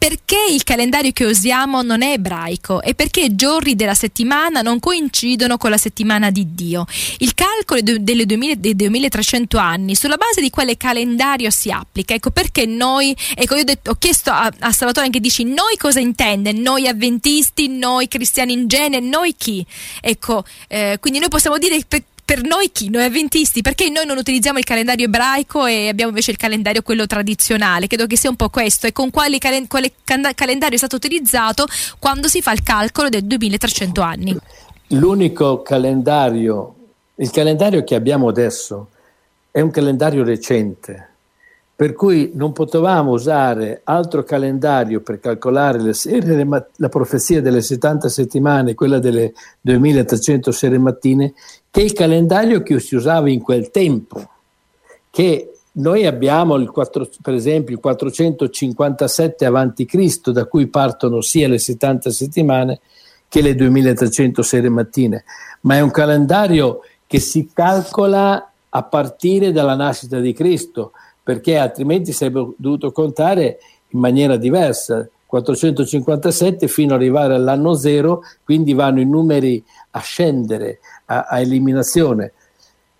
perché 0.00 0.38
il 0.50 0.64
calendario 0.64 1.12
che 1.12 1.26
usiamo 1.26 1.82
non 1.82 2.00
è 2.00 2.12
ebraico 2.12 2.80
e 2.80 2.94
perché 2.94 3.20
i 3.20 3.34
giorni 3.36 3.76
della 3.76 3.92
settimana 3.92 4.62
non 4.62 4.80
coincidono 4.80 5.58
con 5.58 5.68
la 5.68 5.76
settimana 5.76 6.30
di 6.30 6.54
Dio. 6.54 6.86
Il 7.18 7.34
calcolo 7.34 7.82
delle 7.82 8.24
2000, 8.24 8.54
dei 8.54 8.74
2300 8.74 9.58
anni, 9.58 9.94
sulla 9.94 10.16
base 10.16 10.40
di 10.40 10.48
quale 10.48 10.78
calendario 10.78 11.50
si 11.50 11.70
applica? 11.70 12.14
Ecco 12.14 12.30
perché 12.30 12.64
noi, 12.64 13.14
ecco 13.34 13.56
io 13.56 13.60
ho, 13.60 13.64
detto, 13.64 13.90
ho 13.90 13.96
chiesto 13.96 14.30
a, 14.30 14.50
a, 14.60 14.72
Salvatore 14.72 15.04
anche 15.04 15.20
dici 15.20 15.44
noi 15.44 15.76
cosa 15.76 16.00
intende? 16.00 16.52
Noi 16.52 16.88
avventisti, 16.88 17.68
noi 17.68 18.08
cristiani 18.08 18.54
in 18.54 18.68
genere, 18.68 19.04
noi 19.04 19.34
chi? 19.36 19.62
Ecco, 20.00 20.44
eh, 20.68 20.96
quindi 20.98 21.18
noi 21.18 21.28
possiamo 21.28 21.58
dire 21.58 21.78
per, 21.86 22.04
per 22.30 22.42
noi 22.42 22.70
chi? 22.70 22.90
Noi 22.90 23.02
avventisti, 23.02 23.60
perché 23.60 23.90
noi 23.90 24.06
non 24.06 24.16
utilizziamo 24.16 24.58
il 24.58 24.64
calendario 24.64 25.06
ebraico 25.06 25.66
e 25.66 25.88
abbiamo 25.88 26.10
invece 26.10 26.30
il 26.30 26.36
calendario 26.36 26.80
quello 26.80 27.04
tradizionale? 27.04 27.88
Credo 27.88 28.06
che 28.06 28.16
sia 28.16 28.30
un 28.30 28.36
po' 28.36 28.50
questo 28.50 28.86
e 28.86 28.92
con 28.92 29.10
quale, 29.10 29.38
calen- 29.38 29.66
quale 29.66 29.94
can- 30.04 30.30
calendario 30.36 30.76
è 30.76 30.78
stato 30.78 30.94
utilizzato 30.94 31.66
quando 31.98 32.28
si 32.28 32.40
fa 32.40 32.52
il 32.52 32.62
calcolo 32.62 33.08
del 33.08 33.24
2300 33.24 34.00
anni? 34.00 34.38
L'unico 34.90 35.62
calendario, 35.62 36.74
il 37.16 37.32
calendario 37.32 37.82
che 37.82 37.96
abbiamo 37.96 38.28
adesso 38.28 38.90
è 39.50 39.60
un 39.60 39.72
calendario 39.72 40.22
recente, 40.22 41.08
per 41.74 41.94
cui 41.94 42.30
non 42.34 42.52
potevamo 42.52 43.10
usare 43.10 43.80
altro 43.82 44.22
calendario 44.22 45.00
per 45.00 45.18
calcolare 45.18 45.80
le 45.80 45.94
serie, 45.94 46.46
la 46.76 46.88
profezia 46.88 47.40
delle 47.42 47.60
70 47.60 48.08
settimane, 48.08 48.74
quella 48.74 49.00
delle 49.00 49.32
2300 49.62 50.52
serie 50.52 50.78
mattine, 50.78 51.32
che 51.70 51.82
il 51.82 51.92
calendario 51.92 52.62
che 52.62 52.80
si 52.80 52.96
usava 52.96 53.30
in 53.30 53.40
quel 53.40 53.70
tempo, 53.70 54.28
che 55.10 55.52
noi 55.72 56.04
abbiamo 56.04 56.56
il 56.56 56.70
4, 56.70 57.08
per 57.22 57.34
esempio 57.34 57.74
il 57.74 57.80
457 57.80 59.44
a.C., 59.44 60.30
da 60.30 60.46
cui 60.46 60.66
partono 60.66 61.20
sia 61.20 61.48
le 61.48 61.58
70 61.58 62.10
settimane 62.10 62.80
che 63.28 63.40
le 63.40 63.54
2300 63.54 64.42
serie 64.42 64.68
mattine, 64.68 65.24
ma 65.62 65.76
è 65.76 65.80
un 65.80 65.92
calendario 65.92 66.80
che 67.06 67.20
si 67.20 67.48
calcola 67.52 68.50
a 68.68 68.82
partire 68.82 69.52
dalla 69.52 69.76
nascita 69.76 70.18
di 70.18 70.32
Cristo, 70.32 70.92
perché 71.22 71.56
altrimenti 71.56 72.12
sarebbe 72.12 72.54
dovuto 72.56 72.90
contare 72.90 73.58
in 73.88 74.00
maniera 74.00 74.36
diversa. 74.36 75.08
457 75.26 76.66
fino 76.66 76.94
ad 76.94 77.00
arrivare 77.00 77.34
all'anno 77.34 77.74
zero, 77.74 78.22
quindi 78.42 78.74
vanno 78.74 79.00
i 79.00 79.06
numeri 79.06 79.62
a 79.92 80.00
scendere, 80.00 80.80
a, 81.10 81.26
a 81.28 81.40
eliminazione. 81.40 82.32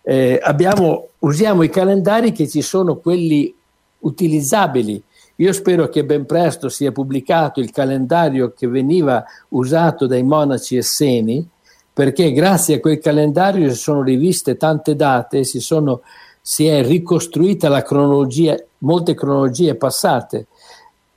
Eh, 0.03 0.41
abbiamo, 0.43 1.11
usiamo 1.21 1.63
i 1.63 1.71
calendari 1.71 2.33
che 2.33 2.49
ci 2.49 2.63
sono 2.63 2.97
quelli 2.97 3.55
utilizzabili. 4.01 5.01
Io 5.37 5.53
spero 5.53 5.89
che 5.89 6.05
ben 6.05 6.27
presto 6.27 6.69
sia 6.69 6.93
pubblicato 6.93 7.61
il 7.61 7.71
calendario 7.71 8.53
che 8.53 8.67
veniva 8.67 9.25
usato 9.51 10.07
dai 10.07 10.23
monaci 10.23 10.77
esseni, 10.77 11.47
perché 11.93 12.33
grazie 12.33 12.77
a 12.77 12.81
quel 12.81 12.99
calendario 12.99 13.71
si 13.71 13.77
sono 13.77 14.03
riviste 14.03 14.57
tante 14.57 14.97
date, 14.97 15.45
si, 15.45 15.61
sono, 15.61 16.03
si 16.43 16.67
è 16.67 16.85
ricostruita 16.85 17.69
la 17.69 17.83
cronologia, 17.83 18.55
molte 18.79 19.15
cronologie 19.15 19.77
passate, 19.77 20.47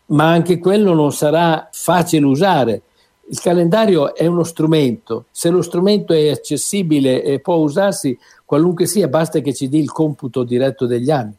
ma 0.08 0.30
anche 0.30 0.60
quello 0.60 0.94
non 0.94 1.12
sarà 1.12 1.68
facile 1.72 2.26
usare. 2.26 2.82
Il 3.30 3.40
calendario 3.40 4.14
è 4.16 4.26
uno 4.26 4.44
strumento, 4.44 5.26
se 5.32 5.50
lo 5.50 5.62
strumento 5.62 6.14
è 6.14 6.30
accessibile 6.30 7.24
e 7.24 7.40
può 7.40 7.56
usarsi 7.56 8.18
qualunque 8.44 8.86
sia, 8.86 9.08
basta 9.08 9.40
che 9.40 9.54
ci 9.54 9.70
dia 9.70 9.80
il 9.80 9.92
computo 9.92 10.44
diretto 10.44 10.86
degli 10.86 11.10
anni. 11.10 11.34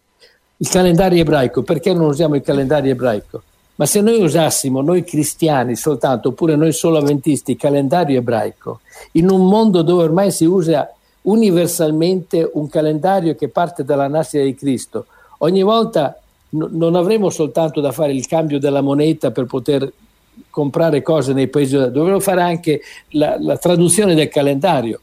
Il 0.57 0.69
calendario 0.69 1.21
ebraico, 1.21 1.63
perché 1.63 1.93
non 1.93 2.07
usiamo 2.07 2.37
il 2.37 2.43
calendario 2.43 2.93
ebraico? 2.93 3.43
Ma 3.77 3.87
se 3.87 4.01
noi 4.01 4.23
usassimo, 4.23 4.81
noi 4.81 5.05
cristiani 5.05 5.77
soltanto, 5.77 6.29
oppure 6.29 6.57
noi 6.57 6.73
solo 6.73 6.99
avventisti, 6.99 7.53
il 7.53 7.57
calendario 7.59 8.19
ebraico, 8.19 8.81
in 9.13 9.31
un 9.31 9.47
mondo 9.47 9.83
dove 9.83 10.05
ormai 10.05 10.31
si 10.31 10.45
usa 10.45 10.91
universalmente 11.23 12.49
un 12.55 12.69
calendario 12.69 13.35
che 13.35 13.49
parte 13.49 13.85
dalla 13.85 14.09
nascita 14.09 14.43
di 14.43 14.55
Cristo, 14.55 15.07
ogni 15.39 15.63
volta 15.63 16.19
non 16.51 16.95
avremo 16.95 17.31
soltanto 17.31 17.81
da 17.81 17.91
fare 17.91 18.13
il 18.13 18.27
cambio 18.27 18.59
della 18.61 18.81
moneta 18.81 19.33
per 19.33 19.45
poter 19.47 19.93
comprare 20.51 21.03
cose 21.03 21.33
nei 21.33 21.49
paesi, 21.49 21.77
dovremmo 21.77 22.21
fare 22.21 22.43
anche 22.43 22.81
la, 23.11 23.37
la 23.39 23.57
traduzione 23.57 24.15
del 24.15 24.29
calendario 24.29 25.01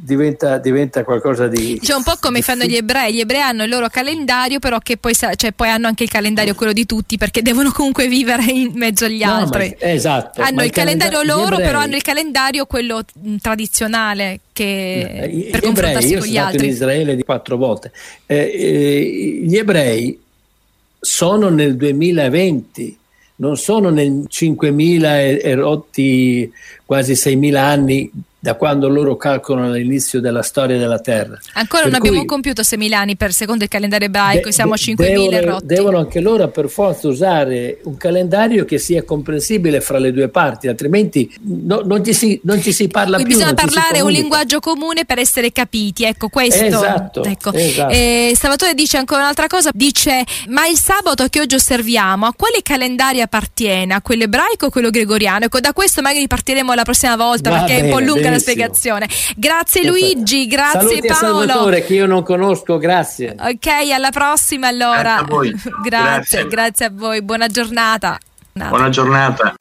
diventa, 0.00 0.58
diventa, 0.58 1.02
qualcosa 1.02 1.48
di. 1.48 1.80
Cioè, 1.82 1.96
un 1.96 2.04
po' 2.04 2.14
come 2.20 2.40
fanno 2.40 2.64
gli 2.64 2.76
ebrei. 2.76 3.12
Gli 3.14 3.20
ebrei 3.20 3.40
hanno 3.40 3.64
il 3.64 3.70
loro 3.70 3.88
calendario, 3.88 4.60
però 4.60 4.78
che 4.78 4.96
poi, 4.96 5.12
cioè, 5.14 5.52
poi 5.52 5.68
hanno 5.68 5.88
anche 5.88 6.04
il 6.04 6.08
calendario 6.08 6.54
quello 6.54 6.72
di 6.72 6.86
tutti, 6.86 7.18
perché 7.18 7.42
devono 7.42 7.72
comunque 7.72 8.06
vivere 8.06 8.44
in 8.44 8.72
mezzo 8.74 9.06
agli 9.06 9.24
no, 9.24 9.34
altri. 9.34 9.76
Ma, 9.80 9.88
esatto. 9.88 10.40
Hanno 10.40 10.62
il 10.62 10.70
calendario 10.70 11.22
loro, 11.22 11.54
ebrei, 11.54 11.66
però 11.66 11.78
hanno 11.80 11.96
il 11.96 12.02
calendario 12.02 12.66
quello 12.66 13.02
mh, 13.12 13.36
tradizionale 13.36 14.40
che 14.52 15.28
gli 15.32 15.50
per 15.50 15.60
confrontarsi 15.60 16.14
ebrei, 16.14 16.20
con 16.20 16.28
gli 16.28 16.32
io 16.32 16.36
sono 16.36 16.46
altri. 16.46 16.66
in 16.66 16.72
Israele 16.72 17.16
di 17.16 17.22
quattro 17.24 17.56
volte. 17.56 17.92
Eh, 18.26 18.36
eh, 18.36 19.40
gli 19.44 19.56
ebrei 19.56 20.20
sono 21.00 21.48
nel 21.48 21.76
2020 21.76 22.98
non 23.38 23.56
sono 23.56 23.90
nel 23.90 24.26
5.000 24.28 25.04
e, 25.04 25.40
e 25.42 25.54
rotti 25.54 26.52
quasi 26.84 27.12
6.000 27.12 27.56
anni 27.56 28.10
da 28.40 28.54
quando 28.54 28.88
loro 28.88 29.16
calcolano 29.16 29.72
l'inizio 29.72 30.20
della 30.20 30.42
storia 30.42 30.78
della 30.78 31.00
Terra. 31.00 31.38
Ancora 31.54 31.82
Per 31.82 31.92
non 31.92 32.00
abbiamo 32.00 32.24
compiuto 32.24 32.62
6.000 32.62 32.92
anni 32.92 33.16
per 33.16 33.32
secondo 33.32 33.64
il 33.64 33.70
calendario 33.70 34.06
ebraico, 34.06 34.48
de- 34.48 34.52
siamo 34.52 34.74
a 34.74 34.76
de- 34.76 34.82
5.000 34.82 35.28
devono, 35.28 35.50
rotti. 35.52 35.66
devono 35.66 35.98
anche 35.98 36.20
loro 36.20 36.48
per 36.48 36.68
forza 36.68 37.08
usare 37.08 37.80
un 37.84 37.96
calendario 37.96 38.64
che 38.64 38.78
sia 38.78 39.02
comprensibile 39.02 39.80
fra 39.80 39.98
le 39.98 40.12
due 40.12 40.28
parti, 40.28 40.68
altrimenti 40.68 41.32
no- 41.42 41.82
non, 41.84 42.04
ci 42.04 42.12
si, 42.14 42.40
non 42.44 42.62
ci 42.62 42.72
si 42.72 42.86
parla 42.88 43.16
Quindi 43.16 43.34
più. 43.34 43.42
bisogna 43.42 43.54
parlare 43.60 44.00
un 44.02 44.10
linguaggio 44.10 44.60
comune 44.60 45.04
per 45.04 45.18
essere 45.18 45.50
capiti, 45.52 46.04
ecco 46.04 46.28
questo. 46.28 46.64
Esatto, 46.64 47.24
Ecco. 47.24 47.52
esatto. 47.52 47.92
Eh, 47.92 48.32
Salvatore 48.36 48.74
dice 48.74 48.98
ancora 48.98 49.22
un'altra 49.22 49.46
cosa, 49.48 49.70
dice 49.74 50.24
ma 50.48 50.66
il 50.68 50.78
sabato 50.78 51.26
che 51.28 51.40
oggi 51.40 51.56
osserviamo 51.56 52.26
a 52.26 52.34
quale 52.34 52.60
calendario 52.62 53.22
appartiene? 53.24 53.94
A 53.94 54.00
quello 54.00 54.22
ebraico 54.24 54.66
o 54.66 54.70
quello 54.70 54.90
gregoriano? 54.90 55.46
Ecco, 55.46 55.58
da 55.60 55.72
questo 55.72 56.02
magari 56.02 56.26
partiremo 56.28 56.72
la 56.74 56.82
prossima 56.84 57.16
volta 57.16 57.50
Va 57.50 57.58
perché 57.58 57.78
è 57.78 57.82
un 57.82 57.88
po' 57.90 57.96
bene, 57.96 58.06
lunga 58.28 58.30
la 58.30 58.38
spiegazione. 58.38 59.08
Grazie 59.36 59.86
Luigi, 59.86 60.46
grazie 60.46 60.80
Saluti 60.80 61.08
a 61.08 61.16
Paolo. 61.18 61.46
Salvatore 61.46 61.84
che 61.84 61.94
io 61.94 62.06
non 62.06 62.22
conosco, 62.22 62.78
grazie. 62.78 63.34
Ok, 63.38 63.66
alla 63.92 64.10
prossima 64.10 64.68
allora. 64.68 65.22
Grazie 65.22 65.22
a 65.22 65.26
voi. 65.26 65.50
grazie, 65.82 65.82
Grazie. 65.82 66.46
grazie 66.46 66.86
a 66.86 66.90
voi. 66.92 67.22
Buona 67.22 67.46
giornata. 67.48 68.18
Buona 68.52 68.88
giornata. 68.88 69.54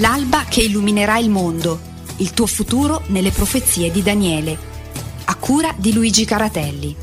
L'alba 0.00 0.44
che 0.48 0.62
illuminerà 0.62 1.18
il 1.18 1.28
mondo, 1.28 1.80
il 2.18 2.32
tuo 2.32 2.46
futuro 2.46 3.02
nelle 3.06 3.30
profezie 3.30 3.90
di 3.90 4.02
Daniele. 4.02 4.56
A 5.24 5.34
cura 5.36 5.74
di 5.76 5.92
Luigi 5.92 6.24
Caratelli. 6.24 6.94